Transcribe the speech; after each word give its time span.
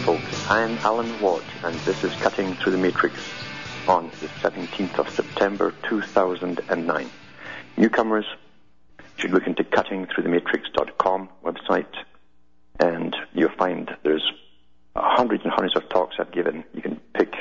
Folks. 0.00 0.50
I'm 0.50 0.78
Alan 0.78 1.20
Watt, 1.20 1.44
and 1.62 1.74
this 1.80 2.02
is 2.04 2.14
Cutting 2.16 2.54
Through 2.54 2.72
the 2.72 2.78
Matrix 2.78 3.14
on 3.86 4.10
the 4.20 4.28
17th 4.28 4.98
of 4.98 5.10
September 5.10 5.74
2009. 5.88 7.10
Newcomers 7.76 8.24
should 9.16 9.32
look 9.32 9.46
into 9.46 9.62
cuttingthroughthematrix.com 9.62 11.28
website, 11.44 11.92
and 12.78 13.14
you'll 13.34 13.50
find 13.58 13.94
there's 14.02 14.26
hundreds 14.96 15.44
and 15.44 15.52
hundreds 15.52 15.76
of 15.76 15.86
talks 15.90 16.16
I've 16.18 16.32
given. 16.32 16.64
You 16.72 16.80
can 16.80 16.96
pick 17.12 17.34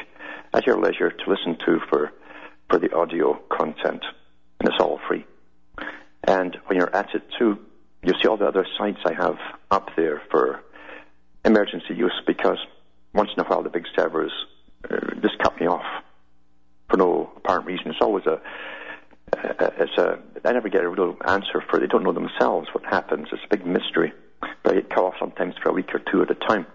at 0.54 0.66
your 0.66 0.78
leisure 0.78 1.12
to 1.12 1.30
listen 1.30 1.58
to 1.66 1.80
for 1.90 2.12
for 2.70 2.78
the 2.78 2.94
audio 2.94 3.36
content, 3.50 4.04
and 4.60 4.70
it's 4.70 4.82
all 4.82 5.00
free. 5.08 5.26
And 6.26 6.58
when 6.66 6.78
you're 6.78 6.94
at 6.94 7.16
it 7.16 7.24
too, 7.38 7.58
you'll 8.04 8.20
see 8.22 8.28
all 8.28 8.38
the 8.38 8.48
other 8.48 8.68
sites 8.78 9.00
I 9.06 9.14
have 9.14 9.38
up 9.72 9.92
there 9.96 10.22
for 10.30 10.62
emergency 11.46 11.96
use 11.96 12.22
because 12.26 12.58
once 13.14 13.30
in 13.36 13.44
a 13.44 13.48
while 13.48 13.64
the 13.64 13.70
big 13.70 13.86
servers 13.96 14.32
uh, 14.90 14.98
just 15.22 15.38
cut 15.40 15.60
me 15.60 15.68
off 15.68 15.86
for 16.90 16.98
no 16.98 17.32
apparent 17.38 17.66
reason. 17.66 17.88
It's 17.88 18.02
always 18.02 18.26
a, 18.26 18.42
uh, 19.38 19.70
it's 19.78 19.98
a, 19.98 20.20
I 20.44 20.54
never 20.54 20.70
get 20.70 20.84
a 20.84 20.90
real 20.90 21.16
answer 21.28 21.64
for 21.70 21.78
it. 21.78 21.82
They 21.82 21.88
don't 21.88 22.04
know 22.04 22.14
themselves 22.14 22.70
what 22.74 22.84
happens. 22.86 23.28
It's 23.32 23.44
a 23.44 23.56
big 23.56 23.66
mystery. 23.66 24.14
But 24.64 24.72
I 24.72 24.76
get 24.76 24.90
cut 24.90 25.04
off 25.04 25.16
sometimes 25.20 25.56
for 25.62 25.70
a 25.70 25.74
week 25.74 25.94
or 25.94 26.00
two 26.00 26.22
at 26.22 26.32
a 26.32 26.36
time. 26.36 26.66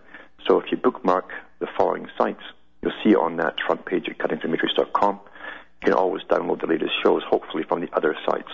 So 0.47 0.61
if 0.61 0.71
you 0.71 0.77
bookmark 0.77 1.31
the 1.61 1.67
following 1.77 2.07
sites, 2.17 2.43
you'll 2.83 2.93
see 3.03 3.15
on 3.15 3.37
that 3.39 3.55
front 3.67 3.87
page 3.87 4.09
at 4.09 4.19
cuttingthroughmatrix.com. 4.19 5.21
You 5.25 5.91
can 5.91 5.95
always 5.95 6.23
download 6.25 6.61
the 6.61 6.67
latest 6.67 6.93
shows, 7.03 7.23
hopefully 7.29 7.65
from 7.69 7.81
the 7.81 7.89
other 7.95 8.15
sites. 8.27 8.51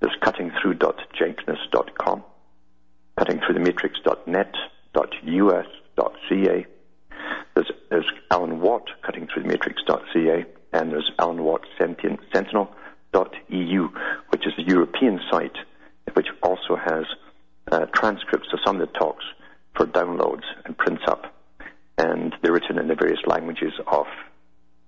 There's 0.00 0.16
cuttingthrough.jenkness.com, 0.22 2.24
cuttingthroughthematrix.net, 3.18 4.54
us.ca. 4.94 6.66
There's, 7.54 7.72
there's 7.90 8.10
Alan 8.30 8.60
Watt, 8.60 8.88
cutting 9.02 9.26
through 9.26 9.42
the 9.42 9.48
matrix.ca, 9.48 10.44
and 10.72 10.90
there's 10.90 11.10
Alan 11.18 11.42
Watt 11.42 11.62
Sentinel.eu, 11.78 12.68
which 14.28 14.46
is 14.46 14.52
a 14.58 14.62
European 14.62 15.20
site, 15.30 15.56
which 16.14 16.28
also 16.42 16.76
has 16.76 17.04
uh, 17.70 17.86
transcripts 17.86 18.48
of 18.52 18.60
some 18.64 18.80
of 18.80 18.88
the 18.88 18.98
talks 18.98 19.24
for 19.74 19.86
downloads 19.86 20.44
and 20.64 20.76
prints 20.76 21.02
up. 21.06 21.34
And 21.98 22.34
they're 22.42 22.52
written 22.52 22.78
in 22.78 22.88
the 22.88 22.94
various 22.94 23.20
languages 23.26 23.72
of 23.86 24.06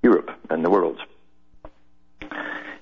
Europe 0.03 0.31
and 0.50 0.64
the 0.64 0.70
world. 0.70 1.00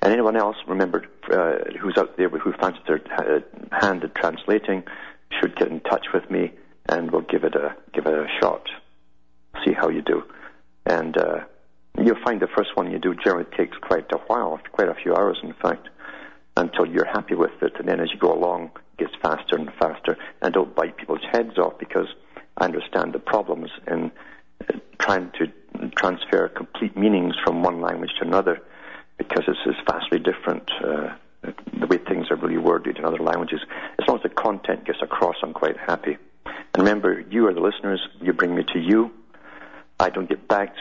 And 0.03 0.13
anyone 0.13 0.37
else, 0.37 0.57
remember, 0.67 1.05
uh, 1.31 1.79
who's 1.79 1.99
out 1.99 2.17
there 2.17 2.29
who 2.29 2.53
fancies 2.53 2.83
their 2.87 3.01
uh, 3.19 3.41
hand 3.73 4.05
at 4.05 4.15
translating, 4.15 4.85
should 5.39 5.57
get 5.57 5.69
in 5.69 5.81
touch 5.81 6.07
with 6.15 6.31
me 6.31 6.53
and 6.91 7.11
we'll 7.11 7.23
give 7.23 7.45
it 7.45 7.55
a 7.55 7.75
give 7.95 8.07
it 8.07 8.13
a 8.13 8.27
shot. 8.41 8.69
See 9.65 9.73
how 9.73 9.89
you 9.89 10.03
do, 10.03 10.25
and 10.85 11.17
uh, 11.17 11.41
you'll 11.99 12.23
find 12.25 12.41
the 12.41 12.49
first 12.49 12.77
one 12.77 12.91
you 12.91 12.99
do 12.99 13.15
generally 13.15 13.47
takes 13.57 13.77
quite 13.79 14.11
a 14.13 14.19
while, 14.27 14.61
quite 14.73 14.89
a 14.89 14.95
few 14.95 15.15
hours, 15.15 15.39
in 15.43 15.55
fact, 15.55 15.89
until 16.57 16.87
you're 16.87 17.07
happy 17.07 17.35
with 17.35 17.63
it, 17.63 17.73
and 17.79 17.89
then 17.89 18.01
as 18.01 18.11
you 18.13 18.19
go 18.19 18.33
along, 18.33 18.71
it 18.99 19.05
gets 19.05 19.15
faster 19.23 19.57
and 19.57 19.73
faster. 19.79 20.17
And 20.43 20.53
don't 20.53 20.75
bite 20.75 20.97
people's 20.97 21.25
heads 21.33 21.59
off 21.59 21.79
because 21.79 22.09
I 22.57 22.65
understand 22.65 23.13
the 23.13 23.19
problems 23.19 23.71
in 23.87 24.11
uh, 24.69 24.79
trying 24.99 25.31
to 25.39 25.91
transfer 25.97 26.49
complete 26.49 26.97
meanings 26.97 27.35
from 27.45 27.63
one 27.63 27.81
language 27.81 28.11
to 28.19 28.27
another 28.27 28.61
because 29.17 29.45
it's, 29.47 29.59
is 29.67 29.81
vastly 29.87 30.19
different. 30.19 30.71
Uh, 30.83 31.15
the 31.79 31.87
way 31.87 31.97
things 31.97 32.31
are 32.31 32.37
really 32.37 32.59
worded 32.59 32.99
in 32.99 33.05
other 33.05 33.19
languages. 33.19 33.61
As 33.99 34.07
long 34.07 34.19
as 34.19 34.23
the 34.23 34.29
content 34.29 34.85
gets 34.85 34.99
across, 35.01 35.37
I'm 35.43 35.55
quite 35.55 35.79
happy. 35.79 36.19
And 36.47 36.79
remember, 36.79 37.21
you 37.31 37.47
are 37.47 37.55
the 37.55 37.61
listeners. 37.61 38.01
You 38.21 38.33
bring 38.33 38.55
me 38.55 38.65
to 38.73 38.79
you. 38.79 39.11
I 39.99 40.11
don't 40.11 40.29
get 40.29 40.49
backed 40.49 40.79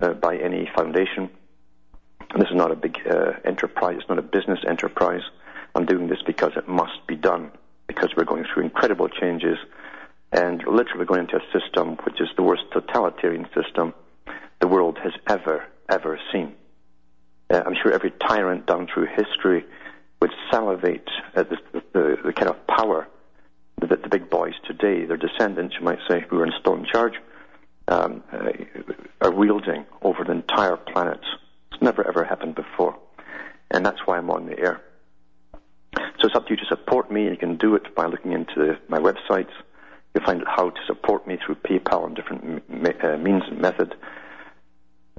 uh, 0.00 0.12
by 0.14 0.36
any 0.36 0.68
foundation. 0.76 1.30
This 2.36 2.48
is 2.48 2.54
not 2.54 2.70
a 2.70 2.76
big 2.76 2.98
uh, 3.08 3.32
enterprise. 3.44 3.96
It's 4.00 4.08
not 4.08 4.18
a 4.18 4.22
business 4.22 4.58
enterprise. 4.68 5.22
I'm 5.74 5.86
doing 5.86 6.08
this 6.08 6.18
because 6.26 6.52
it 6.56 6.68
must 6.68 7.06
be 7.06 7.16
done. 7.16 7.50
Because 7.86 8.10
we're 8.16 8.24
going 8.24 8.44
through 8.52 8.64
incredible 8.64 9.08
changes 9.08 9.56
and 10.32 10.62
literally 10.66 11.06
going 11.06 11.20
into 11.20 11.36
a 11.36 11.58
system 11.58 11.96
which 12.04 12.20
is 12.20 12.28
the 12.36 12.42
worst 12.42 12.64
totalitarian 12.72 13.46
system 13.54 13.94
the 14.60 14.68
world 14.68 14.98
has 15.02 15.12
ever, 15.26 15.64
ever 15.88 16.18
seen. 16.32 16.54
Uh, 17.48 17.62
I'm 17.64 17.74
sure 17.82 17.92
every 17.92 18.10
tyrant 18.10 18.66
down 18.66 18.88
through 18.92 19.06
history 19.06 19.64
would 20.20 20.32
salivate 20.50 21.08
at 21.34 21.48
the, 21.48 21.56
the, 21.92 22.16
the 22.24 22.32
kind 22.32 22.48
of 22.48 22.66
power 22.66 23.08
that 23.86 24.02
the 24.02 24.08
big 24.08 24.28
boys 24.30 24.54
today, 24.66 25.04
their 25.04 25.16
descendants, 25.16 25.76
you 25.78 25.84
might 25.84 26.00
say, 26.08 26.24
who 26.28 26.40
are 26.40 26.46
in 26.46 26.52
stone 26.60 26.86
charge, 26.90 27.14
um, 27.86 28.22
uh, 28.32 28.50
are 29.20 29.30
wielding 29.30 29.86
over 30.02 30.24
the 30.24 30.32
entire 30.32 30.76
planet. 30.76 31.20
It's 31.72 31.82
never 31.82 32.06
ever 32.06 32.24
happened 32.24 32.54
before. 32.54 32.98
And 33.70 33.84
that's 33.84 34.00
why 34.06 34.18
I'm 34.18 34.30
on 34.30 34.46
the 34.46 34.58
air. 34.58 34.80
So 35.94 36.26
it's 36.26 36.34
up 36.34 36.46
to 36.46 36.50
you 36.50 36.56
to 36.56 36.66
support 36.66 37.10
me. 37.10 37.24
You 37.24 37.36
can 37.36 37.56
do 37.56 37.74
it 37.74 37.94
by 37.94 38.06
looking 38.06 38.32
into 38.32 38.78
my 38.88 38.98
website. 38.98 39.48
You'll 40.14 40.24
find 40.24 40.40
out 40.42 40.48
how 40.48 40.70
to 40.70 40.80
support 40.86 41.26
me 41.26 41.38
through 41.44 41.56
PayPal 41.56 42.06
and 42.06 42.16
different 42.16 42.62
uh, 43.04 43.16
means 43.18 43.42
and 43.48 43.60
method. 43.60 43.94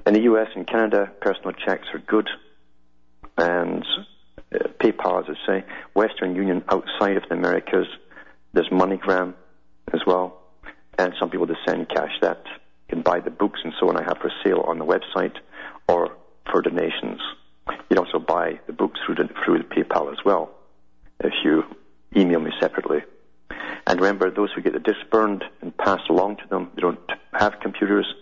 In 0.06 0.14
the 0.14 0.22
US 0.22 0.48
and 0.54 0.66
Canada, 0.66 1.10
personal 1.20 1.52
checks 1.52 1.88
are 1.92 1.98
good. 1.98 2.28
And 3.36 3.84
uh, 4.54 4.68
PayPal, 4.78 5.22
as 5.22 5.36
I 5.36 5.46
say, 5.46 5.64
Western 5.94 6.34
Union 6.34 6.64
outside 6.68 7.16
of 7.16 7.24
the 7.28 7.34
Americas, 7.34 7.86
there's 8.52 8.68
MoneyGram 8.68 9.34
as 9.92 10.00
well, 10.06 10.40
and 10.98 11.14
some 11.18 11.30
people 11.30 11.46
just 11.46 11.64
send 11.66 11.88
cash 11.88 12.12
that 12.20 12.44
can 12.88 13.02
buy 13.02 13.20
the 13.20 13.30
books 13.30 13.60
and 13.62 13.72
so 13.78 13.88
on 13.88 13.96
I 13.96 14.02
have 14.02 14.18
for 14.18 14.30
sale 14.44 14.64
on 14.66 14.78
the 14.78 14.84
website 14.84 15.36
or 15.88 16.16
for 16.50 16.60
donations. 16.60 17.20
You 17.68 17.96
can 17.96 17.98
also 17.98 18.18
buy 18.18 18.58
the 18.66 18.72
books 18.72 18.98
through 19.06 19.14
the, 19.16 19.28
through 19.44 19.58
the 19.58 19.64
PayPal 19.64 20.12
as 20.12 20.18
well 20.24 20.50
if 21.20 21.32
you 21.44 21.64
email 22.16 22.40
me 22.40 22.50
separately. 22.60 23.02
And 23.86 24.00
remember, 24.00 24.30
those 24.30 24.50
who 24.52 24.60
get 24.60 24.72
the 24.72 24.80
disc 24.80 25.00
burned 25.10 25.44
and 25.60 25.76
passed 25.76 26.08
along 26.08 26.36
to 26.36 26.48
them, 26.48 26.70
they 26.74 26.82
don't 26.82 26.98
have 27.32 27.60
computers. 27.60 28.12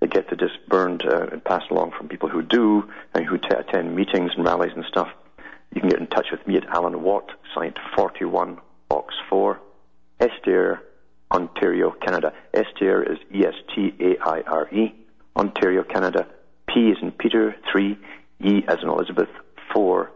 They 0.00 0.06
get 0.06 0.28
the 0.28 0.36
disc 0.36 0.54
burned 0.68 1.04
uh, 1.06 1.28
and 1.32 1.42
passed 1.42 1.70
along 1.70 1.92
from 1.96 2.08
people 2.08 2.28
who 2.28 2.42
do 2.42 2.90
and 3.14 3.24
who 3.24 3.38
t- 3.38 3.48
attend 3.50 3.94
meetings 3.96 4.32
and 4.36 4.44
rallies 4.44 4.72
and 4.74 4.84
stuff. 4.86 5.08
You 5.74 5.80
can 5.80 5.90
get 5.90 6.00
in 6.00 6.06
touch 6.06 6.26
with 6.30 6.46
me 6.46 6.56
at 6.56 6.66
Alan 6.66 7.02
Watt, 7.02 7.30
site 7.54 7.76
41 7.96 8.60
Box 8.88 9.14
4, 9.28 9.60
Estaire, 10.20 10.82
Ontario, 11.30 11.90
Canada. 11.90 12.32
Estaire 12.52 13.02
is 13.02 13.18
E-S-T-A-I-R-E, 13.34 14.94
Ontario, 15.36 15.82
Canada. 15.82 16.26
P 16.68 16.90
is 16.90 16.98
in 17.02 17.12
Peter, 17.12 17.56
3, 17.72 17.98
E 18.40 18.62
as 18.68 18.78
in 18.82 18.88
Elizabeth, 18.88 19.28
4, 19.72 20.10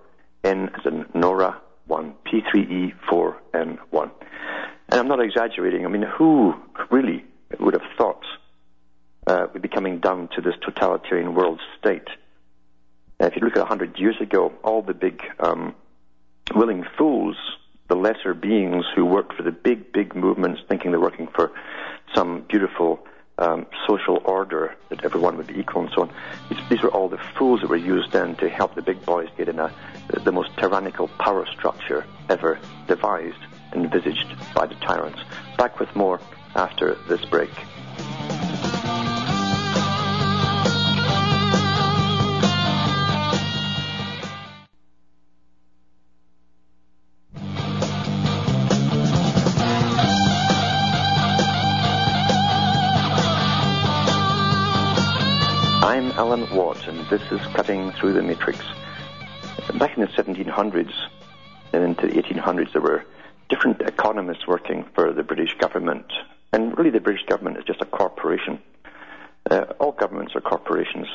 N 0.44 0.70
as 0.74 0.86
in 0.86 1.06
Nora, 1.14 1.60
1, 1.86 2.14
P3E, 2.26 2.92
4, 3.08 3.42
N, 3.54 3.78
1. 3.90 4.10
And 4.90 5.00
I'm 5.00 5.08
not 5.08 5.22
exaggerating. 5.22 5.84
I 5.84 5.88
mean, 5.88 6.02
who 6.02 6.54
really 6.90 7.24
would 7.58 7.74
have 7.74 7.90
thought 7.96 8.24
uh, 9.26 9.46
we'd 9.52 9.62
be 9.62 9.68
coming 9.68 9.98
down 9.98 10.28
to 10.36 10.40
this 10.40 10.54
totalitarian 10.64 11.34
world 11.34 11.60
state? 11.78 12.08
Uh, 13.20 13.26
if 13.26 13.36
you 13.36 13.42
look 13.42 13.56
at 13.56 13.60
100 13.60 13.98
years 13.98 14.16
ago, 14.20 14.52
all 14.62 14.82
the 14.82 14.94
big 14.94 15.22
um, 15.40 15.74
willing 16.54 16.84
fools 16.96 17.36
the 17.88 17.96
lesser 17.96 18.34
beings 18.34 18.84
who 18.94 19.04
worked 19.04 19.34
for 19.34 19.42
the 19.42 19.52
big, 19.52 19.92
big 19.92 20.14
movements, 20.14 20.60
thinking 20.68 20.90
they're 20.90 21.00
working 21.00 21.28
for 21.34 21.50
some 22.14 22.44
beautiful 22.48 23.00
um, 23.38 23.66
social 23.86 24.20
order 24.24 24.74
that 24.88 25.04
everyone 25.04 25.36
would 25.36 25.46
be 25.46 25.58
equal 25.58 25.82
and 25.82 25.90
so 25.94 26.02
on. 26.02 26.12
These, 26.50 26.58
these, 26.68 26.82
were 26.82 26.90
all 26.90 27.08
the 27.08 27.20
fools 27.38 27.60
that 27.60 27.70
were 27.70 27.76
used 27.76 28.12
then 28.12 28.34
to 28.36 28.48
help 28.48 28.74
the 28.74 28.82
big 28.82 29.04
boys 29.04 29.28
get 29.36 29.48
in 29.48 29.58
a, 29.58 29.72
the 30.24 30.32
most 30.32 30.56
tyrannical 30.56 31.08
power 31.08 31.46
structure 31.46 32.04
ever 32.28 32.58
devised, 32.88 33.38
envisaged 33.72 34.26
by 34.54 34.66
the 34.66 34.74
tyrants. 34.76 35.20
Back 35.56 35.78
with 35.78 35.94
more 35.94 36.20
after 36.56 36.96
this 37.08 37.24
break. 37.26 37.50
Alan 56.38 56.56
Watt, 56.56 56.86
and 56.86 57.04
this 57.08 57.22
is 57.32 57.40
Cutting 57.54 57.90
Through 57.92 58.12
the 58.12 58.22
Matrix. 58.22 58.60
Back 59.76 59.96
in 59.96 60.02
the 60.02 60.08
1700s 60.08 60.92
and 61.72 61.82
into 61.82 62.06
the 62.06 62.22
1800s, 62.22 62.72
there 62.72 62.82
were 62.82 63.04
different 63.48 63.80
economists 63.80 64.46
working 64.46 64.84
for 64.94 65.12
the 65.12 65.24
British 65.24 65.56
government. 65.58 66.06
And 66.52 66.78
really, 66.78 66.90
the 66.90 67.00
British 67.00 67.24
government 67.26 67.58
is 67.58 67.64
just 67.64 67.80
a 67.82 67.86
corporation. 67.86 68.60
Uh, 69.50 69.64
all 69.80 69.90
governments 69.90 70.36
are 70.36 70.40
corporations. 70.40 71.08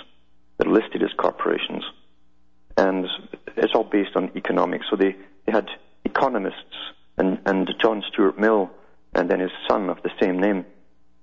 They're 0.57 0.71
listed 0.71 1.01
as 1.03 1.11
corporations. 1.17 1.85
And 2.75 3.07
it's 3.55 3.73
all 3.73 3.85
based 3.85 4.17
on 4.17 4.29
economics. 4.35 4.87
So 4.89 4.97
they, 4.97 5.15
they 5.45 5.53
had 5.53 5.69
economists, 6.03 6.75
and, 7.17 7.39
and 7.45 7.69
John 7.81 8.03
Stuart 8.11 8.37
Mill 8.37 8.69
and 9.15 9.29
then 9.29 9.39
his 9.39 9.51
son 9.69 9.89
of 9.89 10.01
the 10.03 10.11
same 10.21 10.39
name 10.39 10.65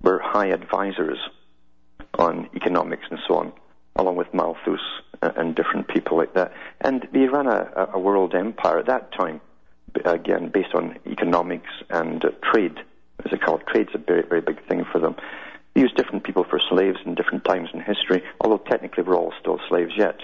were 0.01 0.19
high 0.19 0.47
advisors 0.47 1.19
on 2.17 2.49
economics 2.55 3.03
and 3.11 3.19
so 3.27 3.35
on, 3.35 3.53
along 3.95 4.15
with 4.15 4.33
Malthus 4.33 4.81
and 5.21 5.55
different 5.55 5.87
people 5.87 6.17
like 6.17 6.33
that. 6.33 6.53
And 6.79 7.07
they 7.11 7.27
ran 7.27 7.47
a, 7.47 7.89
a 7.93 7.99
world 7.99 8.33
empire 8.33 8.79
at 8.79 8.87
that 8.87 9.11
time, 9.11 9.41
again, 10.05 10.49
based 10.49 10.73
on 10.73 10.97
economics 11.05 11.69
and 11.89 12.23
uh, 12.23 12.29
trade, 12.51 12.77
as 13.23 13.31
they 13.31 13.37
call 13.37 13.57
it. 13.57 13.67
Trade's 13.67 13.91
a 13.93 13.97
very, 13.97 14.23
very 14.27 14.41
big 14.41 14.65
thing 14.67 14.85
for 14.91 14.99
them. 14.99 15.15
They 15.73 15.81
used 15.81 15.95
different 15.95 16.23
people 16.23 16.45
for 16.49 16.59
slaves 16.69 16.99
in 17.05 17.15
different 17.15 17.45
times 17.45 17.69
in 17.73 17.81
history, 17.81 18.23
although 18.39 18.57
technically 18.57 19.03
we're 19.03 19.15
all 19.15 19.33
still 19.39 19.59
slaves 19.69 19.93
yet. 19.97 20.19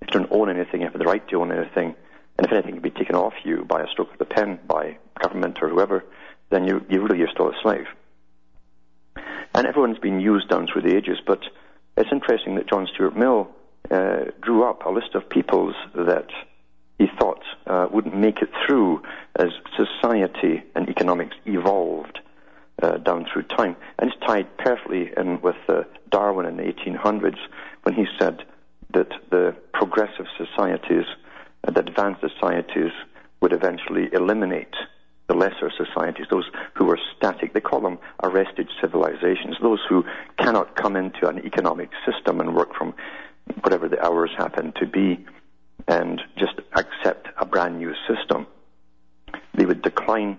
If 0.00 0.08
you 0.08 0.20
don't 0.20 0.32
own 0.32 0.48
anything, 0.48 0.80
you 0.80 0.88
have 0.88 0.98
the 0.98 1.04
right 1.04 1.26
to 1.28 1.40
own 1.40 1.52
anything. 1.52 1.94
And 2.38 2.46
if 2.46 2.52
anything 2.52 2.74
can 2.74 2.82
be 2.82 2.90
taken 2.90 3.16
off 3.16 3.34
you 3.44 3.64
by 3.64 3.82
a 3.82 3.88
stroke 3.88 4.12
of 4.12 4.18
the 4.18 4.24
pen, 4.24 4.58
by 4.66 4.96
government 5.20 5.58
or 5.60 5.68
whoever, 5.68 6.04
then 6.48 6.66
you, 6.66 6.84
you 6.88 7.02
really 7.02 7.22
are 7.22 7.30
still 7.30 7.50
a 7.50 7.54
slave. 7.62 7.86
And 9.54 9.66
everyone's 9.66 9.98
been 9.98 10.20
used 10.20 10.48
down 10.48 10.66
through 10.66 10.82
the 10.82 10.96
ages, 10.96 11.18
but 11.26 11.40
it's 12.00 12.12
interesting 12.12 12.54
that 12.54 12.68
John 12.68 12.88
Stuart 12.94 13.16
Mill 13.16 13.50
uh, 13.90 14.24
drew 14.40 14.64
up 14.64 14.86
a 14.86 14.90
list 14.90 15.14
of 15.14 15.28
peoples 15.28 15.74
that 15.94 16.28
he 16.98 17.06
thought 17.18 17.42
uh, 17.66 17.88
wouldn't 17.90 18.16
make 18.16 18.42
it 18.42 18.50
through 18.66 19.02
as 19.36 19.48
society 19.76 20.62
and 20.74 20.88
economics 20.88 21.36
evolved 21.44 22.20
uh, 22.82 22.96
down 22.98 23.26
through 23.30 23.42
time. 23.42 23.76
And 23.98 24.10
it's 24.10 24.26
tied 24.26 24.56
perfectly 24.56 25.10
in 25.16 25.40
with 25.42 25.56
uh, 25.68 25.82
Darwin 26.10 26.46
in 26.46 26.56
the 26.56 26.62
1800s 26.62 27.38
when 27.82 27.94
he 27.94 28.06
said 28.18 28.44
that 28.94 29.10
the 29.30 29.54
progressive 29.72 30.26
societies, 30.38 31.04
uh, 31.66 31.70
the 31.70 31.80
advanced 31.80 32.22
societies, 32.22 32.92
would 33.40 33.52
eventually 33.52 34.08
eliminate 34.12 34.74
the 35.30 35.36
lesser 35.36 35.70
societies, 35.76 36.26
those 36.28 36.50
who 36.74 36.90
are 36.90 36.98
static. 37.16 37.52
They 37.52 37.60
call 37.60 37.80
them 37.80 37.98
arrested 38.20 38.68
civilizations, 38.80 39.56
those 39.62 39.78
who 39.88 40.04
cannot 40.38 40.74
come 40.74 40.96
into 40.96 41.28
an 41.28 41.38
economic 41.46 41.90
system 42.04 42.40
and 42.40 42.56
work 42.56 42.74
from 42.74 42.94
whatever 43.62 43.88
the 43.88 44.04
hours 44.04 44.30
happen 44.36 44.72
to 44.80 44.86
be 44.86 45.24
and 45.86 46.20
just 46.36 46.54
accept 46.74 47.28
a 47.38 47.46
brand 47.46 47.78
new 47.78 47.94
system. 48.08 48.48
They 49.54 49.66
would 49.66 49.82
decline, 49.82 50.36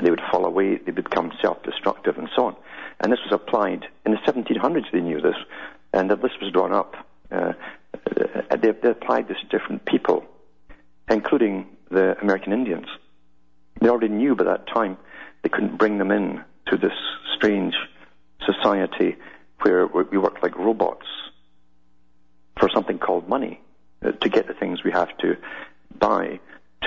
they 0.00 0.10
would 0.10 0.22
fall 0.30 0.44
away, 0.46 0.76
they 0.76 0.92
become 0.92 1.32
self-destructive 1.42 2.16
and 2.16 2.28
so 2.36 2.44
on. 2.44 2.56
And 3.00 3.10
this 3.10 3.18
was 3.24 3.32
applied 3.32 3.86
in 4.06 4.12
the 4.12 4.18
1700s, 4.18 4.84
they 4.92 5.00
knew 5.00 5.20
this, 5.20 5.36
and 5.92 6.08
the 6.08 6.14
list 6.14 6.40
was 6.40 6.52
drawn 6.52 6.72
up. 6.72 6.94
Uh, 7.32 7.54
they, 8.56 8.70
they 8.70 8.90
applied 8.90 9.26
this 9.26 9.38
to 9.40 9.58
different 9.58 9.84
people, 9.84 10.24
including 11.10 11.66
the 11.90 12.16
American 12.20 12.52
Indians. 12.52 12.86
They 13.80 13.88
already 13.88 14.12
knew 14.12 14.34
by 14.34 14.44
that 14.44 14.66
time 14.66 14.96
they 15.42 15.48
couldn't 15.48 15.78
bring 15.78 15.98
them 15.98 16.10
in 16.10 16.44
to 16.68 16.76
this 16.76 16.92
strange 17.36 17.74
society 18.44 19.16
where 19.62 19.86
we 19.86 20.18
work 20.18 20.42
like 20.42 20.56
robots 20.56 21.06
for 22.58 22.68
something 22.68 22.98
called 22.98 23.28
money 23.28 23.60
uh, 24.04 24.12
to 24.12 24.28
get 24.28 24.46
the 24.46 24.54
things 24.54 24.84
we 24.84 24.90
have 24.92 25.16
to 25.18 25.36
buy 25.98 26.38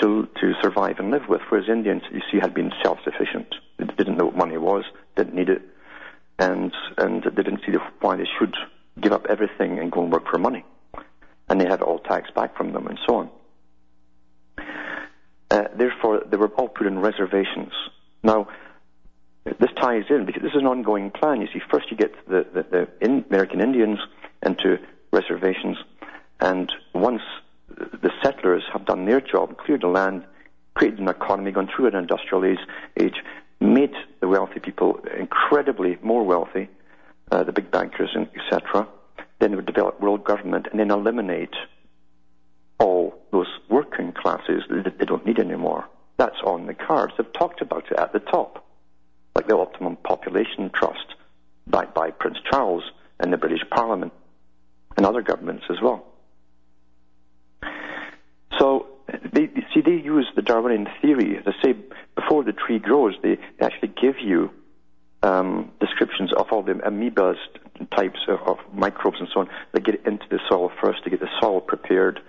to 0.02 0.28
to 0.42 0.54
survive 0.62 1.00
and 1.00 1.12
live 1.12 1.28
with. 1.28 1.42
Whereas 1.50 1.70
Indians, 1.70 2.04
you 2.12 2.22
see, 2.32 2.40
had 2.40 2.54
been 2.54 2.72
self-sufficient. 2.84 3.54
They 3.78 3.86
didn't 3.86 4.18
know 4.18 4.26
what 4.26 4.36
money 4.36 4.58
was, 4.58 4.84
didn't 5.16 5.36
need 5.36 5.50
it, 5.50 5.62
and 6.40 6.74
and 6.98 7.24
they 7.24 7.44
didn't 7.44 7.62
see 7.66 7.74
why 8.02 8.16
they 8.16 8.28
should 8.40 8.56
give 9.00 9.12
up 9.12 9.26
everything 9.30 9.80
and 9.80 9.92
go 9.92 10.04
and 10.04 10.12
work 10.12 10.28
for 10.30 10.38
money. 10.38 10.66
And 11.50 11.60
they 11.60 11.68
had 11.68 11.82
all 11.82 12.00
tax 12.00 12.30
back 12.32 12.56
from 12.56 12.74
them 12.74 12.88
and 12.88 13.00
so 13.08 13.16
on. 13.16 13.30
Uh, 15.52 15.68
therefore, 15.76 16.24
they 16.30 16.38
were 16.38 16.48
all 16.48 16.68
put 16.68 16.88
in 16.88 17.00
reservations. 17.00 17.74
Now, 18.24 18.48
this 19.46 19.70
ties 19.80 20.06
in 20.10 20.26
because 20.26 20.42
this 20.42 20.54
is 20.54 20.62
an 20.62 20.66
ongoing 20.66 21.12
plan. 21.12 21.42
You 21.42 21.48
see, 21.54 21.60
first 21.70 21.92
you 21.92 21.98
get 21.98 22.14
the, 22.28 22.46
the, 22.54 22.64
the 22.64 22.88
in 23.02 23.26
American 23.30 23.62
Indians 23.62 24.00
into 24.44 24.80
reservations, 25.12 25.78
and 26.40 26.72
once 26.94 27.22
the 27.70 28.12
settlers 28.24 28.64
have 28.72 28.86
done 28.86 29.06
their 29.06 29.22
job, 29.22 29.58
cleared 29.58 29.82
the 29.82 29.88
land, 29.88 30.24
created 30.74 31.00
an 31.00 31.08
economy, 31.08 31.52
gone 31.52 31.70
through 31.74 31.88
an 31.88 31.96
industrial 31.96 32.46
age, 32.46 32.60
age 33.00 33.16
made 33.60 33.94
the 34.22 34.28
wealthy 34.28 34.60
people 34.60 35.00
incredibly 35.18 35.98
more 36.02 36.24
wealthy, 36.24 36.70
uh, 37.32 37.44
the 37.44 37.52
big 37.52 37.72
bankers, 37.72 38.16
etc. 38.16 38.88
Then 39.40 39.52
they 39.52 39.56
would 39.56 39.66
develop 39.66 40.02
world 40.02 40.24
government 40.24 40.68
and 40.72 40.80
then 40.80 40.92
eliminate 40.92 41.54
all 42.80 43.16
those 43.32 43.48
working 43.70 44.12
classes 44.12 44.64
that 44.70 45.00
they 45.00 45.06
don't 45.06 45.26
need 45.26 45.40
anymore. 45.40 45.86
That's 46.18 46.40
on 46.44 46.68
the 46.68 46.74
cards. 46.74 47.14
They've 47.18 47.34
talked 47.34 47.62
about 47.62 47.86
it 47.92 47.98
at 47.98 48.14
the 48.14 48.20
top, 48.20 48.66
like 49.36 49.48
the 49.48 49.58
Optimum 49.58 49.96
Population 49.98 50.70
Trust, 50.74 51.16
backed 51.68 51.96
by 51.96 52.12
Prince 52.12 52.38
Charles 52.52 52.84
and 53.20 53.32
the 53.32 53.38
British 53.38 53.62
Parliament 53.72 54.14
and 54.98 55.06
other 55.06 55.22
governments 55.22 55.66
as 55.70 55.78
well. 55.82 56.06
So, 58.60 58.88
they, 59.34 59.50
see, 59.74 59.82
they 59.82 59.92
use 59.92 60.28
the 60.36 60.42
Darwinian 60.42 60.88
theory. 61.02 61.38
As 61.38 61.44
I 61.48 61.64
say, 61.64 61.76
before 62.16 62.44
the 62.44 62.54
tree 62.54 62.80
grows, 62.80 63.16
they 63.24 63.38
actually 63.60 63.94
give 64.00 64.16
you 64.20 64.52
um, 65.24 65.72
descriptions 65.80 66.32
of 66.34 66.48
all 66.52 66.62
the 66.62 66.74
amoebas 66.74 67.38
types 67.92 68.20
of, 68.28 68.40
of, 68.42 68.58
microbes 68.74 69.18
and 69.20 69.28
so 69.34 69.42
on 69.42 69.50
that 69.72 69.84
get 69.84 70.06
into 70.06 70.26
the 70.30 70.40
soil 70.50 70.72
first 70.82 71.04
to 71.04 71.10
get 71.10 71.20
the 71.20 71.30
soil 71.42 71.60
prepared 71.62 72.20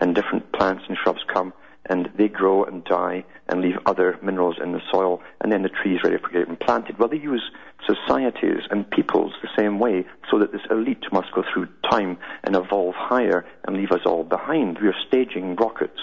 and 0.00 0.14
different 0.14 0.50
plants 0.52 0.82
and 0.88 0.96
shrubs 0.96 1.20
come 1.32 1.52
and 1.88 2.10
they 2.16 2.28
grow 2.28 2.64
and 2.64 2.84
die 2.84 3.24
and 3.48 3.60
leave 3.60 3.78
other 3.86 4.18
minerals 4.22 4.56
in 4.62 4.72
the 4.72 4.82
soil, 4.92 5.22
and 5.40 5.50
then 5.50 5.62
the 5.62 5.70
tree 5.70 5.96
is 5.96 6.02
ready 6.04 6.18
for 6.18 6.28
getting 6.28 6.56
planted. 6.56 6.98
Well, 6.98 7.08
they 7.08 7.16
use 7.16 7.50
societies 7.86 8.62
and 8.70 8.88
peoples 8.90 9.32
the 9.40 9.48
same 9.56 9.78
way, 9.78 10.04
so 10.30 10.38
that 10.38 10.52
this 10.52 10.60
elite 10.70 11.04
must 11.12 11.32
go 11.32 11.42
through 11.52 11.68
time 11.90 12.18
and 12.44 12.54
evolve 12.54 12.94
higher 12.94 13.46
and 13.66 13.76
leave 13.76 13.92
us 13.92 14.02
all 14.04 14.24
behind. 14.24 14.78
We 14.80 14.88
are 14.88 14.94
staging 15.06 15.56
rockets 15.56 16.00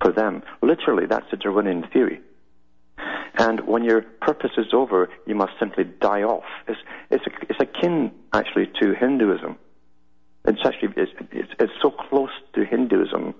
for 0.00 0.12
them. 0.12 0.42
That's 1.06 1.30
the 1.30 1.36
Darwinian 1.36 1.86
theory. 1.92 2.20
And 3.34 3.66
when 3.66 3.82
your 3.84 4.02
purpose 4.02 4.52
is 4.58 4.66
over, 4.72 5.08
you 5.26 5.34
must 5.34 5.52
simply 5.58 5.84
die 5.84 6.22
off. 6.22 6.44
It's, 6.68 6.78
it's, 7.10 7.24
it's 7.48 7.60
akin, 7.60 8.12
actually, 8.32 8.70
to 8.80 8.94
Hinduism. 8.94 9.56
It's 10.44 10.60
actually 10.64 10.90
it's, 10.96 11.12
it's, 11.30 11.52
it's 11.58 11.72
so 11.80 11.90
close 11.90 12.30
to 12.54 12.64
Hinduism, 12.64 13.34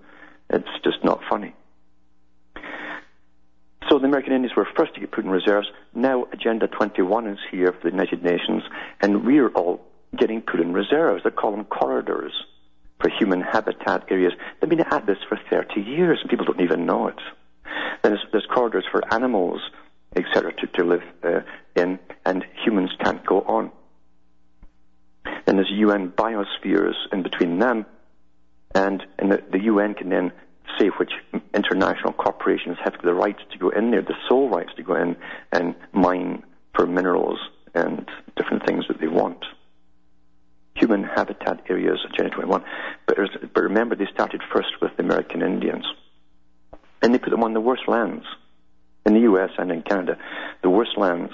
it's 0.50 0.68
just 0.84 1.04
not 1.04 1.20
funny. 1.28 1.54
So 3.88 3.98
the 3.98 4.06
American 4.06 4.32
Indians 4.32 4.56
were 4.56 4.66
first 4.76 4.94
to 4.94 5.00
get 5.00 5.10
put 5.10 5.24
in 5.24 5.30
reserves. 5.30 5.66
Now 5.94 6.26
Agenda 6.32 6.68
21 6.68 7.26
is 7.26 7.38
here 7.50 7.72
for 7.72 7.90
the 7.90 7.90
United 7.90 8.22
Nations, 8.22 8.62
and 9.00 9.26
we're 9.26 9.48
all 9.48 9.84
getting 10.16 10.40
put 10.40 10.60
in 10.60 10.72
reserves. 10.72 11.24
They 11.24 11.30
call 11.30 11.50
them 11.50 11.64
corridors 11.64 12.32
for 13.00 13.10
human 13.10 13.40
habitat 13.40 14.04
areas. 14.08 14.32
They've 14.60 14.70
been 14.70 14.80
at 14.80 15.06
this 15.06 15.18
for 15.28 15.38
30 15.50 15.80
years, 15.80 16.18
and 16.20 16.30
people 16.30 16.46
don't 16.46 16.60
even 16.60 16.86
know 16.86 17.08
it. 17.08 17.18
There's, 18.02 18.20
there's 18.32 18.46
corridors 18.52 18.84
for 18.90 19.02
animals, 19.12 19.60
etc., 20.16 20.52
to, 20.54 20.66
to 20.66 20.84
live 20.84 21.02
uh, 21.22 21.40
in, 21.76 21.98
and 22.24 22.44
humans 22.64 22.90
can't 23.02 23.24
go 23.24 23.40
on. 23.42 23.70
Then 25.46 25.56
there's 25.56 25.70
UN 25.70 26.10
biospheres 26.10 26.94
in 27.12 27.22
between 27.22 27.58
them, 27.58 27.86
and, 28.74 29.02
and 29.18 29.32
the, 29.32 29.42
the 29.50 29.62
UN 29.64 29.94
can 29.94 30.08
then 30.08 30.32
say 30.78 30.88
which 30.98 31.12
international 31.54 32.12
corporations 32.12 32.78
have 32.82 32.94
the 33.02 33.14
rights 33.14 33.40
to 33.52 33.58
go 33.58 33.68
in 33.70 33.90
there, 33.90 34.02
the 34.02 34.14
sole 34.28 34.48
rights 34.48 34.70
to 34.76 34.82
go 34.82 34.94
in 34.94 35.16
and 35.52 35.74
mine 35.92 36.42
for 36.74 36.86
minerals 36.86 37.38
and 37.74 38.08
different 38.36 38.64
things 38.66 38.84
that 38.88 39.00
they 39.00 39.08
want. 39.08 39.44
Human 40.74 41.04
habitat 41.04 41.62
areas, 41.68 41.98
Agenda 42.08 42.30
21. 42.30 42.64
But, 43.06 43.18
but 43.54 43.62
remember, 43.62 43.94
they 43.94 44.06
started 44.12 44.40
first 44.52 44.80
with 44.80 44.96
the 44.96 45.02
American 45.02 45.42
Indians. 45.42 45.84
And 47.02 47.12
they 47.12 47.18
put 47.18 47.30
them 47.30 47.44
on 47.44 47.52
the 47.52 47.60
worst 47.60 47.88
lands 47.88 48.24
in 49.04 49.14
the 49.14 49.20
US 49.20 49.50
and 49.58 49.70
in 49.70 49.82
Canada, 49.82 50.16
the 50.62 50.70
worst 50.70 50.96
lands 50.96 51.32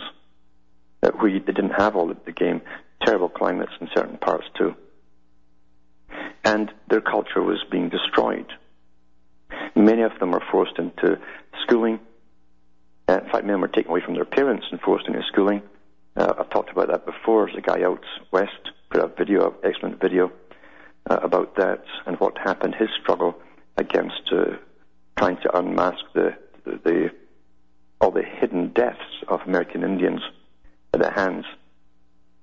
uh, 1.03 1.11
where 1.11 1.31
they 1.31 1.39
didn't 1.39 1.71
have 1.71 1.97
all 1.97 2.11
of 2.11 2.25
the 2.25 2.33
game 2.33 2.63
terrible 3.05 3.29
climates 3.29 3.73
in 3.81 3.89
certain 3.95 4.17
parts 4.17 4.47
too. 4.57 4.75
And 6.45 6.73
their 6.89 7.01
culture 7.01 7.43
was 7.43 7.63
being 7.71 7.91
destroyed. 7.91 8.47
Many 9.77 10.03
of 10.03 10.13
them 10.19 10.33
were 10.33 10.43
forced 10.51 10.79
into 10.79 11.19
schooling. 11.63 12.01
In 13.09 13.21
fact, 13.31 13.45
many 13.45 13.59
were 13.59 13.69
taken 13.69 13.91
away 13.91 14.01
from 14.05 14.15
their 14.15 14.25
parents 14.25 14.67
and 14.71 14.81
forced 14.81 15.07
into 15.07 15.23
schooling. 15.31 15.63
Uh, 16.17 16.35
I've 16.39 16.51
talked 16.51 16.71
about 16.71 16.89
that 16.89 17.07
before. 17.07 17.47
There's 17.47 17.59
a 17.59 17.61
guy 17.61 17.83
out 17.85 18.05
west 18.33 18.71
put 18.91 19.03
up 19.03 19.15
a 19.15 19.25
video, 19.25 19.55
excellent 19.63 20.01
video 20.01 20.33
uh, 21.09 21.19
about 21.23 21.57
that 21.57 21.85
and 22.07 22.19
what 22.19 22.37
happened, 22.39 22.75
his 22.75 22.89
struggle 23.01 23.37
against 23.77 24.31
uh, 24.33 24.57
trying 25.29 25.43
to 25.43 25.59
unmask 25.59 25.99
the, 26.15 26.35
the, 26.65 26.81
the 26.85 27.11
all 28.01 28.11
the 28.11 28.23
hidden 28.23 28.69
deaths 28.73 29.25
of 29.27 29.41
American 29.47 29.83
Indians 29.83 30.21
at 30.95 31.03
the 31.03 31.11
hands 31.11 31.45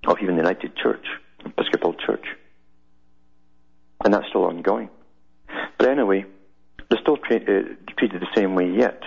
of 0.06 0.18
even 0.22 0.36
the 0.36 0.42
United 0.42 0.76
Church, 0.76 1.06
Episcopal 1.46 1.96
Church. 1.96 2.26
And 4.04 4.14
that's 4.14 4.28
still 4.28 4.44
ongoing. 4.44 4.90
But 5.80 5.90
anyway, 5.90 6.26
they're 6.90 7.00
still 7.02 7.18
tra- 7.18 7.38
uh, 7.38 7.64
treated 7.98 8.22
the 8.22 8.28
same 8.36 8.54
way 8.54 8.70
yet. 8.70 9.02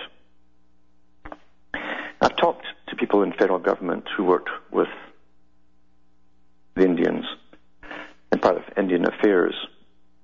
I've 2.21 2.35
talked 2.35 2.65
to 2.89 2.95
people 2.97 3.23
in 3.23 3.31
federal 3.31 3.59
government 3.59 4.05
who 4.17 4.25
worked 4.25 4.49
with 4.71 4.89
the 6.75 6.83
Indians 6.83 7.25
and 8.31 8.41
part 8.41 8.57
of 8.57 8.63
Indian 8.75 9.05
affairs, 9.05 9.55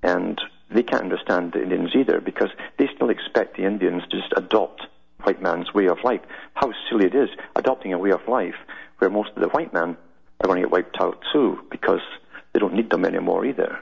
and 0.03 0.41
they 0.75 0.83
can't 0.83 1.03
understand 1.03 1.53
the 1.53 1.61
Indians 1.61 1.91
either 1.95 2.19
because 2.21 2.49
they 2.77 2.87
still 2.95 3.09
expect 3.09 3.57
the 3.57 3.65
Indians 3.65 4.03
to 4.09 4.19
just 4.19 4.33
adopt 4.35 4.83
white 5.23 5.41
man's 5.41 5.73
way 5.73 5.87
of 5.87 5.97
life. 6.03 6.21
How 6.53 6.71
silly 6.89 7.05
it 7.05 7.15
is 7.15 7.29
adopting 7.55 7.93
a 7.93 7.97
way 7.97 8.11
of 8.11 8.27
life 8.27 8.55
where 8.99 9.09
most 9.09 9.31
of 9.35 9.41
the 9.41 9.49
white 9.49 9.73
men 9.73 9.97
are 10.41 10.47
going 10.47 10.61
to 10.61 10.67
get 10.67 10.71
wiped 10.71 10.97
out 10.99 11.23
too 11.33 11.59
because 11.71 12.01
they 12.53 12.59
don't 12.59 12.73
need 12.73 12.89
them 12.89 13.05
anymore 13.05 13.45
either. 13.45 13.79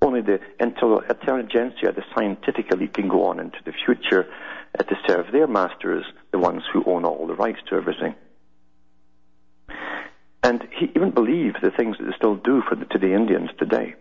Only 0.00 0.20
the 0.20 0.40
intelligentsia, 0.58 1.92
the 1.92 2.04
scientific 2.14 2.72
elite, 2.72 2.94
can 2.94 3.08
go 3.08 3.26
on 3.26 3.38
into 3.38 3.58
the 3.64 3.72
future 3.84 4.26
uh, 4.78 4.82
to 4.82 4.96
serve 5.06 5.26
their 5.30 5.46
masters, 5.46 6.04
the 6.32 6.38
ones 6.38 6.62
who 6.72 6.82
own 6.86 7.04
all 7.04 7.26
the 7.26 7.34
rights 7.34 7.60
to 7.68 7.76
everything. 7.76 8.14
And 10.42 10.66
he 10.76 10.86
even 10.96 11.12
believed 11.12 11.58
the 11.62 11.70
things 11.70 11.98
that 11.98 12.04
they 12.04 12.16
still 12.16 12.34
do 12.34 12.62
the, 12.68 12.84
to 12.86 12.98
the 12.98 13.14
Indians 13.14 13.50
today. 13.58 13.94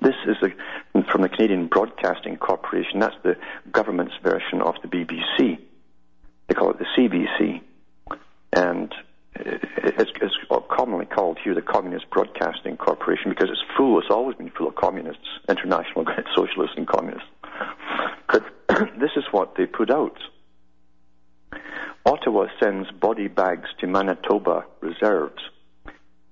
This 0.00 0.14
is 0.26 0.36
a, 0.42 1.02
from 1.10 1.22
the 1.22 1.28
Canadian 1.28 1.66
Broadcasting 1.66 2.36
Corporation. 2.36 3.00
That's 3.00 3.16
the 3.22 3.36
government's 3.72 4.14
version 4.22 4.62
of 4.62 4.76
the 4.82 4.88
BBC. 4.88 5.58
They 6.46 6.54
call 6.54 6.70
it 6.70 6.78
the 6.78 6.86
CBC. 6.96 7.60
And 8.52 8.92
uh, 9.38 9.58
it's, 9.76 10.10
it's 10.20 10.34
commonly 10.70 11.06
called 11.06 11.38
here 11.42 11.54
the 11.54 11.62
Communist 11.62 12.08
Broadcasting 12.10 12.76
Corporation 12.76 13.30
because 13.30 13.48
it's 13.50 13.62
full, 13.76 13.98
it's 13.98 14.10
always 14.10 14.36
been 14.36 14.50
full 14.50 14.68
of 14.68 14.76
communists, 14.76 15.26
international 15.48 16.04
socialists 16.36 16.76
and 16.76 16.86
communists. 16.86 17.28
But 18.28 18.44
this 19.00 19.10
is 19.16 19.24
what 19.32 19.56
they 19.56 19.66
put 19.66 19.90
out. 19.90 20.18
Ottawa 22.06 22.46
sends 22.62 22.90
body 22.92 23.28
bags 23.28 23.68
to 23.80 23.86
Manitoba 23.86 24.64
reserves. 24.80 25.42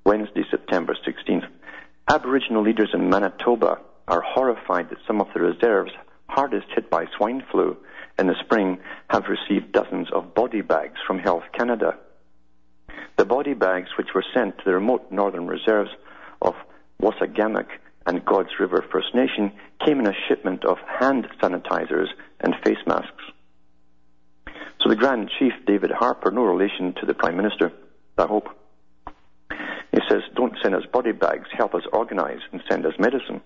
Wednesday, 0.04 0.44
September 0.50 0.96
16th. 1.06 1.48
Aboriginal 2.08 2.62
leaders 2.62 2.90
in 2.94 3.10
Manitoba 3.10 3.80
are 4.06 4.22
horrified 4.22 4.90
that 4.90 4.98
some 5.06 5.20
of 5.20 5.26
the 5.34 5.40
reserves 5.40 5.90
hardest 6.28 6.66
hit 6.74 6.88
by 6.88 7.06
swine 7.16 7.42
flu 7.50 7.76
in 8.18 8.28
the 8.28 8.34
spring 8.44 8.78
have 9.10 9.24
received 9.28 9.72
dozens 9.72 10.08
of 10.12 10.34
body 10.34 10.60
bags 10.60 10.98
from 11.06 11.18
Health 11.18 11.42
Canada. 11.52 11.98
The 13.16 13.24
body 13.24 13.54
bags, 13.54 13.88
which 13.98 14.14
were 14.14 14.24
sent 14.34 14.58
to 14.58 14.64
the 14.64 14.74
remote 14.74 15.10
northern 15.10 15.48
reserves 15.48 15.90
of 16.40 16.54
Wasagamack 17.02 17.66
and 18.06 18.24
God's 18.24 18.50
River 18.60 18.84
First 18.92 19.14
Nation, 19.14 19.50
came 19.84 19.98
in 19.98 20.06
a 20.06 20.14
shipment 20.28 20.64
of 20.64 20.78
hand 21.00 21.26
sanitizers 21.42 22.08
and 22.40 22.54
face 22.64 22.78
masks. 22.86 23.24
So 24.80 24.90
the 24.90 24.96
Grand 24.96 25.30
Chief, 25.38 25.52
David 25.66 25.90
Harper, 25.90 26.30
no 26.30 26.44
relation 26.44 26.94
to 27.00 27.06
the 27.06 27.14
Prime 27.14 27.36
Minister, 27.36 27.72
I 28.16 28.26
hope, 28.26 28.48
he 29.96 30.02
says, 30.10 30.22
don't 30.34 30.54
send 30.62 30.74
us 30.74 30.84
body 30.92 31.12
bags, 31.12 31.48
help 31.52 31.74
us 31.74 31.84
organize 31.90 32.40
and 32.52 32.62
send 32.68 32.84
us 32.84 32.92
medicine. 32.98 33.40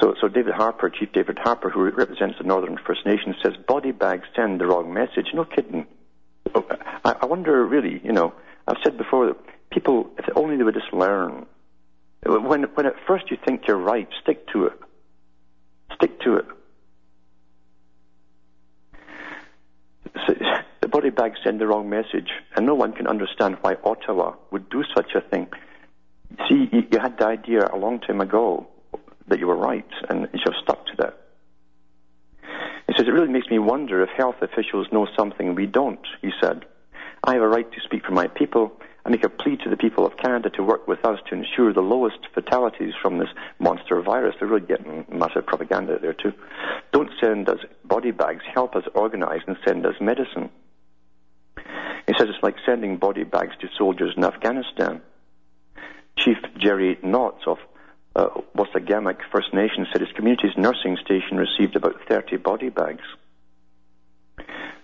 So, 0.00 0.14
so 0.20 0.28
David 0.28 0.54
Harper, 0.54 0.88
Chief 0.88 1.10
David 1.12 1.40
Harper, 1.40 1.70
who 1.70 1.90
represents 1.90 2.38
the 2.38 2.44
Northern 2.44 2.78
First 2.86 3.04
Nations, 3.04 3.34
says 3.42 3.54
body 3.66 3.90
bags 3.90 4.28
send 4.36 4.60
the 4.60 4.66
wrong 4.66 4.94
message. 4.94 5.26
No 5.34 5.44
kidding. 5.44 5.86
Oh, 6.54 6.64
I, 7.04 7.16
I 7.20 7.26
wonder, 7.26 7.66
really, 7.66 8.00
you 8.04 8.12
know, 8.12 8.32
I've 8.68 8.76
said 8.84 8.96
before 8.96 9.26
that 9.26 9.36
people, 9.70 10.08
if 10.18 10.24
only 10.36 10.56
they 10.56 10.62
would 10.62 10.74
just 10.74 10.92
learn. 10.92 11.46
When, 12.24 12.62
when 12.62 12.86
at 12.86 12.94
first 13.08 13.28
you 13.32 13.38
think 13.44 13.66
you're 13.66 13.76
right, 13.76 14.08
stick 14.22 14.46
to 14.52 14.66
it. 14.66 14.80
Stick 15.96 16.20
to 16.20 16.36
it. 16.36 16.46
Body 21.00 21.08
bags 21.08 21.38
send 21.42 21.58
the 21.58 21.66
wrong 21.66 21.88
message, 21.88 22.28
and 22.54 22.66
no 22.66 22.74
one 22.74 22.92
can 22.92 23.06
understand 23.06 23.56
why 23.62 23.74
Ottawa 23.84 24.34
would 24.50 24.68
do 24.68 24.84
such 24.94 25.14
a 25.14 25.22
thing. 25.22 25.48
See, 26.46 26.68
you, 26.70 26.82
you 26.92 26.98
had 26.98 27.16
the 27.16 27.26
idea 27.26 27.66
a 27.72 27.78
long 27.78 28.00
time 28.00 28.20
ago 28.20 28.68
that 29.26 29.38
you 29.38 29.46
were 29.46 29.56
right, 29.56 29.88
and 30.10 30.28
you've 30.34 30.54
stuck 30.62 30.84
to 30.88 30.96
that. 30.98 31.18
He 32.86 32.92
says, 32.98 33.08
It 33.08 33.12
really 33.12 33.32
makes 33.32 33.48
me 33.48 33.58
wonder 33.58 34.02
if 34.02 34.10
health 34.10 34.42
officials 34.42 34.88
know 34.92 35.08
something 35.16 35.54
we 35.54 35.64
don't, 35.64 36.06
he 36.20 36.32
said. 36.38 36.66
I 37.24 37.32
have 37.32 37.42
a 37.42 37.48
right 37.48 37.72
to 37.72 37.80
speak 37.80 38.04
for 38.04 38.12
my 38.12 38.26
people. 38.26 38.70
I 39.06 39.08
make 39.08 39.24
a 39.24 39.30
plea 39.30 39.56
to 39.56 39.70
the 39.70 39.78
people 39.78 40.04
of 40.04 40.18
Canada 40.18 40.50
to 40.50 40.62
work 40.62 40.86
with 40.86 41.02
us 41.06 41.18
to 41.30 41.34
ensure 41.34 41.72
the 41.72 41.80
lowest 41.80 42.18
fatalities 42.34 42.92
from 43.00 43.16
this 43.16 43.30
monster 43.58 44.02
virus. 44.02 44.36
They're 44.38 44.48
really 44.48 44.66
getting 44.66 45.06
massive 45.10 45.46
propaganda 45.46 45.98
there 45.98 46.12
too. 46.12 46.34
Don't 46.92 47.10
send 47.18 47.48
us 47.48 47.60
body 47.86 48.10
bags. 48.10 48.44
Help 48.52 48.76
us 48.76 48.84
organize 48.94 49.40
and 49.46 49.56
send 49.64 49.86
us 49.86 49.94
medicine. 49.98 50.50
He 52.10 52.18
says 52.18 52.26
it's 52.28 52.42
like 52.42 52.56
sending 52.66 52.96
body 52.96 53.22
bags 53.22 53.52
to 53.60 53.68
soldiers 53.78 54.14
in 54.16 54.24
Afghanistan. 54.24 55.00
Chief 56.18 56.36
Jerry 56.58 56.98
Knotts 57.04 57.46
of 57.46 57.58
uh, 58.16 58.30
Wasagamack 58.56 59.18
First 59.30 59.54
Nation 59.54 59.86
said 59.92 60.00
his 60.00 60.10
community's 60.16 60.56
nursing 60.56 60.96
station 61.04 61.36
received 61.36 61.76
about 61.76 61.94
30 62.08 62.38
body 62.38 62.68
bags. 62.68 63.04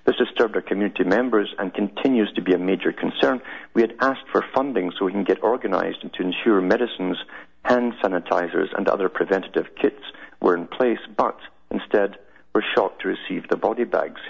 This 0.04 0.14
disturbed 0.24 0.54
our 0.54 0.62
community 0.62 1.02
members 1.02 1.52
and 1.58 1.74
continues 1.74 2.32
to 2.36 2.42
be 2.42 2.52
a 2.52 2.58
major 2.58 2.92
concern. 2.92 3.42
We 3.74 3.82
had 3.82 3.96
asked 4.00 4.28
for 4.30 4.44
funding 4.54 4.92
so 4.96 5.04
we 5.04 5.10
can 5.10 5.24
get 5.24 5.42
organized 5.42 5.98
and 6.02 6.12
to 6.14 6.22
ensure 6.22 6.60
medicines, 6.60 7.18
hand 7.64 7.94
sanitizers, 8.04 8.68
and 8.76 8.86
other 8.86 9.08
preventative 9.08 9.74
kits 9.82 10.02
were 10.40 10.56
in 10.56 10.68
place, 10.68 11.00
but 11.16 11.40
instead 11.72 12.18
were 12.54 12.64
shocked 12.76 13.02
to 13.02 13.08
receive 13.08 13.48
the 13.48 13.56
body 13.56 13.82
bags, 13.82 14.20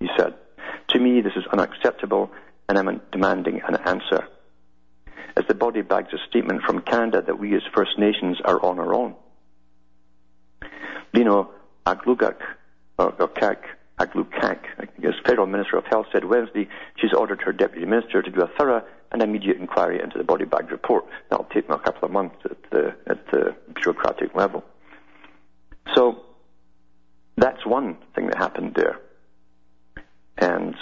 he 0.00 0.08
said. 0.18 0.34
To 0.88 0.98
me, 0.98 1.20
this 1.20 1.32
is 1.36 1.44
unacceptable, 1.52 2.30
and 2.68 2.78
I'm 2.78 3.00
demanding 3.12 3.60
an 3.66 3.76
answer 3.76 4.28
as 5.36 5.44
the 5.46 5.54
body 5.54 5.82
bags 5.82 6.12
a 6.12 6.18
statement 6.28 6.62
from 6.62 6.80
Canada 6.80 7.22
that 7.22 7.38
we 7.38 7.54
as 7.54 7.62
First 7.74 7.98
Nations 7.98 8.38
are 8.44 8.64
on 8.64 8.78
our 8.78 8.94
own. 8.94 9.14
Leona 11.12 11.46
Aglugak, 11.86 12.40
or, 12.98 13.14
or 13.18 13.28
Kak, 13.28 13.64
Aglukkaq, 13.98 14.58
I 14.78 14.86
guess, 15.00 15.14
Federal 15.24 15.46
Minister 15.46 15.76
of 15.76 15.84
Health, 15.86 16.06
said 16.12 16.24
Wednesday 16.24 16.68
she's 16.96 17.12
ordered 17.12 17.42
her 17.42 17.52
Deputy 17.52 17.86
Minister 17.86 18.22
to 18.22 18.30
do 18.30 18.42
a 18.42 18.48
thorough 18.58 18.84
and 19.12 19.22
immediate 19.22 19.58
inquiry 19.58 20.00
into 20.02 20.18
the 20.18 20.24
body 20.24 20.44
bag 20.44 20.70
report. 20.70 21.04
That'll 21.30 21.46
take 21.46 21.68
me 21.68 21.74
a 21.74 21.78
couple 21.78 22.04
of 22.04 22.10
months 22.10 22.36
at 22.44 22.70
the, 22.70 22.94
at 23.06 23.26
the 23.30 23.54
bureaucratic 23.74 24.34
level. 24.34 24.64
So, 25.94 26.22
that's 27.36 27.64
one 27.64 27.98
thing 28.14 28.26
that 28.26 28.38
happened 28.38 28.74
there. 28.74 29.00
And 30.38 30.74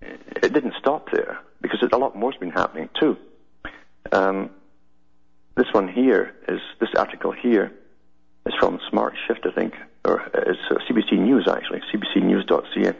it 0.00 0.52
didn't 0.52 0.74
stop 0.78 1.08
there, 1.12 1.38
because 1.62 1.82
a 1.82 1.96
lot 1.96 2.16
more's 2.16 2.36
been 2.36 2.50
happening 2.50 2.88
too. 3.00 3.16
Um, 4.12 4.50
this 5.56 5.66
one 5.72 5.88
here 5.88 6.34
is 6.48 6.60
this 6.80 6.90
article 6.96 7.32
here 7.32 7.72
is 8.46 8.54
from 8.58 8.80
Smart 8.90 9.14
Shift, 9.26 9.46
I 9.46 9.52
think, 9.52 9.74
or 10.04 10.22
it's 10.34 10.58
uh, 10.70 10.74
CBC 10.88 11.18
News 11.18 11.48
actually, 11.48 11.80
cbcnews.ca. 11.92 12.92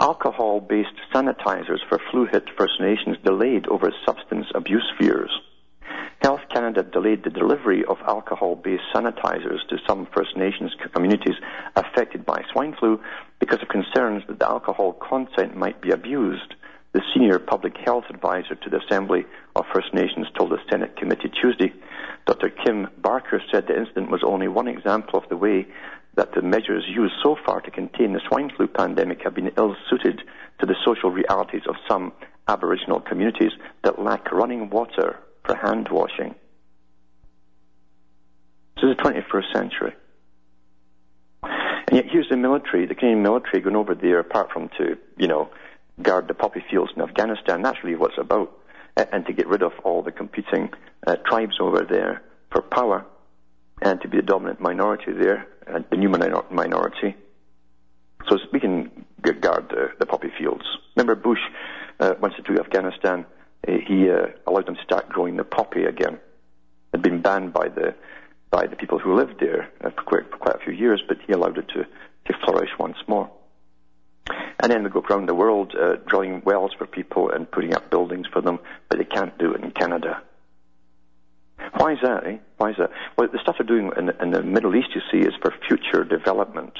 Alcohol-based 0.00 0.98
sanitizers 1.14 1.78
for 1.88 2.00
flu-hit 2.10 2.44
First 2.58 2.80
Nations 2.80 3.16
delayed 3.24 3.66
over 3.68 3.92
substance 4.04 4.46
abuse 4.54 4.90
fears. 4.98 5.30
Canada 6.52 6.82
delayed 6.82 7.24
the 7.24 7.30
delivery 7.30 7.84
of 7.84 7.98
alcohol-based 8.06 8.82
sanitizers 8.94 9.66
to 9.68 9.78
some 9.88 10.06
First 10.14 10.36
Nations 10.36 10.72
communities 10.92 11.36
affected 11.76 12.26
by 12.26 12.42
swine 12.52 12.74
flu 12.78 13.00
because 13.38 13.62
of 13.62 13.68
concerns 13.68 14.22
that 14.28 14.38
the 14.38 14.48
alcohol 14.48 14.92
content 14.92 15.56
might 15.56 15.80
be 15.80 15.90
abused 15.90 16.54
the 16.92 17.02
senior 17.14 17.38
public 17.38 17.76
health 17.78 18.04
advisor 18.10 18.54
to 18.54 18.70
the 18.70 18.78
Assembly 18.84 19.24
of 19.56 19.64
First 19.72 19.94
Nations 19.94 20.26
told 20.36 20.50
the 20.50 20.58
Senate 20.70 20.96
committee 20.96 21.30
Tuesday. 21.40 21.72
Dr. 22.26 22.50
Kim 22.50 22.88
Barker 22.98 23.42
said 23.50 23.66
the 23.66 23.78
incident 23.78 24.10
was 24.10 24.22
only 24.22 24.46
one 24.46 24.68
example 24.68 25.18
of 25.18 25.28
the 25.30 25.36
way 25.36 25.66
that 26.16 26.34
the 26.34 26.42
measures 26.42 26.84
used 26.86 27.14
so 27.22 27.36
far 27.46 27.62
to 27.62 27.70
contain 27.70 28.12
the 28.12 28.20
swine 28.28 28.50
flu 28.54 28.66
pandemic 28.66 29.22
have 29.24 29.34
been 29.34 29.50
ill 29.56 29.74
suited 29.88 30.20
to 30.60 30.66
the 30.66 30.76
social 30.84 31.10
realities 31.10 31.62
of 31.66 31.76
some 31.88 32.12
Aboriginal 32.46 33.00
communities 33.00 33.52
that 33.84 33.98
lack 33.98 34.30
running 34.30 34.68
water 34.68 35.18
for 35.44 35.56
hand 35.56 35.88
washing. 35.90 36.34
This 38.82 38.90
is 38.90 38.96
the 38.96 39.02
21st 39.04 39.52
century. 39.52 39.92
And 41.44 41.92
yet 41.92 42.06
here's 42.10 42.28
the 42.28 42.36
military, 42.36 42.86
the 42.86 42.96
Canadian 42.96 43.22
military 43.22 43.60
going 43.60 43.76
over 43.76 43.94
there 43.94 44.18
apart 44.18 44.50
from 44.52 44.70
to, 44.70 44.98
you 45.16 45.28
know, 45.28 45.50
guard 46.02 46.26
the 46.26 46.34
poppy 46.34 46.64
fields 46.68 46.90
in 46.96 47.02
Afghanistan. 47.02 47.62
That's 47.62 47.78
really 47.84 47.96
what 47.96 48.10
it's 48.10 48.18
about. 48.18 48.50
and 48.96 49.24
to 49.26 49.32
get 49.32 49.46
rid 49.46 49.62
of 49.62 49.72
all 49.84 50.02
the 50.02 50.10
competing 50.10 50.70
uh, 51.06 51.14
tribes 51.24 51.58
over 51.60 51.86
there 51.88 52.22
for 52.50 52.60
power 52.60 53.06
and 53.82 54.00
to 54.00 54.08
be 54.08 54.16
the 54.16 54.22
dominant 54.24 54.60
minority 54.60 55.12
there, 55.12 55.46
uh, 55.72 55.78
the 55.88 55.96
new 55.96 56.08
minor- 56.08 56.44
minority. 56.50 57.14
So 58.28 58.36
we 58.52 58.58
can 58.58 59.04
guard 59.22 59.68
the, 59.68 59.92
the 60.00 60.06
poppy 60.06 60.32
fields. 60.36 60.64
Remember 60.96 61.14
Bush, 61.14 61.40
uh, 62.00 62.14
once 62.20 62.34
he 62.36 62.42
took 62.42 62.58
Afghanistan, 62.58 63.26
he 63.64 64.10
uh, 64.10 64.26
allowed 64.44 64.66
them 64.66 64.74
to 64.74 64.82
start 64.82 65.08
growing 65.08 65.36
the 65.36 65.44
poppy 65.44 65.84
again. 65.84 66.14
It 66.14 66.98
had 66.98 67.02
been 67.02 67.22
banned 67.22 67.52
by 67.52 67.68
the 67.68 67.94
by 68.52 68.66
the 68.66 68.76
people 68.76 68.98
who 68.98 69.16
lived 69.16 69.40
there 69.40 69.70
uh, 69.82 69.90
for, 69.90 70.02
quite, 70.02 70.30
for 70.30 70.36
quite 70.36 70.56
a 70.56 70.64
few 70.64 70.74
years, 70.74 71.02
but 71.08 71.16
he 71.26 71.32
allowed 71.32 71.58
it 71.58 71.66
to, 71.68 71.84
to 72.26 72.38
flourish 72.44 72.70
once 72.78 72.98
more. 73.08 73.28
And 74.60 74.70
then 74.70 74.84
we 74.84 74.90
go 74.90 75.00
around 75.00 75.26
the 75.26 75.34
world 75.34 75.74
uh, 75.74 75.96
drilling 76.06 76.42
wells 76.44 76.72
for 76.78 76.86
people 76.86 77.30
and 77.30 77.50
putting 77.50 77.74
up 77.74 77.90
buildings 77.90 78.26
for 78.32 78.40
them, 78.40 78.60
but 78.88 78.98
they 78.98 79.04
can't 79.04 79.36
do 79.38 79.54
it 79.54 79.62
in 79.62 79.72
Canada. 79.72 80.22
Why 81.76 81.94
is 81.94 81.98
that? 82.02 82.26
Eh? 82.26 82.36
Why 82.58 82.70
is 82.70 82.76
that? 82.78 82.90
Well, 83.16 83.28
the 83.32 83.38
stuff 83.42 83.56
they're 83.58 83.66
doing 83.66 83.90
in, 83.96 84.10
in 84.20 84.30
the 84.30 84.42
Middle 84.42 84.76
East, 84.76 84.90
you 84.94 85.00
see, 85.10 85.26
is 85.26 85.34
for 85.40 85.52
future 85.66 86.04
development, 86.04 86.74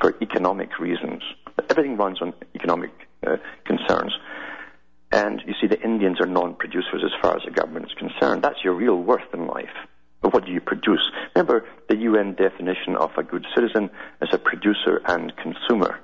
for 0.00 0.16
economic 0.22 0.78
reasons. 0.80 1.22
Everything 1.70 1.96
runs 1.96 2.22
on 2.22 2.32
economic 2.54 2.90
uh, 3.26 3.36
concerns. 3.64 4.12
And 5.12 5.42
you 5.46 5.54
see, 5.60 5.66
the 5.66 5.80
Indians 5.82 6.20
are 6.20 6.26
non-producers 6.26 7.04
as 7.04 7.12
far 7.20 7.36
as 7.36 7.42
the 7.44 7.50
government 7.50 7.86
is 7.86 7.92
concerned. 7.98 8.42
That's 8.42 8.64
your 8.64 8.72
real 8.72 8.96
worth 8.96 9.34
in 9.34 9.46
life. 9.46 9.68
But 10.22 10.32
what 10.32 10.46
do 10.46 10.52
you 10.52 10.60
produce? 10.60 11.02
Remember, 11.34 11.66
the 11.88 11.96
UN 11.96 12.34
definition 12.34 12.96
of 12.96 13.10
a 13.18 13.22
good 13.22 13.44
citizen 13.54 13.90
is 14.22 14.28
a 14.32 14.38
producer 14.38 15.02
and 15.04 15.32
consumer. 15.36 15.98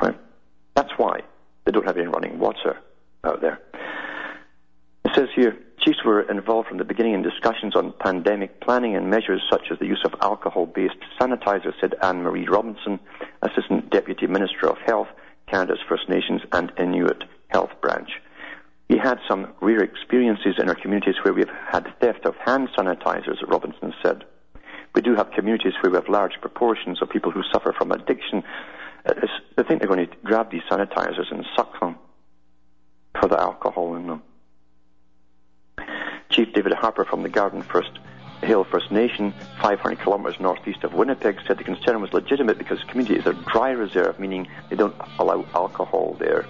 Right? 0.00 0.18
That's 0.74 0.92
why 0.96 1.20
they 1.64 1.72
don't 1.72 1.86
have 1.86 1.96
any 1.96 2.06
running 2.06 2.38
water 2.38 2.78
out 3.24 3.40
there. 3.40 3.60
It 5.04 5.12
says 5.14 5.28
here, 5.34 5.58
chiefs 5.80 6.04
were 6.04 6.22
involved 6.22 6.68
from 6.68 6.78
the 6.78 6.84
beginning 6.84 7.14
in 7.14 7.22
discussions 7.22 7.74
on 7.74 7.92
pandemic 7.98 8.60
planning 8.60 8.94
and 8.94 9.10
measures 9.10 9.42
such 9.50 9.66
as 9.72 9.78
the 9.78 9.86
use 9.86 10.02
of 10.04 10.14
alcohol-based 10.22 10.94
sanitizer, 11.20 11.72
said 11.80 11.94
Anne-Marie 12.02 12.48
Robinson, 12.48 13.00
Assistant 13.42 13.90
Deputy 13.90 14.26
Minister 14.26 14.68
of 14.68 14.78
Health, 14.86 15.08
Canada's 15.48 15.80
First 15.88 16.08
Nations 16.08 16.42
and 16.52 16.72
Inuit 16.78 17.24
Health 17.48 17.72
Branch. 17.80 18.08
We 18.90 18.98
had 18.98 19.20
some 19.28 19.52
rare 19.60 19.84
experiences 19.84 20.56
in 20.58 20.68
our 20.68 20.74
communities 20.74 21.14
where 21.22 21.32
we've 21.32 21.48
had 21.70 21.86
theft 22.00 22.26
of 22.26 22.34
hand 22.44 22.70
sanitizers, 22.76 23.36
Robinson 23.46 23.94
said. 24.02 24.24
We 24.96 25.00
do 25.00 25.14
have 25.14 25.30
communities 25.30 25.74
where 25.80 25.92
we 25.92 25.96
have 25.96 26.08
large 26.08 26.40
proportions 26.40 27.00
of 27.00 27.08
people 27.08 27.30
who 27.30 27.44
suffer 27.52 27.72
from 27.72 27.92
addiction. 27.92 28.42
Uh, 29.06 29.14
they 29.56 29.62
think 29.62 29.78
they're 29.80 29.88
going 29.88 30.08
to 30.08 30.16
grab 30.24 30.50
these 30.50 30.64
sanitizers 30.68 31.30
and 31.30 31.46
suck 31.54 31.78
them 31.78 31.98
for 33.20 33.28
the 33.28 33.40
alcohol 33.40 33.94
in 33.94 34.08
them. 34.08 34.22
Chief 36.30 36.52
David 36.52 36.72
Harper 36.72 37.04
from 37.04 37.22
the 37.22 37.28
Garden 37.28 37.62
First 37.62 37.92
Hill 38.42 38.64
First 38.64 38.90
Nation, 38.90 39.32
500 39.62 40.00
kilometres 40.00 40.40
northeast 40.40 40.82
of 40.82 40.94
Winnipeg, 40.94 41.38
said 41.46 41.58
the 41.58 41.64
concern 41.64 42.00
was 42.00 42.12
legitimate 42.12 42.58
because 42.58 42.82
community 42.88 43.20
is 43.20 43.26
a 43.26 43.34
dry 43.52 43.70
reserve, 43.70 44.18
meaning 44.18 44.48
they 44.68 44.74
don't 44.74 44.96
allow 45.20 45.44
alcohol 45.54 46.16
there. 46.18 46.44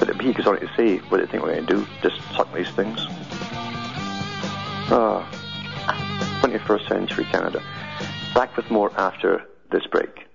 But 0.00 0.20
he 0.22 0.32
goes 0.32 0.46
on 0.46 0.58
to 0.58 0.68
say 0.76 0.96
what 0.96 1.20
they 1.20 1.26
think 1.26 1.42
we're 1.42 1.54
going 1.54 1.66
to 1.66 1.74
do, 1.74 1.86
just 2.02 2.20
suck 2.32 2.52
these 2.54 2.70
things. 2.70 2.98
Ah, 4.92 5.28
21st 6.42 6.88
century 6.88 7.24
Canada. 7.26 7.62
Back 8.34 8.56
with 8.56 8.70
more 8.70 8.90
after 8.98 9.46
this 9.70 9.86
break. 9.86 10.26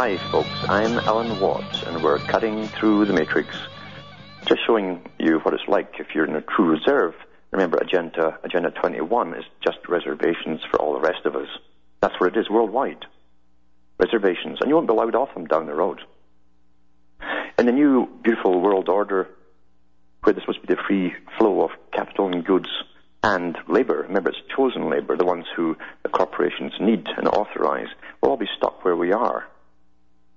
Hi, 0.00 0.16
folks. 0.32 0.48
I'm 0.68 0.98
Alan 1.00 1.38
Watts, 1.40 1.82
and 1.82 2.02
we're 2.02 2.18
cutting 2.18 2.68
through 2.68 3.04
the 3.04 3.12
matrix, 3.12 3.54
just 4.46 4.64
showing 4.66 5.06
you 5.18 5.40
what 5.40 5.52
it's 5.52 5.68
like 5.68 5.96
if 6.00 6.14
you're 6.14 6.24
in 6.24 6.36
a 6.36 6.40
true 6.40 6.70
reserve. 6.70 7.14
Remember, 7.50 7.78
Agenda, 7.78 8.38
Agenda 8.44 8.70
21 8.70 9.34
is 9.34 9.44
just 9.64 9.78
reservations 9.88 10.60
for 10.70 10.80
all 10.80 10.94
the 10.94 11.00
rest 11.00 11.24
of 11.24 11.34
us. 11.34 11.48
That's 12.00 12.14
what 12.20 12.36
it 12.36 12.38
is 12.38 12.50
worldwide. 12.50 13.06
Reservations. 13.98 14.58
And 14.60 14.68
you 14.68 14.74
won't 14.74 14.86
be 14.86 14.92
allowed 14.92 15.14
off 15.14 15.34
them 15.34 15.46
down 15.46 15.66
the 15.66 15.74
road. 15.74 16.00
In 17.58 17.66
the 17.66 17.72
new 17.72 18.06
beautiful 18.22 18.60
world 18.60 18.88
order, 18.88 19.28
where 20.22 20.32
there's 20.32 20.42
supposed 20.44 20.60
to 20.60 20.66
be 20.66 20.74
the 20.74 20.82
free 20.86 21.14
flow 21.38 21.62
of 21.62 21.70
capital 21.92 22.32
and 22.32 22.44
goods 22.44 22.68
and 23.22 23.56
labour, 23.66 24.04
remember 24.06 24.30
it's 24.30 24.38
chosen 24.54 24.88
labour, 24.88 25.16
the 25.16 25.24
ones 25.24 25.46
who 25.56 25.76
the 26.02 26.08
corporations 26.08 26.72
need 26.80 27.08
and 27.16 27.26
authorise, 27.26 27.88
we'll 28.20 28.30
all 28.30 28.36
be 28.36 28.48
stuck 28.56 28.84
where 28.84 28.94
we 28.94 29.12
are. 29.12 29.46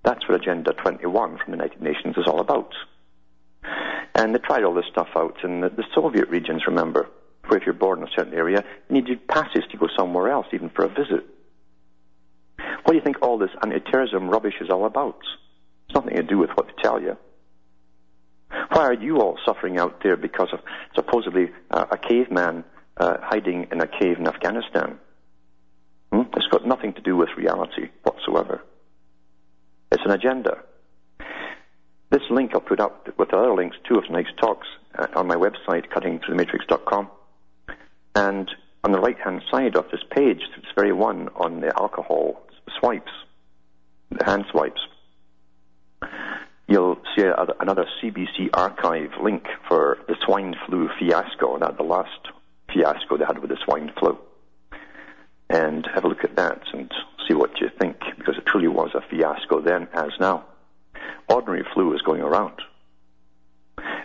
That's 0.03 0.27
what 0.27 0.41
Agenda 0.41 0.73
21 0.73 1.37
from 1.37 1.51
the 1.51 1.57
United 1.57 1.81
Nations 1.81 2.17
is 2.17 2.25
all 2.25 2.39
about. 2.39 2.73
And 4.15 4.35
they 4.35 4.39
tried 4.39 4.63
all 4.63 4.73
this 4.73 4.85
stuff 4.91 5.07
out 5.15 5.37
in 5.43 5.61
the, 5.61 5.69
the 5.69 5.83
Soviet 5.95 6.27
regions, 6.29 6.63
remember, 6.67 7.07
where 7.47 7.59
if 7.59 7.65
you're 7.65 7.73
born 7.73 7.99
in 7.99 8.07
a 8.07 8.11
certain 8.15 8.33
area, 8.33 8.63
you 8.89 8.95
needed 8.95 9.27
passes 9.27 9.63
to 9.71 9.77
go 9.77 9.87
somewhere 9.97 10.29
else, 10.29 10.47
even 10.53 10.69
for 10.69 10.85
a 10.85 10.89
visit. 10.89 11.25
What 12.57 12.91
do 12.91 12.95
you 12.95 13.01
think 13.01 13.21
all 13.21 13.37
this 13.37 13.51
anti-terrorism 13.63 14.29
rubbish 14.29 14.55
is 14.59 14.69
all 14.69 14.85
about? 14.85 15.19
It's 15.87 15.95
nothing 15.95 16.15
to 16.15 16.23
do 16.23 16.37
with 16.37 16.49
what 16.51 16.67
they 16.67 16.81
tell 16.81 17.01
you. 17.01 17.17
Why 18.69 18.83
are 18.83 18.93
you 18.93 19.21
all 19.21 19.37
suffering 19.45 19.77
out 19.79 20.03
there 20.03 20.17
because 20.17 20.49
of 20.51 20.59
supposedly 20.95 21.51
uh, 21.69 21.85
a 21.91 21.97
caveman 21.97 22.63
uh, 22.97 23.17
hiding 23.21 23.67
in 23.71 23.81
a 23.81 23.87
cave 23.87 24.17
in 24.19 24.27
Afghanistan? 24.27 24.99
Hmm? 26.11 26.21
It's 26.35 26.47
got 26.47 26.65
nothing 26.65 26.93
to 26.93 27.01
do 27.01 27.15
with 27.15 27.29
reality 27.37 27.89
whatsoever. 28.03 28.61
It's 29.91 30.03
an 30.03 30.11
agenda. 30.11 30.63
This 32.11 32.21
link 32.29 32.51
I'll 32.53 32.59
put 32.59 32.81
up 32.81 33.07
with 33.17 33.33
other 33.33 33.53
links 33.53 33.77
too 33.87 33.97
of 33.97 34.05
tonight's 34.05 34.33
talks 34.37 34.67
uh, 34.99 35.07
on 35.15 35.27
my 35.27 35.35
website, 35.35 35.89
cuttingthroughthematrix.com. 35.89 37.09
And 38.15 38.51
on 38.83 38.91
the 38.91 38.99
right-hand 38.99 39.43
side 39.49 39.77
of 39.77 39.85
this 39.91 40.01
page, 40.09 40.41
this 40.57 40.65
very 40.75 40.91
one 40.91 41.29
on 41.37 41.61
the 41.61 41.71
alcohol 41.79 42.41
swipes, 42.77 43.11
the 44.09 44.25
hand 44.25 44.43
swipes, 44.51 44.81
you'll 46.67 46.97
see 47.15 47.23
another 47.61 47.85
CBC 48.03 48.49
archive 48.53 49.11
link 49.23 49.45
for 49.69 49.99
the 50.09 50.15
swine 50.25 50.55
flu 50.65 50.89
fiasco, 50.99 51.57
that 51.59 51.77
the 51.77 51.83
last 51.83 52.27
fiasco 52.73 53.15
they 53.15 53.25
had 53.25 53.39
with 53.39 53.51
the 53.51 53.57
swine 53.63 53.89
flu. 53.97 54.17
And 55.49 55.87
have 55.95 56.03
a 56.03 56.09
look 56.09 56.25
at 56.25 56.35
that 56.35 56.61
and 56.73 56.91
see 57.25 57.35
what 57.35 57.61
you 57.61 57.69
think, 57.79 57.99
because 58.17 58.35
it 58.37 58.45
truly 58.45 58.67
was 58.67 58.91
a 58.95 59.01
fiasco 59.01 59.61
then 59.61 59.87
as 59.93 60.11
now. 60.19 60.45
Ordinary 61.29 61.65
flu 61.73 61.93
is 61.93 62.01
going 62.01 62.21
around. 62.21 62.61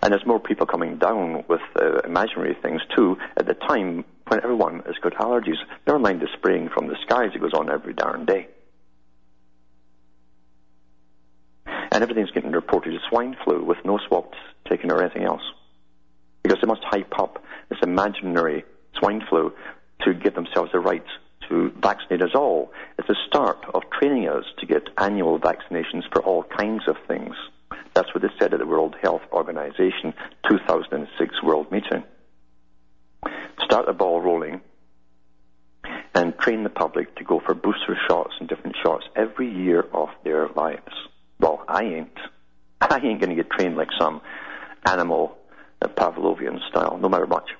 And 0.02 0.12
there's 0.12 0.26
more 0.26 0.40
people 0.40 0.66
coming 0.66 0.98
down 0.98 1.44
with 1.48 1.60
uh, 1.80 2.00
imaginary 2.04 2.56
things 2.62 2.80
too. 2.94 3.16
At 3.36 3.46
the 3.46 3.54
time 3.54 4.04
when 4.28 4.42
everyone 4.42 4.82
has 4.86 4.96
got 5.02 5.14
allergies, 5.14 5.58
never 5.86 5.98
mind 5.98 6.20
the 6.20 6.28
spraying 6.34 6.68
from 6.68 6.88
the 6.88 6.96
skies, 7.02 7.30
it 7.34 7.40
goes 7.40 7.54
on 7.54 7.70
every 7.70 7.94
darn 7.94 8.24
day. 8.24 8.48
And 11.66 12.02
everything's 12.02 12.30
getting 12.30 12.52
reported 12.52 12.94
as 12.94 13.00
swine 13.08 13.36
flu 13.44 13.64
with 13.64 13.78
no 13.84 13.98
swabs 14.06 14.36
taken 14.68 14.90
or 14.90 15.02
anything 15.02 15.24
else. 15.24 15.42
Because 16.42 16.58
they 16.60 16.66
must 16.66 16.84
hype 16.84 17.18
up 17.18 17.42
this 17.68 17.78
imaginary 17.82 18.64
swine 18.98 19.22
flu 19.28 19.52
to 20.02 20.14
give 20.14 20.34
themselves 20.34 20.70
the 20.72 20.78
right 20.78 21.04
to 21.48 21.70
vaccinate 21.80 22.22
us 22.22 22.34
all. 22.34 22.72
It's 22.98 23.08
the 23.08 23.16
start 23.26 23.58
of 23.74 23.82
training 23.98 24.28
us 24.28 24.44
to 24.58 24.66
get 24.66 24.88
annual 24.98 25.38
vaccinations 25.38 26.02
for 26.12 26.22
all 26.22 26.44
kinds 26.44 26.82
of 26.88 26.96
things. 27.08 27.34
That's 27.94 28.12
what 28.14 28.22
they 28.22 28.28
said 28.38 28.52
at 28.52 28.60
the 28.60 28.66
World 28.66 28.94
Health 29.02 29.22
Organization 29.32 30.14
2006 30.48 31.42
World 31.42 31.70
Meeting. 31.72 32.04
Start 33.64 33.86
the 33.86 33.92
ball 33.92 34.20
rolling 34.20 34.60
and 36.14 36.38
train 36.38 36.62
the 36.62 36.70
public 36.70 37.14
to 37.16 37.24
go 37.24 37.40
for 37.44 37.54
booster 37.54 37.96
shots 38.08 38.34
and 38.38 38.48
different 38.48 38.76
shots 38.82 39.04
every 39.14 39.50
year 39.50 39.84
of 39.92 40.08
their 40.24 40.48
lives. 40.48 40.92
Well, 41.40 41.64
I 41.68 41.84
ain't. 41.84 42.18
I 42.80 42.96
ain't 42.96 43.20
going 43.20 43.30
to 43.30 43.36
get 43.36 43.50
trained 43.50 43.76
like 43.76 43.88
some 43.98 44.20
animal, 44.86 45.36
Pavlovian 45.82 46.58
style, 46.68 46.98
no 47.00 47.08
matter 47.08 47.26
much 47.26 47.50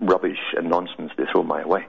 rubbish 0.00 0.38
and 0.56 0.68
nonsense 0.68 1.10
they 1.16 1.24
throw 1.32 1.42
my 1.42 1.64
way. 1.66 1.86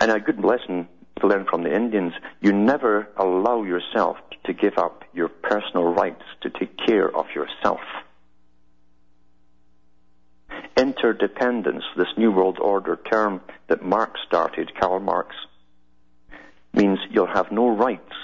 And 0.00 0.12
a 0.12 0.20
good 0.20 0.44
lesson 0.44 0.88
to 1.20 1.26
learn 1.26 1.44
from 1.44 1.64
the 1.64 1.74
Indians, 1.74 2.12
you 2.40 2.52
never 2.52 3.08
allow 3.16 3.64
yourself 3.64 4.16
to 4.44 4.52
give 4.52 4.78
up 4.78 5.02
your 5.12 5.28
personal 5.28 5.84
rights 5.84 6.22
to 6.42 6.50
take 6.50 6.76
care 6.86 7.14
of 7.14 7.26
yourself. 7.34 7.80
Interdependence, 10.76 11.82
this 11.96 12.06
New 12.16 12.30
World 12.30 12.58
Order 12.60 12.96
term 13.10 13.40
that 13.66 13.82
Marx 13.82 14.20
started, 14.26 14.72
Karl 14.78 15.00
Marx, 15.00 15.34
means 16.72 17.00
you'll 17.10 17.26
have 17.26 17.50
no 17.50 17.68
rights 17.68 18.14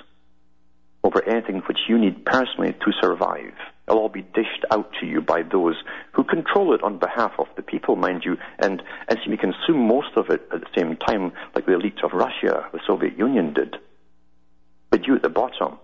over 1.03 1.23
anything 1.25 1.61
which 1.67 1.79
you 1.89 1.99
need 1.99 2.25
personally 2.25 2.73
to 2.73 2.93
survive. 3.03 3.55
It'll 3.87 4.01
all 4.01 4.09
be 4.09 4.23
dished 4.23 4.65
out 4.71 4.91
to 5.01 5.07
you 5.07 5.21
by 5.21 5.43
those 5.43 5.77
who 6.13 6.25
control 6.25 6.75
it 6.75 6.83
on 6.83 6.99
behalf 6.99 7.33
of 7.39 7.49
the 7.57 7.63
people, 7.63 7.97
mind 7.97 8.25
you, 8.25 8.39
and, 8.59 8.83
and 9.09 9.19
seem 9.23 9.37
to 9.37 9.37
consume 9.37 9.87
most 9.87 10.17
of 10.17 10.31
it 10.31 10.49
at 10.53 10.61
the 10.61 10.67
same 10.77 10.97
time, 10.97 11.33
like 11.55 11.67
the 11.67 11.75
elite 11.75 12.03
of 12.03 12.13
Russia, 12.13 12.67
the 12.73 12.81
Soviet 12.87 13.19
Union 13.19 13.53
did. 13.53 13.77
But 14.91 15.07
you 15.07 15.15
at 15.15 15.23
the 15.23 15.29
bottom, 15.29 15.79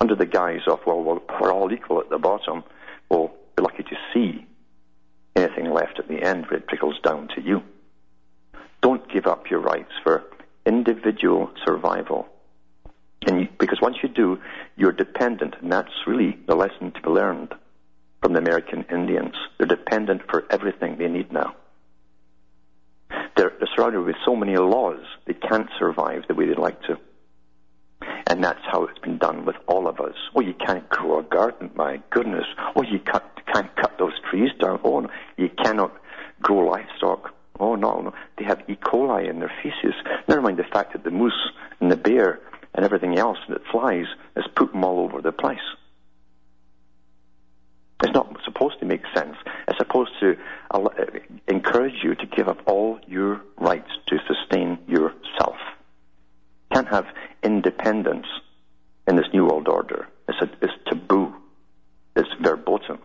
under 0.00 0.14
the 0.14 0.26
guise 0.26 0.66
of, 0.66 0.80
well, 0.86 1.02
we're 1.02 1.52
all 1.52 1.72
equal 1.72 2.00
at 2.00 2.10
the 2.10 2.18
bottom, 2.18 2.64
well, 3.08 3.32
be 3.56 3.62
lucky 3.62 3.82
to 3.84 3.96
see 4.12 4.46
anything 5.34 5.72
left 5.72 5.98
at 5.98 6.08
the 6.08 6.22
end 6.22 6.46
where 6.46 6.58
it 6.58 6.68
trickles 6.68 6.98
down 7.02 7.28
to 7.34 7.40
you. 7.40 7.62
Don't 8.82 9.10
give 9.10 9.26
up 9.26 9.50
your 9.50 9.60
rights 9.60 9.92
for 10.02 10.22
individual 10.66 11.50
survival. 11.64 12.28
And 13.26 13.40
you, 13.40 13.48
because 13.58 13.80
once 13.82 13.96
you 14.02 14.08
do, 14.08 14.38
you're 14.76 14.92
dependent, 14.92 15.54
and 15.60 15.70
that's 15.70 15.92
really 16.06 16.38
the 16.46 16.54
lesson 16.54 16.92
to 16.92 17.00
be 17.02 17.10
learned 17.10 17.52
from 18.22 18.32
the 18.32 18.38
American 18.38 18.84
Indians. 18.90 19.34
They're 19.58 19.66
dependent 19.66 20.22
for 20.30 20.44
everything 20.50 20.96
they 20.96 21.08
need 21.08 21.32
now. 21.32 21.56
They're, 23.36 23.52
they're 23.58 23.68
surrounded 23.74 24.02
with 24.02 24.16
so 24.24 24.34
many 24.34 24.56
laws, 24.56 25.04
they 25.26 25.34
can't 25.34 25.68
survive 25.78 26.24
the 26.28 26.34
way 26.34 26.46
they'd 26.46 26.58
like 26.58 26.80
to. 26.82 26.98
And 28.28 28.42
that's 28.42 28.60
how 28.70 28.84
it's 28.84 28.98
been 28.98 29.18
done 29.18 29.44
with 29.44 29.56
all 29.66 29.88
of 29.88 30.00
us. 30.00 30.14
Oh, 30.34 30.40
you 30.40 30.54
can't 30.54 30.88
grow 30.88 31.20
a 31.20 31.22
garden, 31.22 31.70
my 31.74 32.00
goodness. 32.10 32.46
Oh, 32.74 32.82
you 32.82 32.98
cut, 32.98 33.24
can't 33.52 33.74
cut 33.76 33.96
those 33.98 34.12
trees 34.28 34.50
down. 34.60 34.80
Oh, 34.84 35.00
no. 35.00 35.10
you 35.36 35.48
cannot 35.48 35.92
grow 36.42 36.68
livestock. 36.68 37.34
Oh, 37.58 37.74
no, 37.74 38.00
no. 38.00 38.14
They 38.38 38.44
have 38.44 38.62
E. 38.68 38.74
coli 38.74 39.30
in 39.30 39.38
their 39.38 39.52
feces. 39.62 39.94
Never 40.28 40.42
mind 40.42 40.58
the 40.58 40.64
fact 40.64 40.92
that 40.92 41.04
the 41.04 41.10
moose 41.10 41.50
and 41.80 41.90
the 41.90 41.96
bear 41.96 42.40
and 42.76 42.84
everything 42.84 43.18
else 43.18 43.38
that 43.48 43.66
flies 43.72 44.06
is 44.36 44.44
put 44.54 44.70
them 44.72 44.84
all 44.84 45.00
over 45.00 45.20
the 45.20 45.32
place. 45.32 45.58
It's 48.04 48.12
not 48.12 48.36
supposed 48.44 48.78
to 48.80 48.84
make 48.84 49.02
sense. 49.14 49.36
It's 49.66 49.78
supposed 49.78 50.12
to 50.20 50.36
encourage 51.48 52.04
you 52.04 52.14
to 52.14 52.26
give 52.26 52.48
up 52.48 52.60
all 52.66 53.00
your 53.06 53.40
rights 53.58 53.90
to 54.08 54.18
sustain 54.28 54.78
yourself. 54.86 55.56
You 56.70 56.74
can't 56.74 56.88
have 56.88 57.06
independence 57.42 58.26
in 59.08 59.16
this 59.16 59.26
New 59.32 59.46
World 59.46 59.68
Order. 59.68 60.08
It's, 60.28 60.38
a, 60.42 60.50
it's 60.60 60.74
taboo. 60.86 61.34
It's 62.14 62.28
verboten. 62.40 62.98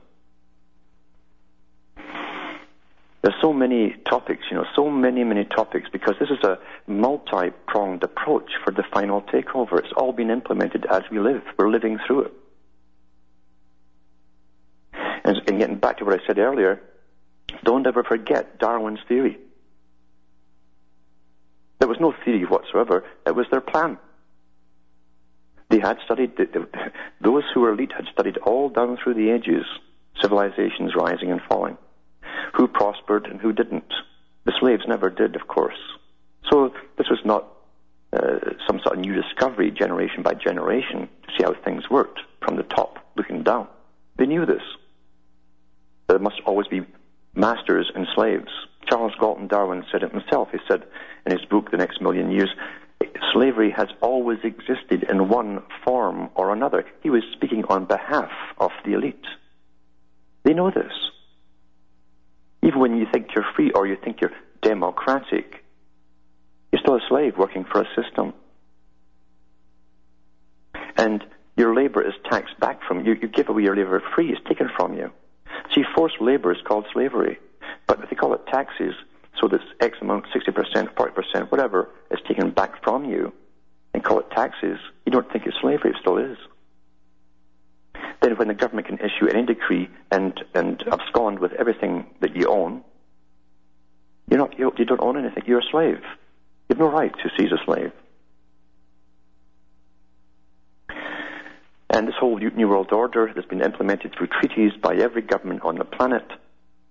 There's 3.21 3.35
so 3.39 3.53
many 3.53 3.95
topics, 4.09 4.45
you 4.49 4.57
know, 4.57 4.65
so 4.75 4.89
many, 4.89 5.23
many 5.23 5.45
topics, 5.45 5.87
because 5.91 6.15
this 6.19 6.29
is 6.31 6.43
a 6.43 6.57
multi-pronged 6.87 8.03
approach 8.03 8.51
for 8.63 8.71
the 8.71 8.83
final 8.91 9.21
takeover. 9.21 9.77
It's 9.77 9.93
all 9.95 10.11
been 10.11 10.31
implemented 10.31 10.87
as 10.89 11.03
we 11.11 11.19
live. 11.19 11.43
We're 11.57 11.69
living 11.69 11.99
through 12.07 12.21
it. 12.23 12.33
And, 15.23 15.37
and 15.47 15.59
getting 15.59 15.75
back 15.77 15.99
to 15.99 16.05
what 16.05 16.19
I 16.19 16.25
said 16.25 16.39
earlier, 16.39 16.81
don't 17.63 17.85
ever 17.85 18.03
forget 18.03 18.57
Darwin's 18.57 18.99
theory. 19.07 19.37
There 21.77 21.87
was 21.87 21.99
no 21.99 22.15
theory 22.25 22.45
whatsoever. 22.45 23.03
It 23.27 23.35
was 23.35 23.45
their 23.51 23.61
plan. 23.61 23.99
They 25.69 25.79
had 25.79 25.99
studied, 26.05 26.37
the, 26.37 26.45
the, 26.45 26.67
those 27.21 27.43
who 27.53 27.61
were 27.61 27.71
elite 27.71 27.93
had 27.95 28.05
studied 28.11 28.37
all 28.37 28.69
down 28.69 28.97
through 28.97 29.13
the 29.13 29.29
ages, 29.29 29.65
civilizations 30.19 30.95
rising 30.95 31.31
and 31.31 31.41
falling, 31.47 31.77
who 32.53 32.67
prospered 32.67 33.25
and 33.25 33.39
who 33.39 33.53
didn't. 33.53 33.91
The 34.45 34.53
slaves 34.59 34.83
never 34.87 35.09
did, 35.09 35.35
of 35.35 35.47
course. 35.47 35.77
So 36.51 36.73
this 36.97 37.09
was 37.09 37.19
not 37.23 37.47
uh, 38.13 38.39
some 38.67 38.79
sort 38.83 38.97
of 38.97 38.99
new 38.99 39.13
discovery 39.13 39.71
generation 39.71 40.23
by 40.23 40.33
generation 40.33 41.07
to 41.23 41.29
see 41.37 41.43
how 41.43 41.53
things 41.53 41.89
worked 41.89 42.19
from 42.43 42.55
the 42.55 42.63
top 42.63 42.99
looking 43.15 43.43
down. 43.43 43.67
They 44.17 44.25
knew 44.25 44.45
this. 44.45 44.63
There 46.07 46.19
must 46.19 46.41
always 46.45 46.67
be 46.67 46.81
masters 47.35 47.91
and 47.95 48.07
slaves. 48.13 48.51
Charles 48.89 49.13
Galton 49.19 49.47
Darwin 49.47 49.85
said 49.91 50.03
it 50.03 50.11
himself. 50.11 50.49
He 50.51 50.57
said 50.67 50.83
in 51.25 51.31
his 51.31 51.45
book, 51.45 51.71
The 51.71 51.77
Next 51.77 52.01
Million 52.01 52.31
Years, 52.31 52.49
slavery 53.33 53.71
has 53.71 53.87
always 54.01 54.39
existed 54.43 55.03
in 55.09 55.29
one 55.29 55.63
form 55.85 56.29
or 56.35 56.53
another. 56.53 56.85
He 57.01 57.09
was 57.09 57.23
speaking 57.33 57.63
on 57.69 57.85
behalf 57.85 58.31
of 58.57 58.71
the 58.85 58.93
elite. 58.93 59.25
They 60.43 60.53
know 60.53 60.71
this. 60.71 60.91
Even 62.63 62.79
when 62.79 62.97
you 62.97 63.07
think 63.11 63.27
you're 63.35 63.45
free 63.55 63.71
or 63.71 63.87
you 63.87 63.97
think 64.03 64.21
you're 64.21 64.31
democratic, 64.61 65.63
you're 66.71 66.81
still 66.81 66.95
a 66.95 67.01
slave 67.09 67.37
working 67.37 67.65
for 67.65 67.81
a 67.81 68.01
system. 68.01 68.33
And 70.97 71.23
your 71.57 71.75
labor 71.75 72.01
is 72.01 72.13
taxed 72.29 72.59
back 72.59 72.81
from 72.87 73.05
you. 73.05 73.15
You 73.19 73.27
give 73.27 73.49
away 73.49 73.63
your 73.63 73.75
labor 73.75 74.01
free, 74.15 74.31
it's 74.31 74.47
taken 74.47 74.69
from 74.75 74.93
you. 74.93 75.11
See, 75.73 75.83
forced 75.95 76.21
labor 76.21 76.51
is 76.51 76.61
called 76.67 76.85
slavery, 76.93 77.39
but 77.87 77.99
they 78.09 78.15
call 78.15 78.33
it 78.33 78.45
taxes, 78.47 78.93
so 79.39 79.47
this 79.47 79.61
X 79.79 79.97
amount, 80.01 80.25
60%, 80.35 80.93
40%, 80.93 81.51
whatever, 81.51 81.89
is 82.09 82.19
taken 82.27 82.51
back 82.51 82.83
from 82.83 83.05
you 83.05 83.33
and 83.93 84.03
call 84.03 84.19
it 84.19 84.29
taxes, 84.31 84.77
you 85.05 85.11
don't 85.11 85.29
think 85.31 85.45
it's 85.45 85.57
slavery, 85.61 85.91
it 85.91 85.97
still 85.99 86.17
is. 86.17 86.37
Then 88.21 88.37
when 88.37 88.47
the 88.47 88.53
government 88.53 88.87
can 88.87 88.99
issue 88.99 89.27
any 89.27 89.45
decree 89.45 89.89
and, 90.11 90.39
and 90.53 90.81
abscond 90.91 91.39
with 91.39 91.53
everything 91.53 92.05
that 92.19 92.35
you 92.35 92.47
own, 92.47 92.83
you're 94.29 94.39
not, 94.39 94.57
you, 94.57 94.71
you 94.77 94.85
don't 94.85 95.01
own 95.01 95.17
anything, 95.17 95.43
you're 95.47 95.59
a 95.59 95.71
slave. 95.71 96.01
You 96.69 96.75
have 96.75 96.77
no 96.77 96.89
right 96.89 97.11
to 97.11 97.29
seize 97.37 97.51
a 97.51 97.57
slave. 97.65 97.91
And 101.89 102.07
this 102.07 102.15
whole 102.17 102.37
New 102.37 102.69
World 102.69 102.93
Order 102.93 103.27
has 103.27 103.43
been 103.45 103.61
implemented 103.61 104.13
through 104.15 104.27
treaties 104.27 104.71
by 104.81 104.95
every 104.95 105.21
government 105.21 105.63
on 105.63 105.75
the 105.77 105.83
planet, 105.83 106.25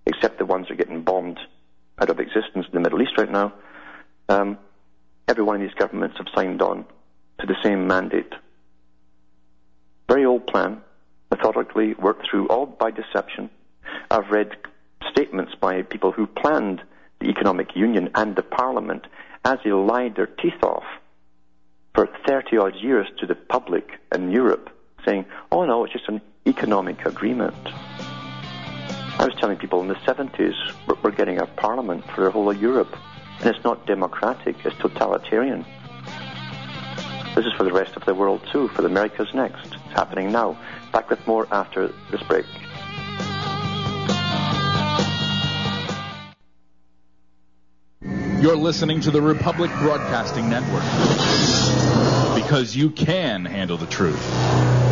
except 0.05 0.37
the 0.37 0.45
ones 0.45 0.67
that 0.67 0.73
are 0.73 0.77
getting 0.77 1.01
bombed 1.01 1.39
out 1.99 2.09
of 2.09 2.19
existence 2.19 2.67
in 2.67 2.71
the 2.73 2.79
Middle 2.79 3.01
East 3.01 3.17
right 3.17 3.31
now. 3.31 3.53
Um, 4.29 4.59
every 5.27 5.43
one 5.43 5.55
of 5.55 5.61
these 5.61 5.73
governments 5.73 6.17
have 6.17 6.27
signed 6.35 6.61
on 6.61 6.85
to 7.39 7.47
the 7.47 7.55
same 7.63 7.87
mandate. 7.87 8.31
Very 10.07 10.25
old 10.25 10.45
plan, 10.45 10.81
methodically 11.31 11.95
worked 11.95 12.27
through, 12.29 12.47
all 12.47 12.65
by 12.65 12.91
deception. 12.91 13.49
I've 14.11 14.29
read 14.29 14.51
statements 15.11 15.53
by 15.59 15.81
people 15.81 16.11
who 16.11 16.27
planned 16.27 16.81
the 17.19 17.29
economic 17.29 17.75
union 17.75 18.09
and 18.13 18.35
the 18.35 18.43
parliament 18.43 19.07
as 19.43 19.57
they 19.63 19.71
lied 19.71 20.15
their 20.15 20.27
teeth 20.27 20.61
off 20.63 20.83
for 21.95 22.07
30 22.27 22.57
odd 22.57 22.75
years 22.75 23.07
to 23.19 23.25
the 23.25 23.35
public 23.35 23.99
in 24.13 24.31
Europe 24.31 24.69
saying, 25.05 25.25
oh 25.51 25.65
no, 25.65 25.83
it's 25.83 25.93
just 25.93 26.07
an 26.09 26.21
economic 26.45 27.05
agreement. 27.05 27.55
I 27.65 29.25
was 29.25 29.35
telling 29.39 29.57
people 29.57 29.81
in 29.81 29.87
the 29.87 29.95
70s 29.95 30.55
we're 31.03 31.11
getting 31.11 31.39
a 31.39 31.45
parliament 31.45 32.05
for 32.11 32.23
the 32.23 32.31
whole 32.31 32.49
of 32.49 32.61
Europe, 32.61 32.95
and 33.39 33.47
it's 33.49 33.63
not 33.63 33.85
democratic, 33.85 34.55
it's 34.65 34.75
totalitarian. 34.77 35.65
This 37.35 37.45
is 37.45 37.53
for 37.53 37.63
the 37.63 37.71
rest 37.71 37.95
of 37.95 38.05
the 38.05 38.13
world 38.13 38.41
too, 38.51 38.67
for 38.69 38.81
the 38.81 38.87
Americas 38.87 39.33
next. 39.33 39.65
It's 39.65 39.93
happening 39.93 40.31
now. 40.31 40.57
Back 40.91 41.09
with 41.09 41.25
more 41.25 41.47
after 41.51 41.93
this 42.11 42.21
break. 42.23 42.45
You're 48.41 48.57
listening 48.57 49.01
to 49.01 49.11
the 49.11 49.21
Republic 49.21 49.69
Broadcasting 49.79 50.49
Network 50.49 50.83
because 52.43 52.75
you 52.75 52.89
can 52.89 53.45
handle 53.45 53.77
the 53.77 53.85
truth. 53.85 54.90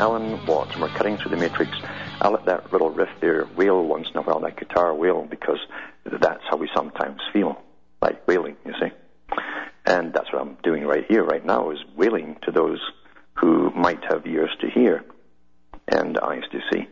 Alan 0.00 0.46
Watt, 0.46 0.72
and 0.72 0.80
we're 0.80 0.88
cutting 0.88 1.18
through 1.18 1.32
the 1.32 1.36
matrix. 1.36 1.72
I'll 2.22 2.32
let 2.32 2.46
that 2.46 2.72
little 2.72 2.88
riff 2.88 3.10
there 3.20 3.46
wail 3.54 3.84
once 3.84 4.08
in 4.08 4.16
a 4.16 4.22
while, 4.22 4.40
that 4.40 4.58
guitar 4.58 4.94
wail, 4.94 5.26
because 5.28 5.58
that's 6.06 6.42
how 6.48 6.56
we 6.56 6.70
sometimes 6.74 7.20
feel, 7.34 7.60
like 8.00 8.26
wailing, 8.26 8.56
you 8.64 8.72
see. 8.80 8.92
And 9.84 10.14
that's 10.14 10.32
what 10.32 10.40
I'm 10.40 10.56
doing 10.62 10.86
right 10.86 11.04
here, 11.06 11.22
right 11.22 11.44
now, 11.44 11.70
is 11.70 11.80
wailing 11.96 12.38
to 12.44 12.50
those 12.50 12.80
who 13.34 13.70
might 13.72 14.02
have 14.08 14.26
ears 14.26 14.48
to 14.62 14.70
hear 14.70 15.04
and 15.86 16.18
eyes 16.18 16.44
to 16.52 16.60
see. 16.72 16.88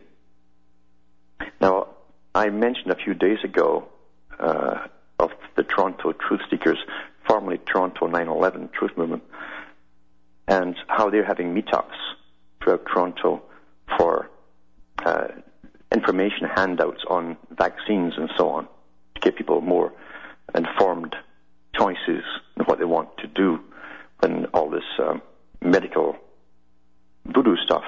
Now, 1.62 1.88
I 2.34 2.50
mentioned 2.50 2.92
a 2.92 2.96
few 2.96 3.14
days 3.14 3.38
ago 3.42 3.88
uh, 4.38 4.86
of 5.18 5.30
the 5.56 5.62
Toronto 5.62 6.12
Truth 6.12 6.42
Seekers, 6.50 6.78
formerly 7.26 7.56
Toronto 7.56 8.06
9/11 8.06 8.70
Truth 8.70 8.98
Movement, 8.98 9.22
and 10.46 10.76
how 10.88 11.08
they're 11.08 11.24
having 11.24 11.54
meetups 11.54 11.97
throughout 12.68 12.86
Toronto 12.86 13.42
for 13.96 14.28
uh, 15.04 15.28
information 15.92 16.46
handouts 16.54 17.02
on 17.08 17.36
vaccines 17.50 18.14
and 18.16 18.30
so 18.36 18.50
on 18.50 18.68
to 19.14 19.20
give 19.20 19.36
people 19.36 19.60
more 19.62 19.92
informed 20.54 21.16
choices 21.74 22.24
and 22.56 22.66
what 22.66 22.78
they 22.78 22.84
want 22.84 23.08
to 23.18 23.26
do 23.26 23.60
when 24.20 24.44
all 24.46 24.68
this 24.68 24.84
um, 24.98 25.22
medical 25.62 26.16
voodoo 27.24 27.56
stuff, 27.64 27.84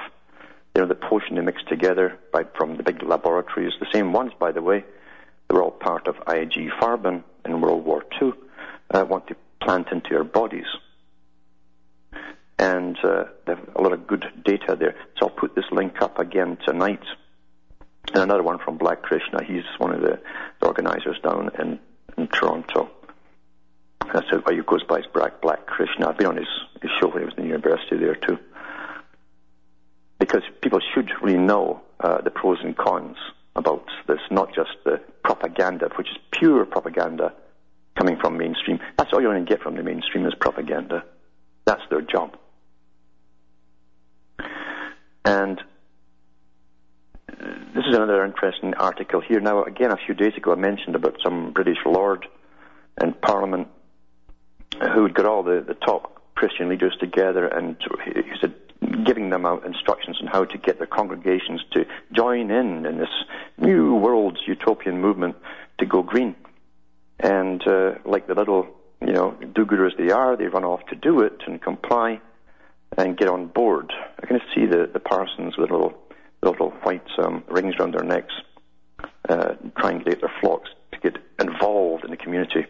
you 0.75 0.81
know, 0.81 0.87
the 0.87 0.95
potion 0.95 1.35
they 1.35 1.41
mix 1.41 1.61
together 1.67 2.17
by, 2.33 2.43
from 2.57 2.77
the 2.77 2.83
big 2.83 3.03
laboratories, 3.03 3.73
the 3.79 3.87
same 3.93 4.13
ones, 4.13 4.31
by 4.39 4.51
the 4.51 4.61
way, 4.61 4.83
they 5.47 5.55
were 5.55 5.63
all 5.63 5.71
part 5.71 6.07
of 6.07 6.15
IG 6.27 6.71
Farben 6.79 7.23
in 7.45 7.61
World 7.61 7.85
War 7.85 8.03
II, 8.19 8.31
uh, 8.91 9.05
want 9.05 9.27
to 9.27 9.35
plant 9.61 9.89
into 9.91 10.09
your 10.09 10.23
bodies. 10.23 10.65
And 12.61 12.95
uh, 13.03 13.23
they 13.45 13.55
have 13.55 13.69
a 13.75 13.81
lot 13.81 13.91
of 13.91 14.05
good 14.05 14.23
data 14.45 14.77
there. 14.79 14.95
So 15.17 15.27
I'll 15.27 15.35
put 15.35 15.55
this 15.55 15.65
link 15.71 15.99
up 15.99 16.19
again 16.19 16.59
tonight. 16.63 17.01
And 18.13 18.23
another 18.23 18.43
one 18.43 18.59
from 18.59 18.77
Black 18.77 19.01
Krishna. 19.01 19.43
He's 19.43 19.63
one 19.79 19.91
of 19.91 20.01
the, 20.01 20.19
the 20.59 20.67
organizers 20.67 21.17
down 21.23 21.49
in, 21.59 21.79
in 22.19 22.27
Toronto. 22.27 22.91
That's 24.13 24.27
why 24.31 24.53
he 24.53 24.61
goes 24.61 24.83
by 24.83 24.97
his 24.97 25.07
Black, 25.11 25.41
Black 25.41 25.65
Krishna. 25.65 26.07
I've 26.07 26.19
been 26.19 26.27
on 26.27 26.37
his, 26.37 26.47
his 26.83 26.91
show 26.99 27.07
when 27.07 27.19
he 27.19 27.25
was 27.25 27.33
in 27.35 27.43
the 27.43 27.49
university 27.49 27.97
there 27.97 28.15
too. 28.15 28.37
Because 30.19 30.43
people 30.61 30.81
should 30.93 31.09
really 31.23 31.39
know 31.39 31.81
uh, 31.99 32.21
the 32.21 32.29
pros 32.29 32.59
and 32.61 32.77
cons 32.77 33.17
about 33.55 33.85
this, 34.07 34.19
not 34.29 34.53
just 34.53 34.71
the 34.85 35.01
propaganda, 35.23 35.89
which 35.97 36.11
is 36.11 36.17
pure 36.29 36.63
propaganda 36.65 37.33
coming 37.97 38.17
from 38.17 38.37
mainstream. 38.37 38.79
That's 38.99 39.11
all 39.13 39.21
you're 39.21 39.33
going 39.33 39.43
to 39.43 39.49
get 39.49 39.63
from 39.63 39.75
the 39.75 39.83
mainstream 39.83 40.27
is 40.27 40.35
propaganda. 40.39 41.03
That's 41.65 41.81
their 41.89 42.01
job. 42.01 42.37
And 45.25 45.61
this 47.39 47.85
is 47.87 47.95
another 47.95 48.25
interesting 48.25 48.73
article 48.75 49.21
here. 49.21 49.39
Now, 49.39 49.63
again, 49.63 49.91
a 49.91 49.97
few 49.97 50.13
days 50.13 50.33
ago, 50.35 50.51
I 50.51 50.55
mentioned 50.55 50.95
about 50.95 51.17
some 51.23 51.51
British 51.51 51.77
lord 51.85 52.27
in 53.01 53.13
Parliament 53.13 53.67
who 54.93 55.03
had 55.03 55.13
got 55.13 55.25
all 55.25 55.43
the, 55.43 55.63
the 55.65 55.73
top 55.73 56.21
Christian 56.35 56.69
leaders 56.69 56.95
together 56.99 57.47
and 57.47 57.77
he 58.05 58.23
said, 58.39 58.53
giving 59.05 59.29
them 59.29 59.45
out 59.45 59.65
instructions 59.65 60.17
on 60.21 60.27
how 60.27 60.43
to 60.43 60.57
get 60.57 60.79
their 60.79 60.87
congregations 60.87 61.61
to 61.71 61.85
join 62.11 62.49
in 62.49 62.85
in 62.85 62.97
this 62.97 63.09
new 63.57 63.95
world's 63.95 64.39
utopian 64.47 64.99
movement 64.99 65.35
to 65.77 65.85
go 65.85 66.01
green. 66.01 66.35
And 67.19 67.65
uh, 67.67 67.95
like 68.05 68.27
the 68.27 68.33
little, 68.33 68.67
you 68.99 69.13
know, 69.13 69.31
do-gooders 69.53 69.95
they 69.97 70.09
are, 70.09 70.35
they 70.35 70.47
run 70.47 70.63
off 70.63 70.85
to 70.87 70.95
do 70.95 71.21
it 71.21 71.41
and 71.45 71.61
comply 71.61 72.21
and 72.97 73.17
get 73.17 73.29
on 73.29 73.47
board. 73.47 73.93
I 74.21 74.25
can 74.25 74.39
see 74.53 74.65
the, 74.65 74.89
the 74.91 74.99
parsons 74.99 75.57
with 75.57 75.71
little, 75.71 75.93
little 76.43 76.71
white 76.83 77.07
um, 77.23 77.43
rings 77.49 77.75
around 77.79 77.93
their 77.93 78.03
necks, 78.03 78.33
uh, 79.29 79.53
trying 79.77 79.99
to 79.99 80.05
get 80.05 80.21
their 80.21 80.33
flocks 80.41 80.69
to 80.91 80.99
get 80.99 81.17
involved 81.39 82.03
in 82.03 82.11
the 82.11 82.17
community. 82.17 82.65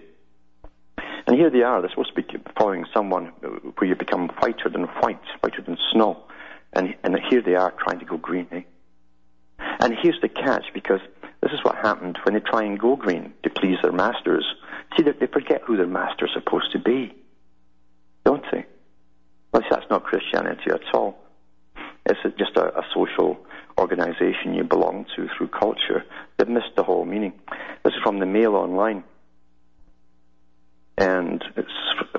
And 1.28 1.36
here 1.38 1.50
they 1.50 1.62
are. 1.62 1.82
They're 1.82 1.90
supposed 1.90 2.16
to 2.16 2.22
be 2.22 2.38
following 2.58 2.86
someone 2.94 3.28
where 3.78 3.88
you 3.88 3.96
become 3.96 4.30
whiter 4.40 4.70
than 4.70 4.84
white, 4.84 5.22
whiter 5.42 5.62
than 5.62 5.78
snow. 5.92 6.24
And, 6.74 6.96
and 7.04 7.18
here 7.30 7.42
they 7.42 7.56
are 7.56 7.72
trying 7.72 8.00
to 8.00 8.06
go 8.06 8.18
green. 8.18 8.48
Eh? 8.52 8.62
And 9.80 9.94
here's 10.02 10.20
the 10.22 10.30
catch, 10.30 10.66
because 10.74 11.00
this 11.42 11.52
is 11.52 11.60
what 11.64 11.76
happened 11.76 12.18
when 12.24 12.36
they 12.36 12.40
try 12.40 12.64
and 12.64 12.80
go 12.80 12.96
green 12.96 13.34
to 13.44 13.50
please 13.50 13.78
their 13.82 13.92
masters. 13.92 14.46
See, 14.96 15.04
they 15.04 15.28
forget 15.28 15.62
who 15.66 15.78
their 15.78 15.88
master's 15.88 16.32
supposed 16.34 16.72
to 16.74 16.80
be? 16.80 17.14
Well, 19.52 19.64
that's 19.70 19.90
not 19.90 20.04
Christianity 20.04 20.72
at 20.72 20.82
all. 20.94 21.18
It's 22.06 22.20
just 22.38 22.56
a, 22.56 22.78
a 22.78 22.84
social 22.94 23.38
organization 23.78 24.54
you 24.54 24.64
belong 24.64 25.06
to 25.16 25.28
through 25.38 25.48
culture. 25.48 26.04
They've 26.38 26.48
missed 26.48 26.76
the 26.76 26.84
whole 26.84 27.06
meaning. 27.06 27.34
This 27.84 27.94
is 27.94 28.00
from 28.04 28.20
the 28.20 28.26
Mail 28.26 28.56
Online 28.56 29.04
and 30.98 31.44
it's 31.56 31.72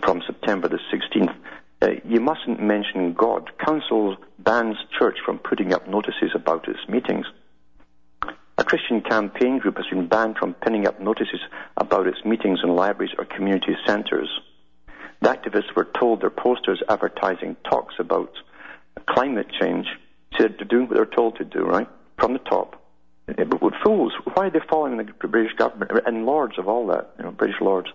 from 0.03 0.23
September 0.27 0.69
the 0.69 0.81
16th. 0.93 1.35
Uh, 1.81 1.89
you 2.05 2.21
mustn't 2.21 2.61
mention 2.61 3.13
God. 3.13 3.51
Council 3.59 4.17
bans 4.39 4.77
church 4.99 5.19
from 5.25 5.39
putting 5.39 5.73
up 5.73 5.89
notices 5.89 6.31
about 6.35 6.69
its 6.69 6.81
meetings. 6.89 7.27
A 8.59 8.65
Christian 8.65 9.01
campaign 9.01 9.59
group 9.59 9.77
has 9.77 9.87
been 9.91 10.09
banned 10.09 10.37
from 10.37 10.55
pinning 10.55 10.87
up 10.87 11.01
notices 11.01 11.41
about 11.77 12.07
its 12.07 12.25
meetings 12.25 12.61
in 12.63 12.75
libraries 12.75 13.15
or 13.19 13.25
community 13.25 13.77
centres. 13.87 14.29
The 15.23 15.29
activists 15.29 15.75
were 15.75 15.89
told 15.99 16.21
their 16.21 16.31
posters 16.31 16.83
advertising 16.89 17.57
talks 17.69 17.95
about 17.99 18.33
climate 19.07 19.47
change. 19.59 19.87
So 20.37 20.49
they're 20.49 20.67
doing 20.69 20.89
what 20.89 20.97
they're 20.97 21.07
told 21.07 21.37
to 21.37 21.45
do, 21.45 21.61
right? 21.61 21.89
From 22.19 22.35
the 22.35 22.39
top. 22.41 22.83
But 23.27 23.73
fools, 23.85 24.13
why 24.35 24.47
are 24.47 24.51
they 24.51 24.61
following 24.69 24.99
the 24.99 25.05
British 25.05 25.55
government 25.57 25.93
and 26.07 26.27
lords 26.27 26.59
of 26.59 26.69
all 26.69 26.87
that, 26.89 27.13
you 27.19 27.25
know, 27.25 27.31
British 27.31 27.61
lords? 27.61 27.89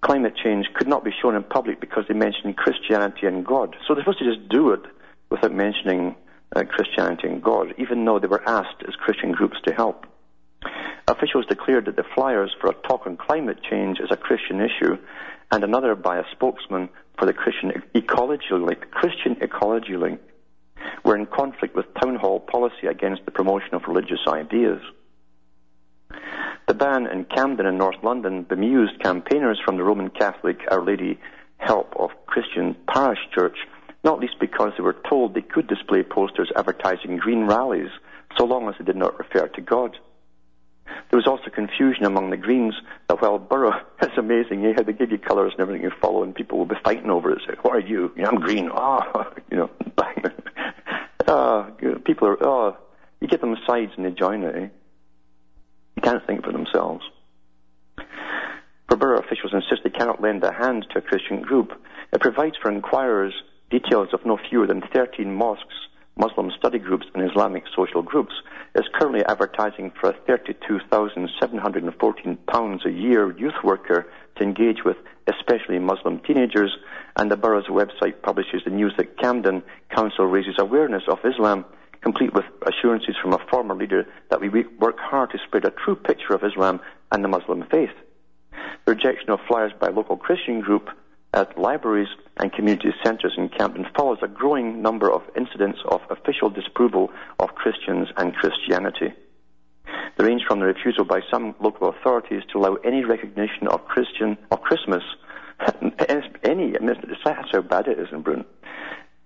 climate 0.00 0.34
change 0.42 0.66
could 0.74 0.88
not 0.88 1.04
be 1.04 1.10
shown 1.20 1.34
in 1.34 1.42
public 1.42 1.80
because 1.80 2.04
they 2.08 2.14
mentioned 2.14 2.56
Christianity 2.56 3.26
and 3.26 3.44
God. 3.44 3.76
So 3.86 3.94
they're 3.94 4.04
supposed 4.04 4.20
to 4.20 4.34
just 4.34 4.48
do 4.48 4.72
it 4.72 4.82
without 5.30 5.52
mentioning 5.52 6.14
uh, 6.54 6.64
Christianity 6.64 7.28
and 7.28 7.42
God, 7.42 7.74
even 7.78 8.04
though 8.04 8.18
they 8.18 8.26
were 8.26 8.46
asked 8.48 8.82
as 8.86 8.94
Christian 8.94 9.32
groups 9.32 9.56
to 9.66 9.74
help. 9.74 10.06
Officials 11.08 11.46
declared 11.46 11.86
that 11.86 11.96
the 11.96 12.04
flyers 12.14 12.54
for 12.60 12.68
a 12.68 12.74
talk 12.86 13.06
on 13.06 13.16
climate 13.16 13.58
change 13.62 13.98
is 14.00 14.10
a 14.10 14.16
Christian 14.16 14.60
issue, 14.60 14.98
and 15.50 15.64
another 15.64 15.94
by 15.94 16.18
a 16.18 16.24
spokesman 16.32 16.88
for 17.18 17.26
the 17.26 17.32
Christian 17.32 17.82
Ecology 17.94 18.44
Link, 18.52 18.90
Christian 18.90 19.36
Ecology 19.40 19.96
Link, 19.96 20.20
were 21.04 21.16
in 21.16 21.26
conflict 21.26 21.74
with 21.74 21.86
town 21.94 22.16
hall 22.16 22.40
policy 22.40 22.86
against 22.86 23.24
the 23.24 23.30
promotion 23.30 23.74
of 23.74 23.82
religious 23.88 24.20
ideas. 24.26 24.80
The 26.66 26.74
ban 26.74 27.06
in 27.06 27.24
Camden 27.24 27.66
in 27.66 27.78
North 27.78 28.02
London 28.02 28.42
bemused 28.42 29.00
campaigners 29.02 29.58
from 29.64 29.78
the 29.78 29.84
Roman 29.84 30.10
Catholic 30.10 30.60
Our 30.70 30.84
Lady 30.84 31.18
Help 31.56 31.94
of 31.98 32.10
Christian 32.26 32.76
Parish 32.86 33.18
Church, 33.34 33.56
not 34.04 34.20
least 34.20 34.36
because 34.38 34.72
they 34.76 34.82
were 34.82 34.96
told 35.08 35.34
they 35.34 35.40
could 35.40 35.66
display 35.66 36.02
posters 36.02 36.52
advertising 36.54 37.16
green 37.16 37.46
rallies 37.46 37.90
so 38.36 38.44
long 38.44 38.68
as 38.68 38.74
they 38.78 38.84
did 38.84 38.96
not 38.96 39.18
refer 39.18 39.48
to 39.48 39.60
God. 39.60 39.96
There 41.10 41.16
was 41.16 41.26
also 41.26 41.50
confusion 41.50 42.04
among 42.04 42.30
the 42.30 42.36
Greens 42.36 42.74
that 43.08 43.20
while 43.22 43.38
Borough, 43.38 43.80
it's 44.02 44.16
amazing, 44.18 44.64
eh, 44.66 44.82
they 44.82 44.92
give 44.92 45.10
you 45.10 45.18
colours 45.18 45.52
and 45.52 45.60
everything 45.60 45.82
you 45.82 45.90
follow, 46.00 46.22
and 46.22 46.34
people 46.34 46.58
will 46.58 46.66
be 46.66 46.76
fighting 46.84 47.10
over 47.10 47.30
it. 47.30 47.42
Say, 47.46 47.54
what 47.62 47.74
are 47.74 47.80
you? 47.80 48.12
Yeah, 48.16 48.28
I'm 48.28 48.40
green. 48.40 48.70
Oh, 48.72 49.32
you 49.50 49.56
know, 49.56 49.70
oh, 51.28 51.72
people 52.04 52.28
are, 52.28 52.44
oh, 52.44 52.76
you 53.20 53.28
get 53.28 53.40
them 53.40 53.56
sides 53.66 53.92
and 53.96 54.04
they 54.04 54.10
join 54.10 54.42
it, 54.42 54.54
eh? 54.54 54.68
They 55.96 56.02
can't 56.02 56.24
think 56.26 56.44
for 56.44 56.52
themselves. 56.52 57.04
For 58.88 58.96
borough 58.96 59.18
officials 59.18 59.52
insist 59.52 59.82
they 59.84 59.90
cannot 59.90 60.22
lend 60.22 60.42
a 60.44 60.52
hand 60.52 60.86
to 60.92 60.98
a 60.98 61.02
Christian 61.02 61.42
group. 61.42 61.72
It 62.12 62.20
provides 62.20 62.56
for 62.60 62.70
inquirers 62.70 63.34
details 63.70 64.08
of 64.12 64.24
no 64.24 64.38
fewer 64.48 64.66
than 64.66 64.82
13 64.94 65.34
mosques, 65.34 65.74
Muslim 66.16 66.50
study 66.56 66.78
groups, 66.78 67.06
and 67.14 67.28
Islamic 67.28 67.64
social 67.76 68.02
groups. 68.02 68.32
It's 68.78 68.88
currently 68.94 69.24
advertising 69.24 69.90
for 70.00 70.10
a 70.10 70.14
£32,714 70.30 72.84
a 72.84 72.90
year 72.92 73.36
youth 73.36 73.64
worker 73.64 74.06
to 74.36 74.44
engage 74.44 74.84
with, 74.84 74.96
especially 75.26 75.80
Muslim 75.80 76.20
teenagers, 76.20 76.76
and 77.16 77.28
the 77.28 77.36
borough's 77.36 77.66
website 77.66 78.22
publishes 78.22 78.62
the 78.64 78.70
news 78.70 78.92
that 78.96 79.18
Camden 79.18 79.64
Council 79.90 80.26
raises 80.26 80.54
awareness 80.60 81.02
of 81.08 81.18
Islam 81.24 81.64
complete 82.02 82.32
with 82.32 82.44
assurances 82.68 83.16
from 83.20 83.32
a 83.32 83.44
former 83.50 83.74
leader 83.74 84.06
that 84.30 84.40
we 84.40 84.48
work 84.78 85.00
hard 85.00 85.32
to 85.32 85.38
spread 85.44 85.64
a 85.64 85.72
true 85.72 85.96
picture 85.96 86.32
of 86.32 86.44
Islam 86.44 86.78
and 87.10 87.24
the 87.24 87.28
Muslim 87.28 87.64
faith. 87.72 87.90
The 88.52 88.92
rejection 88.92 89.30
of 89.30 89.40
flyers 89.48 89.72
by 89.80 89.88
local 89.88 90.16
Christian 90.16 90.60
group 90.60 90.88
at 91.34 91.58
libraries 91.58 92.08
and 92.38 92.52
community 92.52 92.90
centres 93.04 93.34
in 93.36 93.48
Camden 93.48 93.86
follows 93.96 94.18
a 94.22 94.28
growing 94.28 94.82
number 94.82 95.12
of 95.12 95.22
incidents 95.36 95.78
of 95.86 96.00
official 96.10 96.50
disapproval 96.50 97.10
of 97.38 97.54
Christians 97.54 98.08
and 98.16 98.34
Christianity. 98.34 99.12
They 100.16 100.24
range 100.24 100.42
from 100.46 100.60
the 100.60 100.66
refusal 100.66 101.04
by 101.04 101.20
some 101.30 101.54
local 101.60 101.88
authorities 101.88 102.42
to 102.52 102.58
allow 102.58 102.74
any 102.76 103.04
recognition 103.04 103.68
of 103.68 103.84
Christian 103.84 104.36
of 104.50 104.60
Christmas, 104.62 105.02
any. 106.42 106.76
I 106.76 106.80
mean, 106.80 106.96
that's 107.24 107.52
how 107.52 107.62
bad 107.62 107.88
it 107.88 107.98
is 107.98 108.08
in 108.12 108.22
Britain 108.22 108.44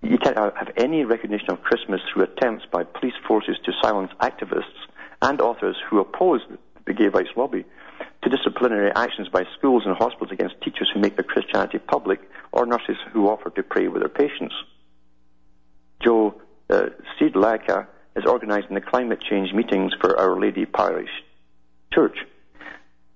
you 0.03 0.17
can't 0.17 0.37
have 0.37 0.71
any 0.75 1.05
recognition 1.05 1.49
of 1.49 1.61
Christmas 1.61 2.01
through 2.11 2.23
attempts 2.23 2.65
by 2.71 2.83
police 2.83 3.13
forces 3.25 3.55
to 3.63 3.71
silence 3.81 4.11
activists 4.19 4.87
and 5.21 5.39
authors 5.39 5.77
who 5.89 5.99
oppose 5.99 6.41
the 6.85 6.93
gay 6.93 7.07
rights 7.07 7.29
lobby, 7.37 7.63
to 8.23 8.29
disciplinary 8.29 8.91
actions 8.95 9.27
by 9.29 9.43
schools 9.57 9.83
and 9.85 9.95
hospitals 9.95 10.31
against 10.31 10.61
teachers 10.61 10.89
who 10.93 10.99
make 10.99 11.15
their 11.15 11.23
Christianity 11.23 11.77
public, 11.79 12.19
or 12.51 12.65
nurses 12.65 12.97
who 13.11 13.27
offer 13.27 13.49
to 13.49 13.63
pray 13.63 13.87
with 13.87 14.01
their 14.01 14.09
patients. 14.09 14.55
Joe 16.01 16.35
uh, 16.69 16.87
is 18.15 18.25
organising 18.25 18.75
the 18.75 18.81
climate 18.81 19.21
change 19.21 19.53
meetings 19.53 19.93
for 19.99 20.19
Our 20.19 20.39
Lady 20.39 20.65
Parish 20.65 21.09
Church. 21.93 22.17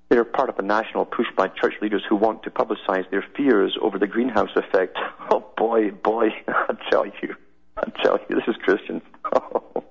They're 0.10 0.24
part 0.24 0.50
of 0.50 0.58
a 0.58 0.62
national 0.62 1.06
push 1.06 1.28
by 1.36 1.50
church 1.50 1.74
leaders 1.82 2.04
who 2.08 2.16
want 2.16 2.44
to 2.44 2.50
publicize 2.50 3.10
their 3.12 3.26
fears 3.36 3.78
over 3.82 4.00
the 4.00 4.08
greenhouse 4.08 4.56
effect. 4.56 4.98
Oh 5.30 5.46
boy, 5.58 5.92
boy, 5.92 6.30
I 6.48 6.74
tell 6.90 7.06
you, 7.06 7.36
I 7.76 7.90
tell 8.02 8.18
you, 8.30 8.36
this 8.38 8.48
is 8.48 8.56
Christian. 8.64 9.02
Oh. 9.34 9.84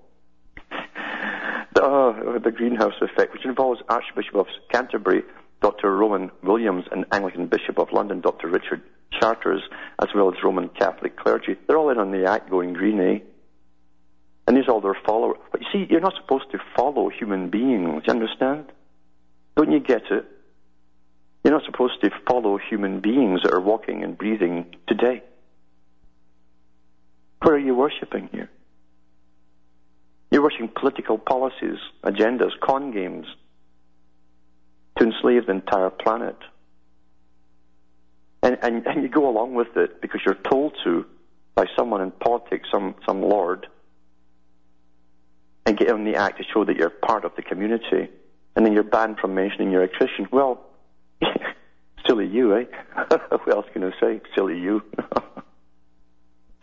Oh, 1.79 2.39
the 2.43 2.51
greenhouse 2.51 2.95
effect, 3.01 3.33
which 3.33 3.45
involves 3.45 3.81
Archbishop 3.89 4.35
of 4.35 4.47
Canterbury, 4.71 5.23
Dr. 5.61 5.95
Rowan 5.95 6.31
Williams, 6.43 6.85
and 6.91 7.05
Anglican 7.13 7.47
Bishop 7.47 7.79
of 7.79 7.93
London, 7.93 8.21
Dr. 8.21 8.49
Richard 8.49 8.83
Chartres, 9.19 9.63
as 10.01 10.09
well 10.15 10.29
as 10.29 10.43
Roman 10.43 10.69
Catholic 10.69 11.17
clergy. 11.17 11.57
They're 11.67 11.77
all 11.77 11.91
in 11.91 11.99
on 11.99 12.13
the 12.13 12.25
act 12.27 12.51
going 12.51 12.73
green, 12.73 13.01
eh? 13.01 13.19
And 14.47 14.57
these 14.57 14.69
are 14.69 14.73
all 14.73 14.81
their 14.81 14.97
followers. 15.05 15.39
But 15.51 15.61
you 15.63 15.67
see, 15.73 15.87
you're 15.91 16.01
not 16.01 16.15
supposed 16.21 16.51
to 16.53 16.59
follow 16.77 17.09
human 17.09 17.51
beings. 17.51 18.05
You 18.07 18.13
understand? 18.13 18.67
Don't 19.57 19.73
you 19.73 19.81
get 19.81 20.03
it? 20.11 20.25
You're 21.43 21.55
not 21.55 21.65
supposed 21.65 22.01
to 22.03 22.11
follow 22.27 22.59
human 22.59 23.01
beings 23.01 23.41
that 23.43 23.53
are 23.53 23.61
walking 23.61 24.03
and 24.03 24.17
breathing 24.17 24.67
today. 24.87 25.23
Where 27.43 27.55
are 27.55 27.59
you 27.59 27.75
worshipping 27.75 28.29
here? 28.33 28.51
You're 30.31 30.43
worshiping 30.43 30.71
political 30.75 31.19
policies, 31.19 31.79
agendas, 32.03 32.59
con 32.61 32.91
games 32.91 33.27
to 34.99 35.05
enslave 35.05 35.47
the 35.47 35.53
entire 35.53 35.91
planet. 35.91 36.37
And, 38.43 38.59
and, 38.63 38.87
and 38.87 39.03
you 39.03 39.09
go 39.09 39.29
along 39.29 39.55
with 39.55 39.77
it 39.77 40.01
because 40.01 40.21
you're 40.25 40.35
told 40.35 40.77
to 40.85 41.07
by 41.55 41.67
someone 41.77 42.01
in 42.03 42.11
politics, 42.11 42.69
some, 42.71 42.95
some 43.07 43.23
lord, 43.23 43.67
and 45.65 45.77
get 45.77 45.91
on 45.91 46.05
the 46.05 46.17
act 46.17 46.39
to 46.39 46.45
show 46.53 46.65
that 46.65 46.77
you're 46.77 46.91
part 46.91 47.25
of 47.25 47.35
the 47.35 47.43
community. 47.43 48.09
And 48.55 48.65
then 48.65 48.73
you're 48.73 48.85
banned 48.85 49.19
from 49.19 49.35
mentioning 49.35 49.71
you're 49.71 49.83
a 49.83 49.89
Christian. 49.89 50.29
Well, 50.31 50.65
silly 52.07 52.27
you, 52.27 52.57
eh? 52.57 52.65
what 53.09 53.49
else 53.49 53.67
can 53.73 53.85
I 53.85 53.91
say? 54.01 54.21
Silly 54.35 54.59
you. 54.59 54.83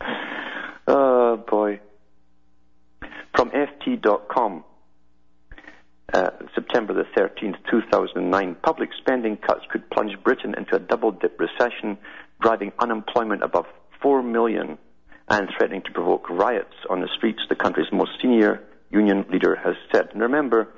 oh, 0.86 1.36
boy. 1.36 1.80
FT.com, 3.54 4.64
uh, 6.12 6.30
September 6.54 6.92
the 6.92 7.04
13th, 7.16 7.56
2009, 7.70 8.56
public 8.62 8.90
spending 8.98 9.36
cuts 9.36 9.62
could 9.70 9.88
plunge 9.90 10.12
Britain 10.22 10.54
into 10.56 10.76
a 10.76 10.78
double-dip 10.78 11.38
recession, 11.38 11.96
driving 12.40 12.72
unemployment 12.78 13.42
above 13.42 13.66
4 14.02 14.22
million 14.22 14.76
and 15.28 15.48
threatening 15.56 15.82
to 15.82 15.90
provoke 15.92 16.28
riots 16.28 16.74
on 16.90 17.00
the 17.00 17.08
streets, 17.16 17.40
the 17.48 17.54
country's 17.54 17.90
most 17.92 18.10
senior 18.20 18.62
union 18.90 19.24
leader 19.30 19.56
has 19.56 19.74
said. 19.92 20.08
And 20.12 20.20
remember, 20.20 20.68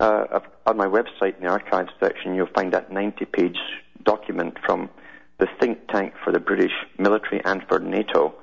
uh, 0.00 0.40
on 0.66 0.76
my 0.76 0.86
website 0.86 1.36
in 1.36 1.44
the 1.44 1.48
archives 1.48 1.90
section, 2.00 2.34
you'll 2.34 2.46
find 2.54 2.72
that 2.72 2.90
90-page 2.90 3.56
document 4.02 4.58
from 4.66 4.90
the 5.38 5.46
think 5.60 5.88
tank 5.88 6.12
for 6.22 6.32
the 6.32 6.38
British 6.38 6.72
military 6.98 7.40
and 7.44 7.62
for 7.68 7.78
NATO 7.78 8.34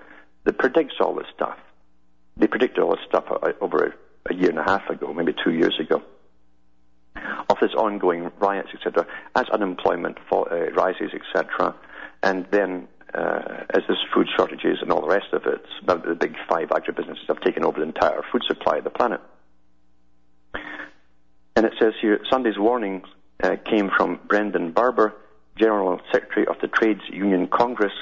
that 0.45 0.57
predicts 0.57 0.95
all 0.99 1.13
this 1.13 1.27
stuff. 1.35 1.57
They 2.41 2.47
predicted 2.47 2.83
all 2.83 2.89
this 2.89 3.05
stuff 3.07 3.25
uh, 3.29 3.51
over 3.61 3.93
a, 4.27 4.33
year 4.33 4.49
and 4.49 4.57
a 4.57 4.63
half 4.63 4.89
ago, 4.89 5.13
maybe 5.13 5.33
two 5.43 5.51
years 5.51 5.79
ago, 5.79 6.01
of 7.49 7.57
this 7.61 7.71
ongoing 7.77 8.31
riots, 8.39 8.69
etc., 8.73 9.05
as 9.35 9.45
unemployment 9.49 10.17
fall, 10.27 10.47
uh, 10.49 10.71
rises, 10.71 11.11
etc., 11.13 11.75
and 12.23 12.47
then 12.51 12.87
uh, 13.13 13.63
as 13.69 13.83
there's 13.87 14.03
food 14.13 14.27
shortages 14.35 14.79
and 14.81 14.91
all 14.91 15.01
the 15.01 15.07
rest 15.07 15.27
of 15.33 15.43
it, 15.45 15.63
the 15.85 16.15
big 16.15 16.35
five 16.49 16.69
agribusinesses 16.69 17.27
have 17.27 17.41
taken 17.41 17.63
over 17.63 17.79
the 17.79 17.85
entire 17.85 18.23
food 18.31 18.41
supply 18.47 18.77
of 18.77 18.85
the 18.85 18.89
planet. 18.89 19.21
And 21.55 21.65
it 21.65 21.73
says 21.79 21.93
here, 22.01 22.21
Sunday's 22.31 22.57
warning 22.57 23.03
uh, 23.43 23.57
came 23.69 23.91
from 23.95 24.19
Brendan 24.27 24.71
Barber, 24.71 25.13
General 25.57 25.99
Secretary 26.11 26.47
of 26.47 26.55
the 26.59 26.67
Trades 26.67 27.01
Union 27.11 27.47
Congress, 27.47 27.93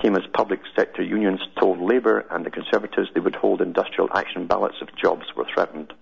came 0.00 0.16
as 0.16 0.22
public 0.32 0.60
sector 0.76 1.02
unions 1.02 1.40
told 1.58 1.80
Labour 1.80 2.24
and 2.30 2.46
the 2.46 2.50
Conservatives 2.50 3.08
they 3.14 3.20
would 3.20 3.34
hold 3.34 3.60
industrial 3.60 4.08
action 4.14 4.46
ballots 4.46 4.76
if 4.80 4.88
jobs 4.94 5.26
were 5.36 5.46
threatened. 5.52 5.92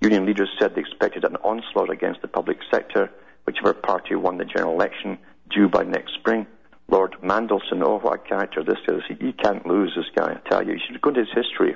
Union 0.00 0.26
leaders 0.26 0.50
said 0.58 0.74
they 0.74 0.82
expected 0.82 1.24
an 1.24 1.36
onslaught 1.36 1.90
against 1.90 2.20
the 2.20 2.28
public 2.28 2.58
sector, 2.70 3.10
whichever 3.46 3.72
party 3.72 4.14
won 4.14 4.36
the 4.36 4.44
general 4.44 4.74
election, 4.74 5.18
due 5.50 5.68
by 5.68 5.82
next 5.82 6.14
spring. 6.14 6.46
Lord 6.88 7.16
Mandelson, 7.22 7.82
oh, 7.82 7.98
what 8.00 8.14
a 8.14 8.18
character 8.18 8.62
this 8.62 8.78
is. 8.86 9.02
He, 9.18 9.32
can't 9.32 9.66
lose, 9.66 9.94
this 9.96 10.04
guy, 10.14 10.32
I 10.32 10.48
tell 10.48 10.62
you. 10.62 10.74
You 10.74 10.80
should 10.86 11.00
go 11.00 11.08
into 11.08 11.20
his 11.20 11.32
history 11.34 11.74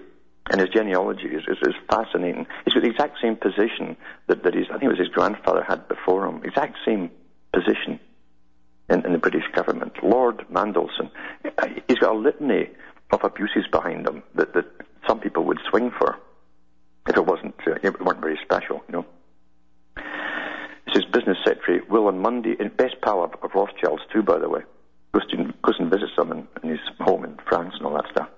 and 0.50 0.60
his 0.60 0.68
genealogy 0.70 1.28
is, 1.28 1.42
is, 1.48 1.56
is 1.62 1.74
fascinating. 1.90 2.46
He's 2.64 2.74
got 2.74 2.82
the 2.82 2.90
exact 2.90 3.18
same 3.22 3.36
position 3.36 3.96
that, 4.26 4.42
that 4.44 4.54
his, 4.54 4.66
I 4.68 4.72
think 4.72 4.84
it 4.84 4.88
was 4.88 4.98
his 4.98 5.08
grandfather 5.08 5.64
had 5.66 5.88
before 5.88 6.26
him. 6.26 6.42
Exact 6.44 6.76
same 6.84 7.10
position 7.52 7.98
in, 8.88 9.04
in 9.04 9.12
the 9.12 9.18
British 9.18 9.44
government. 9.54 9.92
Lord 10.02 10.44
Mandelson. 10.50 11.10
He's 11.86 11.98
got 11.98 12.14
a 12.14 12.18
litany 12.18 12.70
of 13.10 13.24
abuses 13.24 13.66
behind 13.70 14.06
him 14.06 14.22
that, 14.34 14.54
that 14.54 14.66
some 15.06 15.20
people 15.20 15.44
would 15.44 15.58
swing 15.70 15.90
for 15.98 16.18
if 17.08 17.16
it 17.16 17.24
wasn't, 17.24 17.54
uh, 17.66 17.76
it 17.82 18.04
weren't 18.04 18.20
very 18.20 18.38
special, 18.42 18.82
you 18.88 18.92
know. 18.92 19.06
This 20.86 20.96
is 20.96 21.04
business 21.06 21.38
secretary 21.44 21.80
Will 21.88 22.06
on 22.06 22.18
Monday, 22.18 22.54
and 22.60 22.74
best 22.76 22.96
pal 23.02 23.24
of, 23.24 23.32
of 23.42 23.54
Rothschild's 23.54 24.02
too, 24.12 24.22
by 24.22 24.38
the 24.38 24.48
way 24.48 24.60
goes, 25.12 25.26
to, 25.30 25.54
goes 25.62 25.76
and 25.78 25.90
visits 25.90 26.12
them 26.16 26.32
in, 26.32 26.48
in 26.62 26.70
his 26.70 26.80
home 27.00 27.24
in 27.24 27.36
France 27.48 27.74
and 27.76 27.86
all 27.86 27.94
that 27.94 28.10
stuff. 28.10 28.28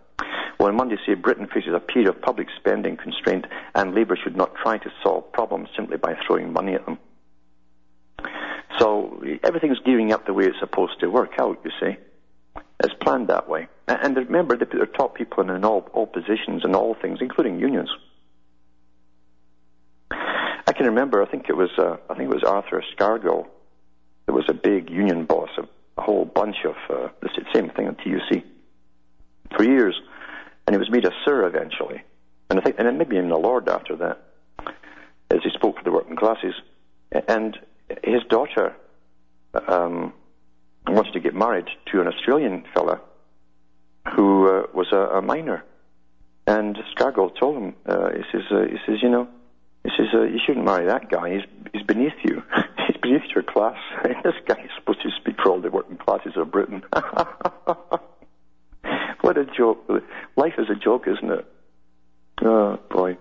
Well, 0.59 0.69
on 0.69 0.77
Monday, 0.77 0.97
say 1.07 1.15
Britain 1.15 1.49
faces 1.53 1.73
a 1.75 1.81
period 1.81 2.09
of 2.09 2.21
public 2.21 2.49
spending 2.57 2.97
constraint, 2.97 3.47
and 3.75 3.95
Labour 3.95 4.17
should 4.23 4.37
not 4.37 4.55
try 4.57 4.79
to 4.79 4.91
solve 5.03 5.33
problems 5.33 5.69
simply 5.75 5.97
by 5.97 6.17
throwing 6.27 6.53
money 6.53 6.75
at 6.75 6.85
them. 6.85 6.99
Everything's 9.45 9.79
gearing 9.81 10.13
up 10.13 10.27
the 10.27 10.33
way 10.33 10.47
it's 10.47 10.59
supposed 10.61 11.01
to 11.01 11.09
work 11.09 11.33
out. 11.39 11.61
You 11.65 11.71
see, 11.81 11.97
it's 12.83 12.95
planned 13.01 13.29
that 13.29 13.49
way. 13.49 13.69
And 13.87 14.17
remember, 14.17 14.57
they 14.57 14.65
put 14.65 14.79
their 14.79 14.87
top 14.87 15.15
people 15.15 15.49
in 15.49 15.65
all, 15.65 15.89
all 15.93 16.07
positions 16.07 16.65
and 16.65 16.75
all 16.75 16.95
things, 16.95 17.19
including 17.21 17.59
unions. 17.59 17.91
I 20.11 20.73
can 20.73 20.87
remember. 20.87 21.23
I 21.23 21.27
think 21.27 21.49
it 21.49 21.57
was. 21.57 21.71
Uh, 21.77 21.97
I 22.09 22.15
think 22.15 22.31
it 22.31 22.35
was 22.35 22.45
Arthur 22.45 22.83
Scargill. 22.97 23.47
There 24.27 24.35
was 24.35 24.45
a 24.49 24.55
big 24.55 24.89
union 24.89 25.25
boss 25.25 25.51
of 25.59 25.69
a 25.99 26.03
whole 26.03 26.25
bunch 26.25 26.57
of 26.65 26.77
uh, 26.89 27.09
the 27.21 27.29
same 27.53 27.71
thing 27.71 27.89
on 27.89 27.97
TUC 27.97 28.45
for 29.57 29.65
years, 29.65 30.01
and 30.67 30.75
he 30.75 30.79
was 30.79 30.91
made 30.91 31.05
a 31.05 31.11
sir 31.25 31.47
eventually, 31.47 32.03
and 32.49 32.61
I 32.61 32.63
think, 32.63 32.77
and 32.79 32.87
then 32.87 32.99
maybe 32.99 33.17
even 33.17 33.31
a 33.33 33.39
lord 33.39 33.69
after 33.69 33.97
that, 33.97 34.23
as 35.31 35.41
he 35.43 35.51
spoke 35.51 35.79
for 35.79 35.85
the 35.85 35.91
working 35.91 36.17
classes, 36.17 36.55
and 37.11 37.59
his 38.05 38.23
daughter 38.29 38.77
um, 39.69 40.13
wanted 40.87 41.13
to 41.13 41.21
get 41.21 41.35
married 41.35 41.67
to 41.93 42.01
an 42.01 42.09
Australian 42.09 42.65
fella 42.75 43.01
who 44.15 44.49
uh, 44.49 44.63
was 44.73 44.89
a, 44.93 45.19
a 45.19 45.23
miner, 45.23 45.65
and 46.47 46.77
Scargill 46.95 47.37
told 47.39 47.57
him, 47.57 47.75
uh, 47.87 48.11
he 48.11 48.23
says, 48.33 48.43
uh, 48.51 48.65
he 48.65 48.79
says, 48.87 49.03
you 49.03 49.09
know. 49.09 49.29
He 49.85 49.91
says, 49.97 50.09
uh, 50.13 50.23
you 50.23 50.39
shouldn't 50.45 50.67
marry 50.67 50.87
that 50.87 51.09
guy. 51.09 51.35
He's, 51.35 51.45
he's 51.73 51.83
beneath 51.85 52.13
you. 52.23 52.43
he's 52.87 52.97
beneath 53.01 53.23
your 53.35 53.43
class. 53.45 53.79
this 54.25 54.35
guy 54.47 54.61
is 54.63 54.71
supposed 54.77 55.03
to 55.03 55.11
speak 55.21 55.37
for 55.43 55.51
all 55.51 55.61
the 55.61 55.71
working 55.71 55.97
classes 55.97 56.33
of 56.37 56.51
Britain. 56.51 56.83
what 59.21 59.39
a 59.39 59.47
joke. 59.57 59.89
Life 60.37 60.55
is 60.59 60.69
a 60.69 60.75
joke, 60.75 61.07
isn't 61.07 61.31
it? 61.31 61.47
Oh, 62.43 62.79
boy. 62.91 63.17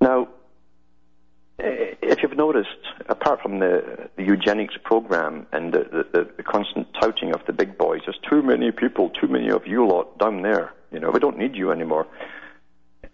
Now, 0.00 0.28
if 1.58 2.22
you've 2.22 2.36
noticed, 2.36 2.68
the, 3.58 4.08
the 4.16 4.24
eugenics 4.24 4.74
program 4.84 5.46
and 5.52 5.72
the, 5.72 6.06
the, 6.12 6.30
the, 6.36 6.42
constant 6.42 6.86
touting 7.00 7.34
of 7.34 7.40
the 7.46 7.52
big 7.52 7.78
boys, 7.78 8.00
there's 8.04 8.18
too 8.28 8.42
many 8.42 8.70
people, 8.72 9.10
too 9.10 9.28
many 9.28 9.48
of 9.50 9.66
you 9.66 9.86
lot 9.86 10.18
down 10.18 10.42
there. 10.42 10.72
You 10.90 11.00
know, 11.00 11.10
we 11.10 11.20
don't 11.20 11.38
need 11.38 11.54
you 11.54 11.70
anymore 11.70 12.06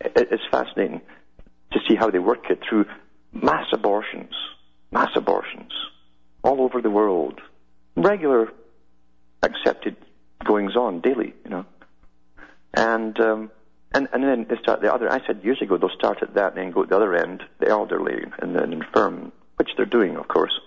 it's 0.01 0.43
fascinating 0.51 1.01
to 1.73 1.81
see 1.89 1.95
how 1.95 2.11
they 2.11 2.19
work 2.19 2.51
it 2.51 2.61
through 2.69 2.87
mass 3.33 3.67
abortions, 3.73 4.33
mass 4.93 5.11
abortions 5.17 5.73
all 6.43 6.61
over 6.61 6.81
the 6.81 6.91
world, 6.91 7.41
regular 7.97 8.53
accepted 9.43 9.97
goings 10.45 10.77
on 10.77 11.01
daily, 11.01 11.35
you 11.45 11.51
know, 11.51 11.65
and 12.75 13.19
um, 13.21 13.51
and 13.93 14.09
and 14.13 14.23
then 14.23 14.47
they 14.49 14.57
start 14.63 14.83
the 14.83 14.93
other. 14.93 15.11
I 15.11 15.25
said 15.27 15.43
years 15.43 15.61
ago 15.63 15.79
they'll 15.79 15.97
start 15.97 16.23
at 16.23 16.35
that 16.35 16.57
and 16.57 16.59
then 16.59 16.71
go 16.71 16.83
at 16.83 16.91
the 16.91 16.97
other 16.97 17.15
end, 17.15 17.43
the 17.61 17.69
elderly 17.69 18.25
and 18.39 18.55
then 18.55 18.73
infirm, 18.73 19.33
which 19.57 19.71
they're 19.77 19.87
doing, 19.87 20.17
of 20.17 20.29
course. 20.29 20.59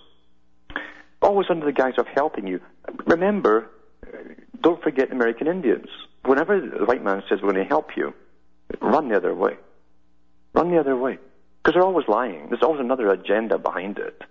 Always 1.20 1.48
under 1.50 1.66
the 1.66 1.72
guise 1.72 1.94
of 1.98 2.06
helping 2.06 2.46
you. 2.46 2.60
Remember, 3.06 3.70
uh, 4.06 4.16
don't 4.60 4.82
forget 4.82 5.10
American 5.10 5.46
Indians. 5.46 5.88
Whenever 6.24 6.60
the 6.60 6.84
white 6.84 7.02
man 7.02 7.22
says 7.28 7.40
we're 7.42 7.52
going 7.52 7.64
to 7.64 7.68
help 7.68 7.96
you, 7.96 8.14
Run 8.80 9.08
the 9.08 9.16
other 9.16 9.34
way. 9.34 9.56
Run 10.54 10.70
the 10.70 10.78
other 10.78 10.96
way. 10.96 11.18
Because 11.62 11.74
they're 11.74 11.84
always 11.84 12.08
lying. 12.08 12.48
There's 12.48 12.62
always 12.62 12.80
another 12.80 13.10
agenda 13.10 13.58
behind 13.58 13.98
it. 13.98 14.22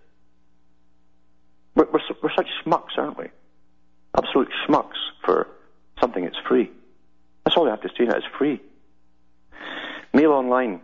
We're, 1.75 1.85
we're, 1.91 1.99
we're 2.21 2.35
such 2.35 2.47
schmucks, 2.63 2.97
aren't 2.97 3.17
we? 3.17 3.25
Absolute 4.17 4.49
schmucks 4.67 4.97
for 5.25 5.47
something 5.99 6.23
that's 6.23 6.37
free. 6.47 6.71
That's 7.43 7.57
all 7.57 7.65
they 7.65 7.71
have 7.71 7.81
to 7.81 7.89
say 7.89 8.05
now. 8.05 8.17
It's 8.17 8.25
free. 8.37 8.61
Mail 10.13 10.31
Online. 10.31 10.81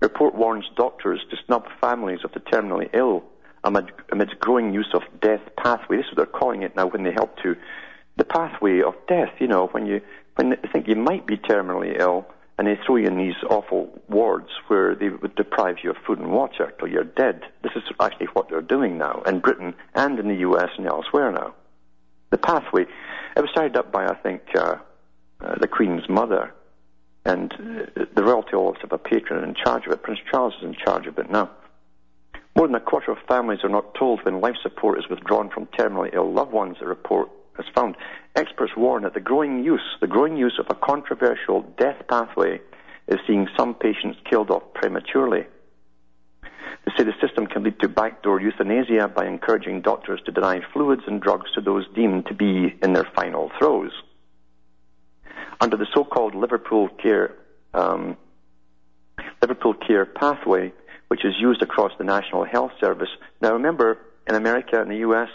Report 0.00 0.34
warns 0.34 0.64
doctors 0.76 1.20
to 1.30 1.36
snub 1.46 1.66
families 1.80 2.20
of 2.24 2.32
the 2.32 2.40
terminally 2.40 2.88
ill 2.94 3.22
amid, 3.64 3.92
amid 4.10 4.38
growing 4.40 4.72
use 4.72 4.90
of 4.94 5.02
death 5.20 5.42
pathway. 5.56 5.98
This 5.98 6.06
is 6.06 6.12
what 6.12 6.16
they're 6.16 6.40
calling 6.40 6.62
it 6.62 6.74
now 6.76 6.86
when 6.86 7.02
they 7.02 7.12
help 7.12 7.36
to 7.42 7.56
the 8.16 8.24
pathway 8.24 8.80
of 8.80 8.94
death. 9.06 9.30
You 9.38 9.48
know, 9.48 9.66
when 9.68 9.86
you 9.86 10.00
when 10.36 10.50
they 10.50 10.68
think 10.72 10.88
you 10.88 10.96
might 10.96 11.26
be 11.26 11.36
terminally 11.36 11.98
ill, 11.98 12.26
and 12.60 12.66
they 12.66 12.78
throw 12.84 12.96
you 12.96 13.06
in 13.06 13.16
these 13.16 13.42
awful 13.48 13.90
wards 14.08 14.50
where 14.68 14.94
they 14.94 15.08
would 15.08 15.34
deprive 15.34 15.76
you 15.82 15.90
of 15.90 15.96
food 16.06 16.18
and 16.18 16.30
water 16.30 16.72
till 16.78 16.88
you're 16.88 17.04
dead. 17.04 17.42
This 17.62 17.72
is 17.74 17.82
actually 17.98 18.26
what 18.34 18.50
they're 18.50 18.60
doing 18.60 18.98
now 18.98 19.22
in 19.26 19.40
Britain 19.40 19.74
and 19.94 20.18
in 20.18 20.28
the 20.28 20.36
US 20.36 20.68
and 20.76 20.86
elsewhere 20.86 21.32
now. 21.32 21.54
The 22.28 22.36
pathway, 22.36 22.82
it 22.82 23.40
was 23.40 23.48
started 23.50 23.78
up 23.78 23.90
by, 23.90 24.06
I 24.06 24.14
think, 24.14 24.42
uh, 24.54 24.76
uh, 25.40 25.54
the 25.58 25.68
Queen's 25.68 26.06
mother, 26.08 26.52
and 27.24 27.50
the 28.14 28.22
royalty 28.22 28.54
always 28.54 28.80
have 28.80 28.92
a 28.92 28.98
patron 28.98 29.44
in 29.44 29.54
charge 29.54 29.86
of 29.86 29.92
it. 29.92 30.02
Prince 30.02 30.20
Charles 30.30 30.54
is 30.58 30.64
in 30.64 30.74
charge 30.74 31.06
of 31.06 31.18
it 31.18 31.30
now. 31.30 31.50
More 32.56 32.66
than 32.66 32.74
a 32.74 32.80
quarter 32.80 33.12
of 33.12 33.18
families 33.28 33.60
are 33.62 33.68
not 33.68 33.94
told 33.94 34.24
when 34.24 34.40
life 34.40 34.56
support 34.62 34.98
is 34.98 35.08
withdrawn 35.08 35.50
from 35.50 35.66
terminally 35.66 36.14
ill 36.14 36.32
loved 36.32 36.52
ones, 36.52 36.76
a 36.80 36.86
report 36.86 37.28
has 37.56 37.66
found. 37.74 37.96
Experts 38.34 38.72
warn 38.76 39.02
that 39.02 39.14
the 39.14 39.20
growing 39.20 39.64
use, 39.64 39.96
the 40.00 40.06
growing 40.06 40.36
use 40.36 40.58
of 40.58 40.66
a 40.70 40.74
controversial 40.74 41.62
death 41.78 42.02
pathway 42.08 42.60
is 43.06 43.18
seeing 43.26 43.48
some 43.56 43.74
patients 43.74 44.18
killed 44.28 44.50
off 44.50 44.62
prematurely. 44.74 45.46
They 46.42 46.92
say 46.96 47.04
the 47.04 47.12
system 47.20 47.46
can 47.46 47.62
lead 47.62 47.78
to 47.80 47.88
backdoor 47.88 48.40
euthanasia 48.40 49.08
by 49.08 49.26
encouraging 49.26 49.82
doctors 49.82 50.20
to 50.24 50.32
deny 50.32 50.60
fluids 50.72 51.02
and 51.06 51.20
drugs 51.20 51.52
to 51.54 51.60
those 51.60 51.86
deemed 51.94 52.26
to 52.26 52.34
be 52.34 52.74
in 52.82 52.92
their 52.94 53.08
final 53.14 53.50
throes. 53.58 53.92
Under 55.60 55.76
the 55.76 55.86
so-called 55.92 56.34
Liverpool 56.34 56.88
Care 56.88 57.36
um, 57.74 58.16
Liverpool 59.42 59.74
Care 59.74 60.06
pathway, 60.06 60.72
which 61.08 61.24
is 61.24 61.34
used 61.38 61.62
across 61.62 61.92
the 61.98 62.04
National 62.04 62.44
Health 62.44 62.72
Service. 62.80 63.08
Now, 63.40 63.52
remember, 63.54 63.98
in 64.26 64.34
America 64.34 64.80
and 64.80 64.90
the 64.90 64.98
U.S., 64.98 65.28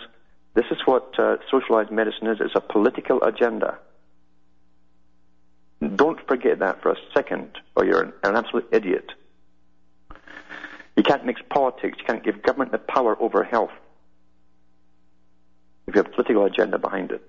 this 0.54 0.66
is 0.72 0.78
what 0.86 1.18
uh, 1.20 1.38
socialized 1.52 1.92
medicine 1.92 2.28
is. 2.28 2.38
It's 2.40 2.56
a 2.56 2.62
political 2.62 3.22
agenda. 3.24 3.78
Don't 5.96 6.26
forget 6.28 6.60
that 6.60 6.82
for 6.82 6.92
a 6.92 6.96
second, 7.14 7.58
or 7.76 7.86
you're 7.86 8.02
an, 8.02 8.14
an 8.24 8.36
absolute 8.36 8.68
idiot. 8.72 9.12
You 10.96 11.04
can't 11.04 11.26
mix 11.26 11.42
politics. 11.50 11.98
You 12.00 12.06
can't 12.06 12.24
give 12.24 12.42
government 12.42 12.72
the 12.72 12.78
power 12.78 13.22
over 13.22 13.44
health 13.44 13.72
if 15.88 15.94
you 15.94 16.00
have 16.00 16.08
a 16.08 16.16
political 16.16 16.46
agenda 16.46 16.80
behind 16.80 17.12
it. 17.12 17.22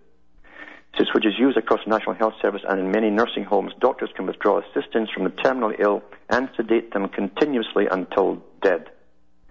Since 0.96 1.12
which 1.12 1.26
is 1.26 1.38
used 1.38 1.58
across 1.58 1.80
the 1.84 1.90
National 1.90 2.14
Health 2.14 2.34
Service 2.40 2.62
and 2.66 2.80
in 2.80 2.90
many 2.90 3.10
nursing 3.10 3.44
homes, 3.44 3.72
doctors 3.80 4.08
can 4.16 4.26
withdraw 4.26 4.60
assistance 4.60 5.10
from 5.10 5.24
the 5.24 5.30
terminally 5.30 5.78
ill 5.78 6.02
and 6.30 6.48
sedate 6.56 6.92
them 6.92 7.08
continuously 7.08 7.86
until 7.90 8.42
dead. 8.62 8.90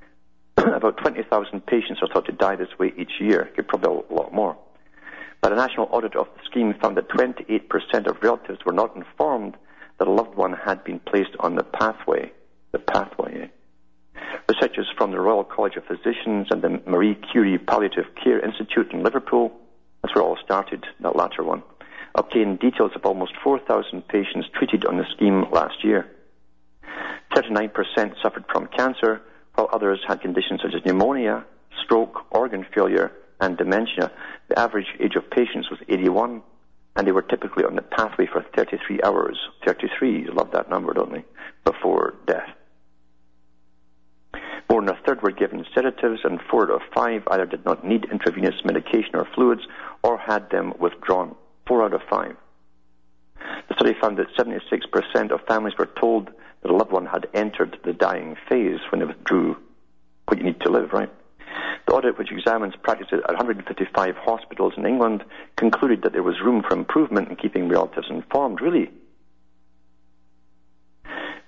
About 0.58 0.98
20,000 0.98 1.66
patients 1.68 2.02
are 2.02 2.08
thought 2.08 2.26
to 2.26 2.32
die 2.32 2.56
this 2.56 2.80
way 2.80 2.94
each 2.98 3.20
year. 3.20 3.52
Probably 3.68 4.04
a 4.10 4.14
lot 4.14 4.34
more. 4.34 4.58
But 5.42 5.52
a 5.52 5.56
national 5.56 5.88
audit 5.92 6.16
of 6.16 6.28
the 6.36 6.44
scheme 6.50 6.74
found 6.82 6.98
that 6.98 7.10
28% 7.10 8.08
of 8.08 8.24
relatives 8.24 8.66
were 8.66 8.74
not 8.74 8.96
informed 8.96 9.56
that 10.00 10.08
a 10.08 10.12
loved 10.12 10.36
one 10.36 10.54
had 10.54 10.84
been 10.84 11.00
placed 11.00 11.36
on 11.40 11.56
the 11.56 11.64
pathway. 11.64 12.32
The 12.72 12.80
pathway. 12.80 13.52
Researchers 14.50 14.88
from 14.98 15.12
the 15.12 15.20
Royal 15.20 15.44
College 15.44 15.76
of 15.76 15.86
Physicians 15.86 16.48
and 16.50 16.64
the 16.64 16.82
Marie 16.88 17.16
Curie 17.32 17.60
Palliative 17.60 18.06
Care 18.22 18.40
Institute 18.40 18.92
in 18.92 19.04
Liverpool, 19.04 19.52
that's 20.06 20.14
where 20.14 20.24
it 20.24 20.28
all 20.28 20.38
started, 20.44 20.86
that 21.00 21.16
latter 21.16 21.44
one, 21.44 21.64
obtained 22.14 22.60
details 22.60 22.92
of 22.94 23.04
almost 23.06 23.34
4,000 23.44 24.08
patients 24.08 24.48
treated 24.54 24.86
on 24.86 24.98
the 24.98 25.06
scheme 25.16 25.46
last 25.52 25.84
year. 25.84 26.06
39% 27.34 27.72
suffered 28.22 28.46
from 28.52 28.68
cancer, 28.68 29.20
while 29.56 29.68
others 29.74 30.00
had 30.08 30.22
conditions 30.22 30.62
such 30.62 30.76
as 30.76 30.86
pneumonia, 30.86 31.44
stroke, 31.84 32.24
organ 32.30 32.64
failure, 32.76 33.12
and 33.42 33.58
dementia. 33.58 34.12
The 34.50 34.60
average 34.60 34.86
age 35.00 35.16
of 35.16 35.28
patients 35.32 35.72
was 35.72 35.80
81, 35.90 36.44
and 36.96 37.08
they 37.08 37.12
were 37.12 37.24
typically 37.24 37.64
on 37.66 37.76
the 37.76 37.82
pathway 37.82 38.28
for 38.28 38.46
33 38.56 39.02
hours. 39.04 39.40
33, 39.66 40.28
love 40.32 40.52
that 40.52 40.70
number, 40.70 40.94
don't 40.94 41.14
they? 41.14 41.26
Before 41.64 42.14
death. 42.28 42.50
More 44.70 44.82
than 44.82 44.96
a 44.96 45.00
third 45.06 45.22
were 45.22 45.32
given 45.32 45.66
sedatives, 45.76 46.22
and 46.24 46.40
four 46.50 46.64
out 46.64 46.82
of 46.82 46.82
five 46.94 47.24
either 47.30 47.46
did 47.46 47.66
not 47.66 47.86
need 47.86 48.06
intravenous 48.12 48.56
medication 48.64 49.12
or 49.14 49.28
fluids 49.36 49.62
or 50.06 50.20
had 50.20 50.50
them 50.52 50.72
withdrawn. 50.80 51.36
Four 51.68 51.84
out 51.84 51.94
of 51.94 52.02
five. 52.08 52.36
The 53.68 53.74
study 53.74 53.96
found 54.00 54.18
that 54.18 54.28
76% 54.38 55.32
of 55.32 55.42
families 55.48 55.74
were 55.80 55.90
told 56.00 56.30
that 56.62 56.72
a 56.72 56.76
loved 56.76 56.92
one 56.92 57.08
had 57.08 57.28
entered 57.34 57.78
the 57.84 57.94
dying 57.94 58.36
phase 58.48 58.80
when 58.92 59.00
they 59.00 59.06
withdrew 59.06 59.58
what 60.28 60.38
you 60.38 60.44
need 60.44 60.62
to 60.62 60.70
live, 60.70 60.94
right? 60.94 61.12
The 61.88 61.94
audit, 61.94 62.20
which 62.20 62.32
examines 62.32 62.76
practice 62.84 63.08
at 63.12 63.28
155 63.28 64.16
hospitals 64.18 64.74
in 64.78 64.86
England, 64.86 65.24
concluded 65.58 66.04
that 66.04 66.14
there 66.14 66.24
was 66.24 66.40
room 66.44 66.62
for 66.62 66.76
improvement 66.76 67.30
in 67.30 67.36
keeping 67.36 67.68
relatives 67.68 68.08
informed. 68.10 68.62
Really? 68.62 68.92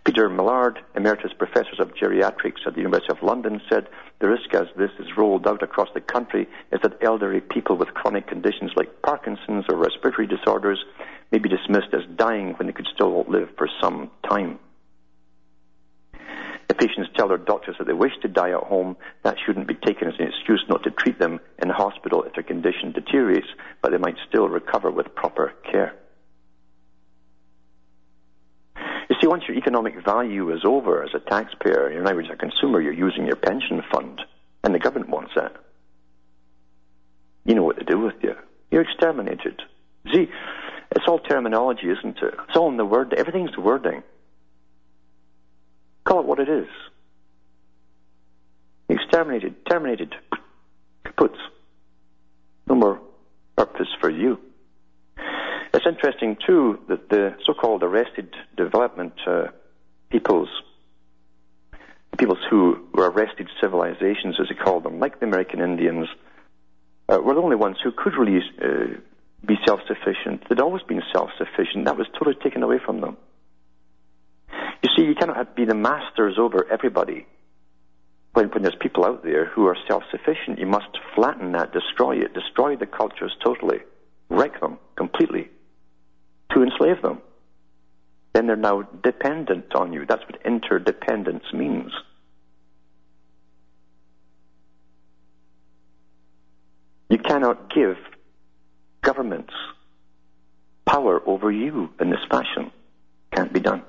Peter 0.08 0.30
Millard, 0.30 0.80
Emeritus 0.96 1.34
Professor 1.38 1.82
of 1.82 1.94
Geriatrics 1.94 2.66
at 2.66 2.76
the 2.76 2.80
University 2.80 3.12
of 3.12 3.22
London, 3.22 3.60
said 3.70 3.90
the 4.20 4.30
risk 4.30 4.54
as 4.54 4.68
this 4.78 4.90
is 5.00 5.18
rolled 5.18 5.46
out 5.46 5.62
across 5.62 5.90
the 5.94 6.00
country 6.00 6.48
is 6.72 6.80
that 6.82 7.04
elderly 7.04 7.42
people 7.42 7.76
with 7.76 7.94
chronic 7.94 8.26
conditions 8.26 8.72
like 8.78 9.02
Parkinson's 9.02 9.66
or 9.68 9.76
respiratory 9.76 10.26
disorders 10.26 10.82
may 11.34 11.40
be 11.40 11.50
dismissed 11.50 11.94
as 11.94 12.04
dying 12.16 12.54
when 12.54 12.68
they 12.68 12.74
could 12.74 12.88
still 12.96 13.26
live 13.28 13.50
for 13.58 13.68
some 13.82 14.10
time. 14.30 14.58
If 16.70 16.78
patients 16.78 17.10
tell 17.18 17.28
their 17.28 17.38
doctors 17.38 17.76
that 17.78 17.88
they 17.88 17.94
wish 17.94 18.14
to 18.22 18.30
die 18.30 18.52
at 18.52 18.64
home, 18.64 18.96
that 19.26 19.36
shouldn't 19.46 19.68
be 19.68 19.76
taken 19.76 20.08
as 20.08 20.14
an 20.20 20.28
excuse 20.28 20.64
not 20.70 20.84
to 20.84 20.92
treat 20.92 21.20
them 21.20 21.42
in 21.62 21.68
hospital 21.68 22.24
if 22.24 22.34
their 22.34 22.44
condition 22.44 22.94
deteriorates, 22.94 23.48
but 23.82 23.92
they 23.92 23.98
might 23.98 24.16
still 24.30 24.48
recover 24.48 24.90
with 24.90 25.14
proper 25.16 25.54
care. 25.70 25.96
You 29.10 29.16
see, 29.22 29.28
once 29.28 29.44
your 29.48 29.58
economic 29.58 30.04
value 30.04 30.54
is 30.54 30.66
over 30.66 31.04
as 31.04 31.12
a 31.14 31.20
taxpayer, 31.20 31.92
you're 31.92 32.04
now 32.04 32.18
as 32.18 32.30
a 32.32 32.36
consumer, 32.36 32.82
you're 32.82 32.94
using 32.94 33.26
your 33.26 33.38
pension 33.38 33.82
fund, 33.92 34.22
and 34.64 34.76
the 34.76 34.80
government 34.80 35.10
wants 35.10 35.32
that. 35.36 35.56
You 37.46 37.56
know 37.56 37.64
what 37.64 37.78
to 37.80 37.86
do 37.86 38.00
with 38.00 38.16
you. 38.22 38.36
You're 38.70 38.82
exterminated. 38.82 39.62
See, 40.14 40.30
it's 40.92 41.06
all 41.08 41.20
terminology, 41.20 41.90
isn't 41.90 42.18
it? 42.18 42.34
It's 42.48 42.58
all 42.58 42.70
in 42.70 42.78
the 42.78 42.86
word. 42.86 43.14
Everything's 43.14 43.58
wording. 43.58 44.04
Call 46.04 46.20
it 46.20 46.26
what 46.26 46.40
it 46.40 46.50
is. 46.50 46.68
Exterminated, 48.90 49.66
terminated, 49.66 50.16
kaputs. 51.06 51.38
No 52.68 52.76
more 52.76 53.02
purpose 53.58 53.88
for 54.00 54.10
you. 54.10 54.40
It's 55.74 55.86
interesting 55.86 56.38
too 56.46 56.80
that 56.88 57.10
the 57.10 57.36
so-called 57.46 57.84
arrested 57.84 58.34
development 58.56 59.14
uh, 59.28 59.48
peoples, 60.10 60.50
peoples 62.18 62.40
who 62.50 62.88
were 62.94 63.10
arrested 63.10 63.48
civilizations, 63.62 64.38
as 64.40 64.48
they 64.50 64.56
called 64.56 64.84
them, 64.84 65.00
like 65.00 65.20
the 65.20 65.26
American 65.26 65.60
Indians, 65.60 66.08
uh, 67.10 67.20
were 67.20 67.34
the 67.34 67.42
only 67.42 67.56
ones 67.56 67.78
who 67.84 67.92
could 67.92 68.14
really 68.18 68.42
uh, 68.62 69.00
be 69.46 69.56
self-sufficient. 69.68 70.48
They'd 70.50 70.60
always 70.60 70.84
been 70.84 71.04
self-sufficient. 71.14 71.86
That 71.86 71.98
was 71.98 72.08
totally 72.14 72.36
taken 72.42 72.64
away 72.64 72.80
from 72.84 73.02
them. 73.02 73.18
You 74.84 74.90
see, 74.96 75.04
you 75.04 75.16
cannot 75.16 75.56
be 75.56 75.66
the 75.66 75.76
masters 75.76 76.38
over 76.40 76.66
everybody. 76.72 77.26
When, 78.34 78.48
when 78.50 78.62
there's 78.64 78.76
people 78.80 79.06
out 79.06 79.24
there 79.24 79.46
who 79.46 79.68
are 79.68 79.76
self-sufficient, 79.88 80.60
you 80.60 80.68
must 80.68 80.90
flatten 81.16 81.54
that, 81.54 81.74
destroy 81.74 82.18
it, 82.18 82.34
destroy 82.34 82.76
the 82.76 82.86
cultures 82.86 83.36
totally, 83.44 83.80
wreck 84.30 84.60
them 84.62 84.78
completely 84.96 85.50
to 86.52 86.64
enslave 86.64 87.02
them. 87.02 87.22
Then 88.34 88.48
they're 88.48 88.56
now 88.56 88.84
dependent 89.04 89.74
on 89.74 89.94
you. 89.94 90.06
That's 90.06 90.24
what 90.24 90.42
interdependence 90.46 91.46
means. 91.54 91.92
You 97.10 97.18
cannot 97.18 97.74
give 97.74 97.98
governments 99.02 99.54
power 100.86 101.22
over 101.26 101.52
you 101.52 101.90
in 102.00 102.10
this 102.10 102.20
fashion. 102.30 102.72
Can't 103.34 103.52
be 103.52 103.60
done. 103.60 103.84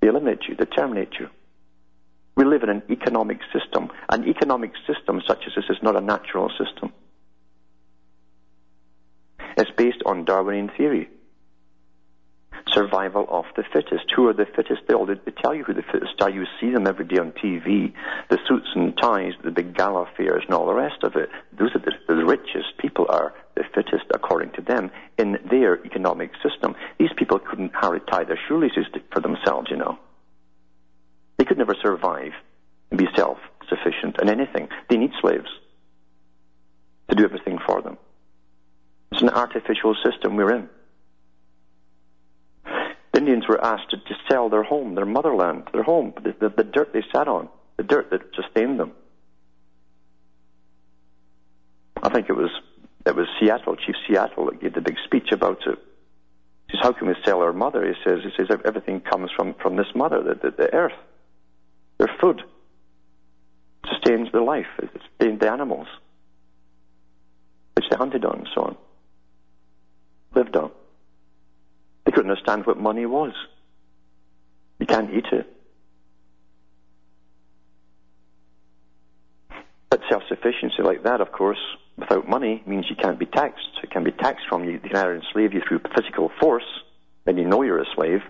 They 0.00 0.08
eliminate 0.08 0.40
you, 0.48 0.54
they 0.54 0.66
terminate 0.66 1.14
you. 1.18 1.28
We 2.36 2.44
live 2.44 2.62
in 2.62 2.68
an 2.68 2.82
economic 2.90 3.38
system. 3.52 3.90
An 4.08 4.28
economic 4.28 4.72
system 4.86 5.22
such 5.26 5.44
as 5.46 5.54
this 5.54 5.64
is 5.70 5.82
not 5.82 5.96
a 5.96 6.00
natural 6.00 6.50
system. 6.58 6.92
It's 9.56 9.70
based 9.76 10.02
on 10.04 10.24
Darwinian 10.24 10.70
theory. 10.76 11.08
Survival 12.72 13.26
of 13.28 13.44
the 13.56 13.62
fittest. 13.72 14.10
Who 14.16 14.26
are 14.28 14.32
the 14.32 14.46
fittest? 14.46 14.82
They 14.88 14.94
all 14.94 15.06
they 15.06 15.14
tell 15.42 15.54
you 15.54 15.64
who 15.64 15.74
the 15.74 15.82
fittest 15.82 16.20
are. 16.20 16.30
You 16.30 16.44
see 16.60 16.70
them 16.70 16.86
every 16.86 17.04
day 17.04 17.18
on 17.18 17.32
TV. 17.32 17.92
The 18.30 18.38
suits 18.48 18.68
and 18.74 18.96
ties, 18.96 19.32
the 19.44 19.50
big 19.50 19.76
gala 19.76 20.02
affairs, 20.02 20.42
and 20.46 20.54
all 20.54 20.66
the 20.66 20.74
rest 20.74 21.02
of 21.02 21.14
it. 21.14 21.28
Those 21.56 21.70
are 21.74 21.78
the, 21.78 21.92
the 22.08 22.24
richest 22.24 22.78
people 22.78 23.06
are 23.08 23.34
the 23.54 23.64
fittest, 23.74 24.06
according 24.12 24.52
to 24.52 24.62
them, 24.62 24.90
in 25.18 25.38
their 25.50 25.84
economic 25.84 26.32
system. 26.42 26.74
These 26.98 27.12
people 27.16 27.38
couldn't 27.38 27.70
tie 27.70 28.24
their 28.24 28.40
shoelaces 28.48 28.86
for 29.12 29.20
themselves, 29.20 29.68
you 29.70 29.76
know. 29.76 29.98
They 31.38 31.44
could 31.44 31.58
never 31.58 31.74
survive 31.80 32.32
and 32.90 32.98
be 32.98 33.06
self-sufficient 33.14 34.20
in 34.20 34.28
anything. 34.28 34.68
They 34.88 34.96
need 34.96 35.12
slaves 35.20 35.48
to 37.10 37.14
do 37.14 37.24
everything 37.24 37.58
for 37.66 37.82
them. 37.82 37.93
It's 39.14 39.22
an 39.22 39.28
artificial 39.28 39.94
system 40.04 40.34
we're 40.34 40.52
in. 40.56 40.68
The 42.64 43.20
Indians 43.20 43.44
were 43.48 43.64
asked 43.64 43.90
to, 43.90 43.96
to 43.96 44.14
sell 44.28 44.48
their 44.48 44.64
home, 44.64 44.96
their 44.96 45.06
motherland, 45.06 45.68
their 45.72 45.84
home, 45.84 46.14
the, 46.16 46.34
the, 46.40 46.48
the 46.48 46.64
dirt 46.64 46.92
they 46.92 47.04
sat 47.14 47.28
on, 47.28 47.48
the 47.76 47.84
dirt 47.84 48.10
that 48.10 48.22
sustained 48.34 48.80
them. 48.80 48.90
I 52.02 52.08
think 52.08 52.28
it 52.28 52.32
was 52.32 52.50
it 53.06 53.14
was 53.14 53.28
Seattle, 53.38 53.76
Chief 53.76 53.94
Seattle, 54.08 54.46
that 54.46 54.60
gave 54.60 54.74
the 54.74 54.80
big 54.80 54.96
speech 55.04 55.30
about 55.30 55.64
it. 55.64 55.78
He 56.66 56.76
says, 56.76 56.80
how 56.82 56.90
can 56.90 57.06
we 57.06 57.14
sell 57.24 57.40
our 57.40 57.52
mother? 57.52 57.86
He 57.86 57.94
says, 58.02 58.18
he 58.24 58.30
says 58.36 58.48
everything 58.64 59.00
comes 59.00 59.30
from, 59.36 59.54
from 59.62 59.76
this 59.76 59.94
mother, 59.94 60.24
the, 60.24 60.34
the, 60.34 60.56
the 60.56 60.74
earth. 60.74 60.98
Their 61.98 62.10
food 62.20 62.42
sustains 63.88 64.32
their 64.32 64.42
life. 64.42 64.66
It 64.82 64.90
sustains 64.92 65.38
the 65.38 65.52
animals, 65.52 65.86
which 67.76 67.84
they 67.90 67.96
hunted 67.96 68.24
on 68.24 68.38
and 68.38 68.48
so 68.52 68.62
on, 68.62 68.76
lived 70.34 70.56
on. 70.56 70.70
They 72.04 72.12
couldn't 72.12 72.30
understand 72.30 72.66
what 72.66 72.78
money 72.78 73.06
was. 73.06 73.32
You 74.78 74.86
can't 74.86 75.12
eat 75.12 75.26
it. 75.32 75.50
But 79.90 80.00
self-sufficiency 80.10 80.82
like 80.82 81.04
that, 81.04 81.20
of 81.20 81.32
course, 81.32 81.60
without 81.96 82.28
money 82.28 82.62
means 82.66 82.86
you 82.90 82.96
can't 82.96 83.18
be 83.18 83.26
taxed. 83.26 83.78
It 83.82 83.90
can 83.90 84.04
be 84.04 84.10
taxed 84.10 84.46
from 84.48 84.64
you. 84.64 84.78
They 84.78 84.88
can 84.88 84.96
either 84.96 85.14
enslave 85.14 85.54
you 85.54 85.62
through 85.66 85.80
physical 85.94 86.30
force, 86.40 86.66
then 87.24 87.38
you 87.38 87.44
know 87.44 87.62
you're 87.62 87.80
a 87.80 87.86
slave, 87.94 88.20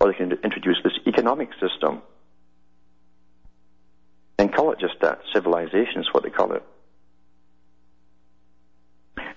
or 0.00 0.08
they 0.10 0.18
can 0.18 0.32
introduce 0.44 0.78
this 0.82 0.98
economic 1.06 1.50
system 1.60 2.02
and 4.38 4.52
call 4.52 4.72
it 4.72 4.80
just 4.80 4.94
that. 5.00 5.20
Civilization 5.32 6.00
is 6.00 6.08
what 6.12 6.24
they 6.24 6.30
call 6.30 6.52
it. 6.52 6.62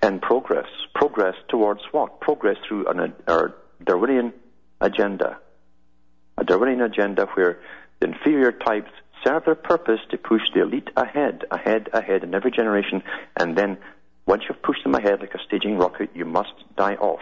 And 0.02 0.22
progress. 0.22 0.68
Progress 0.94 1.36
towards 1.50 1.82
what? 1.92 2.20
Progress 2.20 2.58
through 2.68 2.88
an, 2.88 3.14
a 3.28 3.48
Darwinian 3.84 4.34
agenda. 4.82 5.38
A 6.38 6.44
Darwinian 6.44 6.82
agenda 6.82 7.28
where 7.34 7.60
the 8.00 8.08
inferior 8.08 8.52
types 8.52 8.92
serve 9.26 9.46
their 9.46 9.56
purpose 9.56 10.00
to 10.12 10.18
push 10.18 10.42
the 10.54 10.62
elite 10.62 10.90
ahead, 10.96 11.44
ahead, 11.50 11.90
ahead 11.94 12.24
in 12.24 12.36
every 12.36 12.52
generation, 12.52 13.02
and 13.40 13.58
then 13.58 13.78
once 14.26 14.44
you've 14.48 14.62
pushed 14.62 14.84
them 14.84 14.96
ahead 14.96 15.20
like 15.20 15.34
a 15.34 15.40
staging 15.48 15.78
rocket, 15.78 16.10
you 16.14 16.26
must 16.26 16.54
die 16.76 16.96
off. 16.96 17.22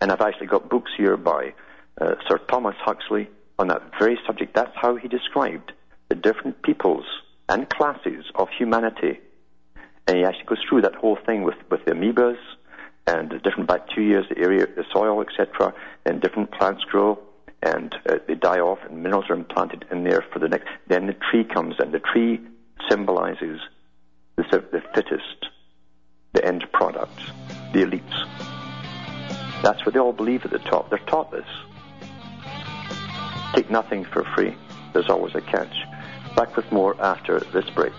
And 0.00 0.10
I've 0.10 0.20
actually 0.20 0.46
got 0.46 0.68
books 0.68 0.90
here 0.96 1.16
by 1.16 1.54
uh, 2.00 2.14
Sir 2.28 2.38
Thomas 2.50 2.74
Huxley 2.80 3.28
on 3.58 3.68
that 3.68 3.92
very 3.98 4.18
subject. 4.26 4.54
That's 4.54 4.74
how 4.74 4.96
he 4.96 5.08
described 5.08 5.72
the 6.08 6.14
different 6.14 6.62
peoples 6.62 7.04
and 7.48 7.68
classes 7.68 8.24
of 8.34 8.48
humanity. 8.58 9.20
And 10.06 10.16
he 10.16 10.24
actually 10.24 10.44
goes 10.46 10.62
through 10.68 10.82
that 10.82 10.94
whole 10.94 11.16
thing 11.16 11.42
with, 11.42 11.56
with 11.70 11.84
the 11.84 11.92
amoebas 11.92 12.38
and 13.06 13.30
the 13.30 13.38
different 13.38 13.68
bacteria, 13.68 14.22
the 14.28 14.38
area, 14.38 14.66
the 14.66 14.84
soil, 14.92 15.20
etc., 15.20 15.74
and 16.04 16.20
different 16.20 16.50
plants 16.52 16.84
grow 16.84 17.18
and 17.62 17.94
uh, 18.08 18.18
they 18.26 18.34
die 18.34 18.58
off 18.58 18.78
and 18.88 19.02
minerals 19.02 19.26
are 19.30 19.34
implanted 19.34 19.84
in 19.90 20.04
there 20.04 20.24
for 20.32 20.38
the 20.38 20.48
next. 20.48 20.68
Then 20.88 21.06
the 21.06 21.14
tree 21.30 21.44
comes 21.44 21.76
in. 21.78 21.92
The 21.92 22.00
tree 22.00 22.40
symbolizes 22.90 23.60
the, 24.36 24.42
the 24.72 24.82
fittest, 24.94 25.46
the 26.32 26.44
end 26.44 26.64
product, 26.72 27.16
the 27.72 27.84
elites. 27.84 29.62
That's 29.62 29.84
what 29.86 29.94
they 29.94 30.00
all 30.00 30.12
believe 30.12 30.44
at 30.44 30.50
the 30.50 30.58
top. 30.58 30.90
They're 30.90 30.98
taught 30.98 31.30
this. 31.30 31.46
Take 33.54 33.70
nothing 33.70 34.04
for 34.04 34.24
free. 34.34 34.56
There's 34.92 35.08
always 35.08 35.34
a 35.34 35.40
catch. 35.40 35.74
Back 36.34 36.56
with 36.56 36.70
more 36.72 37.00
after 37.00 37.38
this 37.38 37.68
break. 37.70 37.92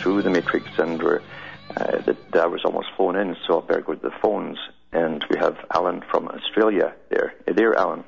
Through 0.00 0.22
the 0.22 0.30
matrix, 0.30 0.66
and 0.78 1.02
we're 1.02 1.20
uh, 1.76 1.98
the, 1.98 2.16
the 2.32 2.42
hour's 2.42 2.64
almost 2.64 2.88
flown 2.96 3.16
in, 3.16 3.36
so 3.46 3.60
I 3.60 3.66
better 3.66 3.80
go 3.82 3.94
to 3.94 4.00
the 4.00 4.14
phones. 4.22 4.58
And 4.92 5.24
we 5.30 5.38
have 5.38 5.56
Alan 5.72 6.02
from 6.10 6.26
Australia 6.26 6.94
there. 7.10 7.34
Hey 7.46 7.52
there, 7.52 7.74
Alan. 7.76 8.02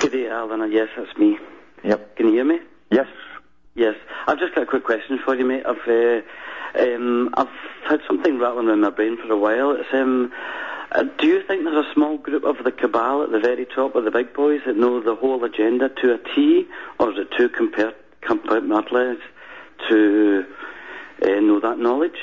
Good 0.00 0.12
day, 0.12 0.28
Alan. 0.28 0.72
Yes, 0.72 0.88
that's 0.96 1.14
me. 1.18 1.38
Yep. 1.84 2.16
Can 2.16 2.28
you 2.28 2.32
hear 2.32 2.44
me? 2.44 2.60
Yes. 2.90 3.08
Yes. 3.74 3.96
I've 4.26 4.38
just 4.38 4.54
got 4.54 4.62
a 4.62 4.66
quick 4.66 4.84
question 4.84 5.18
for 5.22 5.34
you, 5.34 5.44
mate. 5.44 5.64
I've 5.66 5.86
uh, 5.86 6.22
um, 6.80 7.34
I've 7.34 7.48
had 7.86 8.00
something 8.06 8.38
rattling 8.38 8.70
in 8.70 8.80
my 8.80 8.90
brain 8.90 9.18
for 9.18 9.30
a 9.30 9.38
while. 9.38 9.72
It's 9.72 9.92
um. 9.92 10.32
Uh, 10.92 11.02
do 11.18 11.26
you 11.26 11.42
think 11.42 11.64
there's 11.64 11.84
a 11.84 11.92
small 11.92 12.16
group 12.16 12.44
of 12.44 12.64
the 12.64 12.70
cabal 12.70 13.24
at 13.24 13.32
the 13.32 13.40
very 13.40 13.66
top 13.66 13.96
of 13.96 14.04
the 14.04 14.10
big 14.10 14.32
boys 14.32 14.60
that 14.64 14.76
know 14.76 15.02
the 15.02 15.16
whole 15.16 15.42
agenda 15.44 15.88
to 15.88 16.14
a 16.14 16.18
T, 16.34 16.66
or 16.98 17.10
is 17.10 17.18
it 17.18 17.32
too 17.36 17.48
compartmentalized? 17.48 19.20
to 19.88 20.44
uh, 21.22 21.40
know 21.40 21.60
that 21.60 21.78
knowledge? 21.78 22.18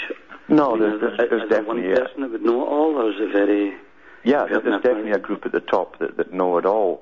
No, 0.47 0.77
there's, 0.77 0.99
there's, 0.99 1.17
there's 1.17 1.43
is 1.43 1.49
definitely 1.49 1.87
one 1.87 1.95
person 1.95 2.21
that 2.21 2.31
would 2.31 2.43
know 2.43 2.63
it 2.63 2.67
all, 2.67 2.95
or 2.95 3.09
is 3.11 3.15
it 3.19 3.31
very? 3.31 3.73
Yeah, 4.23 4.45
there's, 4.45 4.63
there's 4.63 4.81
definitely 4.81 5.11
a 5.11 5.19
group 5.19 5.45
at 5.45 5.51
the 5.51 5.61
top 5.61 5.99
that, 5.99 6.17
that 6.17 6.33
know 6.33 6.57
it 6.57 6.65
all. 6.65 7.01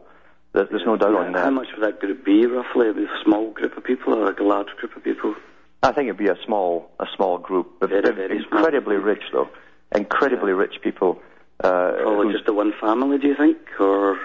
There's, 0.54 0.70
there's 0.70 0.86
no 0.86 0.98
doubt 0.98 1.16
on 1.16 1.32
that. 1.34 1.46
How 1.46 1.50
much 1.50 1.68
would 1.76 1.84
that 1.84 2.00
group 2.00 2.26
be 2.26 2.46
roughly? 2.46 2.90
A 2.90 2.94
small 3.24 3.52
group 3.52 3.78
of 3.78 3.84
people 3.84 4.14
or 4.14 4.32
a 4.32 4.44
large 4.44 4.70
group 4.78 4.96
of 4.96 5.04
people? 5.04 5.36
I 5.84 5.92
think 5.92 6.08
it'd 6.08 6.18
be 6.18 6.28
a 6.28 6.38
small 6.46 6.92
a 7.00 7.08
small 7.16 7.38
group, 7.38 7.80
but 7.80 7.90
very, 7.90 8.14
very 8.14 8.38
incredibly 8.38 8.96
small. 8.96 9.06
rich 9.06 9.24
though, 9.32 9.50
incredibly 9.96 10.52
yeah. 10.52 10.58
rich 10.58 10.76
people. 10.84 11.20
Uh, 11.64 11.94
Probably 12.02 12.34
just 12.34 12.46
the 12.46 12.54
one 12.54 12.74
family, 12.80 13.18
do 13.18 13.28
you 13.28 13.36
think, 13.36 13.58
or 13.80 14.18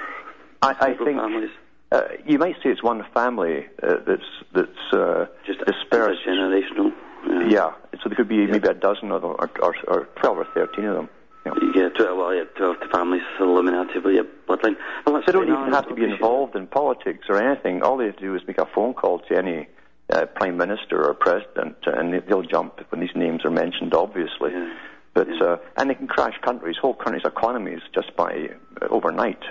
I, 0.62 0.74
I 0.80 0.94
think 0.94 1.18
families? 1.18 1.50
Uh, 1.92 2.02
you 2.26 2.38
might 2.38 2.56
say 2.56 2.70
it's 2.70 2.82
one 2.82 3.04
family 3.14 3.66
uh, 3.82 3.96
that's 4.06 4.22
that's 4.52 4.92
uh, 4.92 5.26
just 5.46 5.60
dispersed. 5.60 6.20
generational. 6.26 6.92
Yeah. 7.26 7.48
yeah. 7.48 7.70
So 8.02 8.08
there 8.08 8.16
could 8.16 8.28
be 8.28 8.36
yeah. 8.36 8.46
maybe 8.46 8.68
a 8.68 8.74
dozen 8.74 9.10
of 9.12 9.22
them, 9.22 9.30
or, 9.38 9.50
or, 9.62 9.74
or 9.88 10.08
twelve 10.16 10.38
or 10.38 10.46
thirteen 10.54 10.84
of 10.86 10.96
them. 10.96 11.08
Yeah, 11.44 11.52
yeah 11.74 11.88
twelve, 11.90 12.18
well, 12.18 12.34
yeah, 12.34 12.44
twelve 12.56 12.76
families, 12.92 13.22
Illuminati, 13.40 14.00
but 14.00 14.10
yeah, 14.10 14.22
bloodline. 14.48 14.76
Well, 15.06 15.22
they 15.24 15.32
don't 15.32 15.48
even 15.48 15.72
have 15.72 15.88
to 15.88 15.94
be 15.94 16.04
involved 16.04 16.56
in 16.56 16.66
politics 16.66 17.26
or 17.28 17.42
anything. 17.42 17.82
All 17.82 17.96
they 17.96 18.06
have 18.06 18.16
to 18.16 18.22
do 18.22 18.34
is 18.34 18.42
make 18.46 18.58
a 18.58 18.66
phone 18.66 18.94
call 18.94 19.20
to 19.20 19.36
any 19.36 19.68
uh, 20.10 20.26
prime 20.26 20.56
minister 20.56 21.04
or 21.04 21.14
president, 21.14 21.76
and 21.86 22.22
they'll 22.28 22.42
jump 22.42 22.80
when 22.90 23.00
these 23.00 23.14
names 23.14 23.44
are 23.44 23.50
mentioned, 23.50 23.94
obviously. 23.94 24.52
Yeah. 24.52 24.74
But 25.14 25.28
uh, 25.40 25.56
and 25.76 25.88
they 25.88 25.94
can 25.94 26.08
crash 26.08 26.34
countries, 26.42 26.76
whole 26.80 26.94
countries' 26.94 27.24
economies, 27.24 27.80
just 27.94 28.14
by 28.16 28.50
uh, 28.82 28.86
overnight 28.90 29.42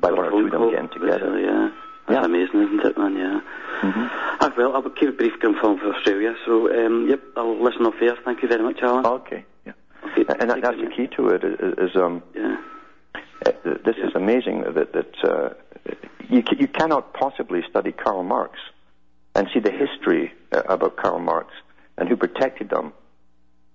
by 0.00 0.10
one 0.10 0.24
or 0.26 0.30
two 0.30 0.46
of 0.46 0.50
them 0.50 0.70
getting 0.70 0.88
together. 0.88 1.38
Yeah. 1.38 1.70
That's 2.08 2.20
yeah. 2.20 2.24
amazing, 2.24 2.62
isn't 2.62 2.84
it, 2.84 2.98
man? 2.98 3.16
Yeah. 3.16 3.40
Mm-hmm. 3.82 4.06
Ah, 4.40 4.52
well, 4.56 4.74
I'll 4.74 4.82
keep 4.82 5.08
it 5.10 5.18
brief 5.18 5.38
confirmed 5.40 5.80
for 5.80 5.94
Australia. 5.94 6.34
So, 6.44 6.68
um, 6.72 7.08
yep, 7.08 7.20
I'll 7.36 7.62
listen 7.62 7.86
off 7.86 7.94
here. 7.98 8.16
Thank 8.24 8.42
you 8.42 8.48
very 8.48 8.62
much, 8.62 8.80
Alan. 8.82 9.06
Okay. 9.06 9.44
Yeah. 9.64 9.72
Okay, 10.04 10.24
and 10.40 10.50
that, 10.50 10.62
that's 10.62 10.76
the 10.78 10.90
key 10.94 11.06
to 11.16 11.28
it. 11.28 11.44
Is, 11.44 11.90
is 11.90 11.96
um. 11.96 12.22
Yeah. 12.34 12.56
This 13.64 13.96
yeah. 13.98 14.06
is 14.06 14.14
amazing 14.14 14.62
that 14.74 14.92
that 14.92 15.14
uh, 15.24 15.50
you 16.28 16.42
you 16.58 16.68
cannot 16.68 17.12
possibly 17.14 17.62
study 17.68 17.92
Karl 17.92 18.22
Marx 18.22 18.58
and 19.34 19.48
see 19.52 19.60
the 19.60 19.72
history 19.72 20.32
uh, 20.52 20.62
about 20.68 20.96
Karl 20.96 21.18
Marx 21.18 21.48
and 21.98 22.08
who 22.08 22.16
protected 22.16 22.70
them. 22.70 22.92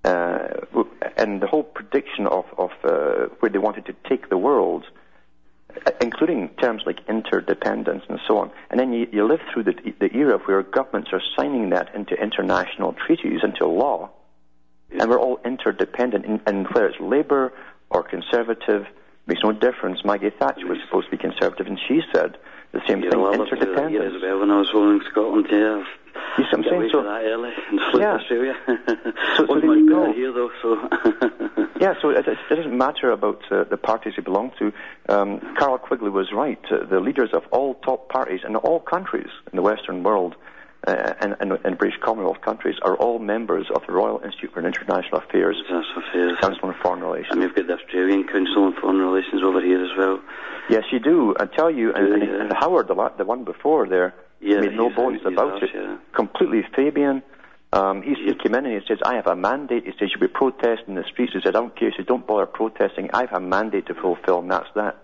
Uh, 0.06 0.48
and 1.18 1.42
the 1.42 1.48
whole 1.48 1.64
prediction 1.64 2.28
of, 2.28 2.46
of 2.58 2.70
uh, 2.84 3.26
where 3.40 3.50
they 3.50 3.58
wanted 3.58 3.86
to 3.86 3.96
take 4.08 4.30
the 4.30 4.38
world 4.38 4.86
including 6.02 6.50
terms 6.62 6.84
like 6.86 7.00
interdependence 7.08 8.04
and 8.10 8.20
so 8.28 8.38
on. 8.38 8.52
And 8.70 8.80
then 8.80 8.94
you, 8.94 9.08
you 9.12 9.28
live 9.28 9.42
through 9.54 9.64
the, 9.64 9.74
the 10.00 10.16
era 10.16 10.38
where 10.46 10.64
governments 10.64 11.10
are 11.14 11.22
signing 11.38 11.70
that 11.72 11.94
into 11.94 12.16
international 12.16 12.94
treaties, 12.94 13.42
into 13.44 13.66
law, 13.66 14.10
and 14.92 15.10
we're 15.10 15.20
all 15.20 15.40
interdependent. 15.46 16.26
And, 16.26 16.42
and 16.46 16.68
whether 16.68 16.88
it's 16.88 17.00
Labour 17.00 17.54
or 17.90 18.04
Conservative, 18.04 18.86
makes 19.28 19.42
no 19.44 19.52
difference. 19.52 20.04
Maggie 20.06 20.30
Thatcher 20.30 20.66
was 20.66 20.78
supposed 20.86 21.08
to 21.08 21.12
be 21.12 21.18
Conservative, 21.18 21.68
and 21.68 21.80
she 21.88 22.02
said 22.14 22.38
the 22.72 22.82
same 22.88 23.04
yeah, 23.04 23.12
thing, 23.12 23.22
interdependence. 23.22 24.16
as 24.16 24.22
well 24.22 24.40
when 24.40 24.52
I 24.52 24.60
was 24.60 24.70
over 24.74 24.94
in 24.94 25.02
Scotland, 25.10 25.48
yeah. 25.50 25.84
You 26.38 26.44
see 26.44 26.50
what 26.50 26.54
I'm 26.54 26.64
saying? 26.64 26.90
So, 26.92 27.04
that 27.04 27.24
early 27.24 27.52
and 27.70 27.80
flew 27.92 28.02
yeah. 28.02 28.18
to 28.18 28.20
Australia. 28.20 28.56
so, 29.38 29.48
so 29.48 29.60
there 29.60 29.76
you 29.76 29.90
go. 29.90 30.14
Here, 30.14 30.32
though, 30.32 30.52
so. 30.62 30.76
yeah, 31.80 31.94
so 32.02 32.10
it, 32.10 32.28
it, 32.28 32.38
doesn't 32.50 32.78
matter 32.78 33.12
about 33.12 33.42
uh, 33.52 33.64
the 33.64 33.78
parties 33.78 34.14
you 34.18 34.24
belong 34.24 34.52
to. 34.60 34.74
Um, 35.10 35.40
Carroll 35.58 35.78
Quigley 35.78 36.10
was 36.10 36.32
right. 36.32 36.60
Uh, 36.72 36.86
the 36.86 37.00
leaders 37.00 37.30
of 37.34 37.44
all 37.52 37.76
top 37.76 38.10
parties 38.10 38.42
in 38.46 38.56
all 38.56 38.80
countries 38.80 39.30
in 39.52 39.56
the 39.56 39.62
Western 39.62 40.04
world 40.04 40.36
uh, 40.86 41.14
and, 41.22 41.36
and, 41.40 41.52
and, 41.64 41.78
British 41.78 42.00
Commonwealth 42.02 42.42
countries 42.42 42.76
are 42.84 42.96
all 42.96 43.20
members 43.20 43.68
of 43.74 43.82
the 43.88 43.94
Royal 43.94 44.22
Institute 44.24 44.52
for 44.54 44.60
International 44.66 45.20
Affairs, 45.20 45.58
International 45.66 46.04
Affairs. 46.08 46.38
Council 46.40 46.70
on 46.70 46.76
Foreign 46.82 47.02
Relations. 47.02 47.32
And 47.32 47.42
we've 47.42 47.56
got 47.56 47.68
the 47.68 47.74
Australian 47.74 48.28
Council 48.28 48.66
on 48.66 48.74
Foreign 48.80 49.00
Relations 49.00 49.42
over 49.44 49.60
here 49.62 49.84
as 49.84 49.90
well. 49.98 50.22
Yes, 50.70 50.84
you 50.92 51.00
do. 51.00 51.36
I 51.40 51.46
tell 51.46 51.72
you, 51.72 51.94
and, 51.94 52.14
and, 52.14 52.24
yeah. 52.24 52.42
and 52.42 52.54
Howard, 52.54 52.88
the, 52.88 53.12
the 53.18 53.26
one 53.26 53.44
before 53.44 53.88
there, 53.88 54.14
yeah, 54.40 54.60
made 54.60 54.74
no 54.74 54.90
bones 54.90 55.22
about 55.26 55.64
it. 55.64 55.72
Yeah. 55.74 55.98
Completely 56.16 56.62
Fabian. 56.76 57.24
Um, 57.74 58.02
he, 58.02 58.14
he 58.14 58.34
came 58.36 58.56
in 58.56 58.66
and 58.66 58.82
he 58.82 58.88
says, 58.88 59.00
I 59.04 59.16
have 59.16 59.28
a 59.28 59.36
mandate. 59.36 59.84
He 59.86 59.92
says, 60.00 60.10
you'll 60.12 60.22
be 60.22 60.34
protesting 60.34 60.90
in 60.90 60.96
the 60.96 61.04
streets. 61.12 61.34
He 61.34 61.40
said, 61.42 61.56
I 61.56 61.60
don't 61.60 61.76
care. 61.76 61.90
He 61.90 61.98
said, 61.98 62.06
don't 62.06 62.26
bother 62.26 62.46
protesting. 62.46 63.10
I 63.14 63.22
have 63.22 63.34
a 63.34 63.40
mandate 63.40 63.88
to 63.88 63.94
fulfill, 63.94 64.40
and 64.40 64.52
that's 64.52 64.70
that. 64.76 65.02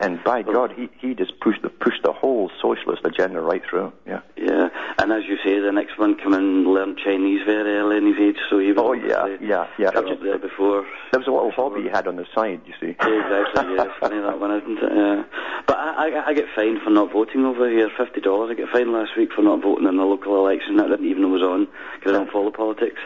And, 0.00 0.22
by 0.24 0.42
God, 0.42 0.72
he, 0.74 0.88
he 0.98 1.14
just 1.14 1.38
pushed 1.40 1.62
the 1.62 1.68
pushed 1.68 2.02
the 2.02 2.12
whole 2.12 2.50
socialist 2.60 3.02
agenda 3.04 3.40
right 3.40 3.62
through. 3.68 3.92
Yeah. 4.06 4.20
Yeah, 4.36 4.68
and 4.98 5.12
as 5.12 5.24
you 5.24 5.36
say, 5.44 5.60
the 5.60 5.72
next 5.72 5.98
one 5.98 6.16
come 6.16 6.34
and 6.34 6.66
learn 6.66 6.96
Chinese 6.96 7.42
very 7.46 7.76
early 7.76 7.98
in 7.98 8.06
his 8.06 8.16
age, 8.20 8.36
so 8.50 8.58
he 8.58 8.72
was 8.72 8.78
Oh 8.78 8.92
yeah, 8.92 9.36
yeah, 9.40 9.66
yeah. 9.78 9.88
up 9.88 10.04
there 10.22 10.38
before. 10.38 10.86
There 11.12 11.20
was 11.20 11.26
a 11.26 11.30
little 11.30 11.50
hobby 11.50 11.82
he 11.82 11.88
had 11.88 12.06
on 12.06 12.16
the 12.16 12.26
side, 12.34 12.60
you 12.66 12.74
see. 12.80 12.96
Yeah, 12.98 13.46
exactly, 13.46 13.74
yeah, 13.74 13.84
it's 13.84 13.94
funny 14.00 14.20
that 14.20 14.40
one, 14.40 14.54
isn't 14.54 14.78
it? 14.78 14.92
Yeah. 14.94 15.22
But 15.66 15.78
I, 15.78 16.08
I, 16.10 16.26
I 16.28 16.34
get 16.34 16.46
fined 16.54 16.82
for 16.82 16.90
not 16.90 17.12
voting 17.12 17.44
over 17.44 17.68
here, 17.70 17.90
fifty 17.96 18.20
dollars. 18.20 18.50
I 18.50 18.54
get 18.54 18.68
fined 18.70 18.92
last 18.92 19.16
week 19.16 19.30
for 19.34 19.42
not 19.42 19.62
voting 19.62 19.86
in 19.86 19.96
the 19.96 20.04
local 20.04 20.38
election 20.38 20.76
that 20.76 20.86
I 20.86 20.90
didn't 20.90 21.10
even 21.10 21.22
know 21.22 21.28
was 21.28 21.42
on 21.42 21.66
because 21.98 22.14
I 22.14 22.18
don't 22.18 22.30
follow 22.30 22.50
politics. 22.50 23.00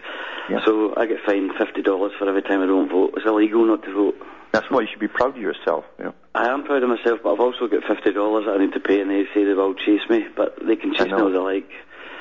Yeah. 0.48 0.64
So 0.64 0.94
I 0.96 1.06
get 1.06 1.18
fined 1.24 1.52
fifty 1.58 1.82
dollars 1.82 2.12
for 2.18 2.28
every 2.28 2.42
time 2.42 2.60
I 2.62 2.66
don't 2.66 2.90
vote. 2.90 3.14
It's 3.16 3.26
illegal 3.26 3.64
not 3.64 3.82
to 3.84 3.92
vote. 3.94 4.16
That's 4.52 4.68
why 4.70 4.80
you 4.80 4.88
should 4.90 5.00
be 5.00 5.08
proud 5.08 5.36
of 5.36 5.42
yourself. 5.42 5.84
You 5.98 6.06
know. 6.06 6.14
I 6.34 6.48
am 6.48 6.64
proud 6.64 6.82
of 6.82 6.88
myself, 6.88 7.20
but 7.22 7.34
I've 7.34 7.40
also 7.40 7.68
got 7.68 7.84
fifty 7.84 8.12
dollars 8.12 8.46
that 8.46 8.56
I 8.56 8.58
need 8.58 8.72
to 8.72 8.80
pay, 8.80 9.00
and 9.00 9.10
they 9.10 9.24
say 9.34 9.44
they 9.44 9.54
will 9.54 9.74
chase 9.74 10.02
me, 10.08 10.26
but 10.36 10.56
they 10.64 10.76
can 10.76 10.92
chase 10.94 11.06
me 11.06 11.12
all 11.12 11.30
they 11.30 11.38
like. 11.38 11.70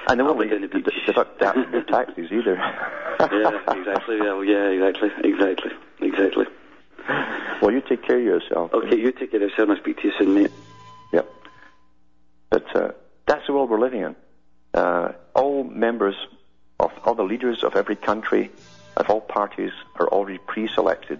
And 0.07 0.19
they 0.19 0.23
won't 0.23 0.39
be 0.39 0.47
let 0.49 0.61
you 0.61 0.81
deduct 0.81 1.39
that 1.39 1.53
from 1.53 1.71
your 1.71 1.83
taxes 1.83 2.31
either. 2.31 2.55
yeah, 3.19 3.59
exactly. 3.67 4.17
Yeah, 4.17 4.41
yeah, 4.41 4.69
exactly, 4.69 5.11
exactly, 5.23 5.71
exactly. 6.01 6.45
well, 7.61 7.71
you 7.71 7.81
take 7.81 8.03
care 8.03 8.17
of 8.17 8.23
yourself. 8.23 8.73
Okay, 8.73 8.97
you 8.97 9.11
take 9.11 9.31
care 9.31 9.43
of 9.43 9.49
yourself, 9.49 9.69
I'll 9.69 9.77
speak 9.77 9.97
to 10.01 10.07
you 10.07 10.13
soon, 10.17 10.33
mate. 10.33 10.51
Yep. 11.11 11.29
But 12.49 12.75
uh, 12.75 12.91
that's 13.27 13.45
the 13.45 13.53
world 13.53 13.69
we're 13.69 13.79
living 13.79 14.01
in. 14.01 14.15
Uh, 14.73 15.13
all 15.35 15.63
members 15.63 16.15
of 16.79 16.91
all 17.03 17.15
the 17.15 17.23
leaders 17.23 17.63
of 17.63 17.75
every 17.75 17.95
country, 17.95 18.51
of 18.97 19.09
all 19.09 19.21
parties, 19.21 19.71
are 19.99 20.07
already 20.07 20.39
pre-selected. 20.39 21.19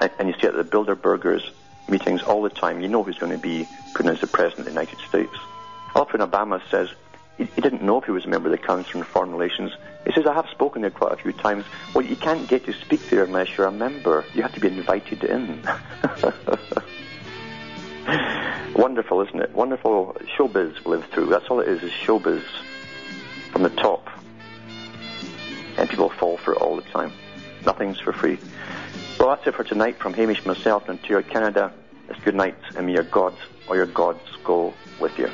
And, 0.00 0.10
and 0.18 0.28
you 0.28 0.34
see 0.40 0.46
at 0.46 0.54
the 0.54 0.64
Bilderbergers 0.64 1.42
meetings 1.88 2.22
all 2.22 2.42
the 2.42 2.50
time, 2.50 2.80
you 2.80 2.88
know 2.88 3.02
who's 3.02 3.18
going 3.18 3.32
to 3.32 3.38
be 3.38 3.68
put 3.94 4.06
in 4.06 4.12
as 4.12 4.20
the 4.20 4.26
president 4.26 4.60
of 4.60 4.74
the 4.74 4.80
United 4.80 4.98
States. 5.08 5.34
Often 5.94 6.20
Obama 6.20 6.60
says 6.70 6.88
he, 7.36 7.44
he 7.44 7.60
didn't 7.60 7.82
know 7.82 7.98
if 7.98 8.04
he 8.04 8.12
was 8.12 8.24
a 8.24 8.28
member 8.28 8.48
of 8.48 8.58
the 8.58 8.66
Council 8.66 9.00
on 9.00 9.06
Foreign 9.06 9.32
Relations. 9.32 9.72
He 10.06 10.12
says, 10.12 10.26
I 10.26 10.34
have 10.34 10.48
spoken 10.50 10.82
there 10.82 10.90
quite 10.90 11.12
a 11.12 11.16
few 11.16 11.32
times. 11.32 11.64
Well, 11.94 12.04
you 12.04 12.16
can't 12.16 12.48
get 12.48 12.64
to 12.66 12.72
speak 12.72 13.08
there 13.10 13.24
unless 13.24 13.56
you're 13.56 13.66
a 13.66 13.72
member. 13.72 14.24
You 14.34 14.42
have 14.42 14.54
to 14.54 14.60
be 14.60 14.68
invited 14.68 15.24
in. 15.24 15.62
Wonderful, 18.74 19.20
isn't 19.22 19.40
it? 19.40 19.52
Wonderful 19.52 20.16
showbiz 20.36 20.84
we 20.84 20.92
live 20.92 21.04
through. 21.06 21.26
That's 21.26 21.46
all 21.48 21.60
it 21.60 21.68
is, 21.68 21.82
is 21.82 21.92
showbiz 21.92 22.42
from 23.52 23.62
the 23.62 23.70
top. 23.70 24.08
And 25.76 25.88
people 25.88 26.10
fall 26.10 26.36
for 26.38 26.54
it 26.54 26.58
all 26.58 26.76
the 26.76 26.82
time. 26.82 27.12
Nothing's 27.64 28.00
for 28.00 28.12
free. 28.12 28.38
Well, 29.20 29.28
that's 29.28 29.46
it 29.46 29.54
for 29.54 29.64
tonight 29.64 29.98
from 29.98 30.14
Hamish, 30.14 30.46
myself, 30.46 30.88
and 30.88 30.98
Ontario, 30.98 31.22
Canada. 31.28 31.70
It's 32.08 32.18
good 32.20 32.34
night, 32.34 32.56
and 32.74 32.86
may 32.86 32.94
your 32.94 33.02
gods 33.02 33.36
or 33.68 33.76
your 33.76 33.84
gods 33.84 34.22
go 34.44 34.72
with 34.98 35.18
you. 35.18 35.28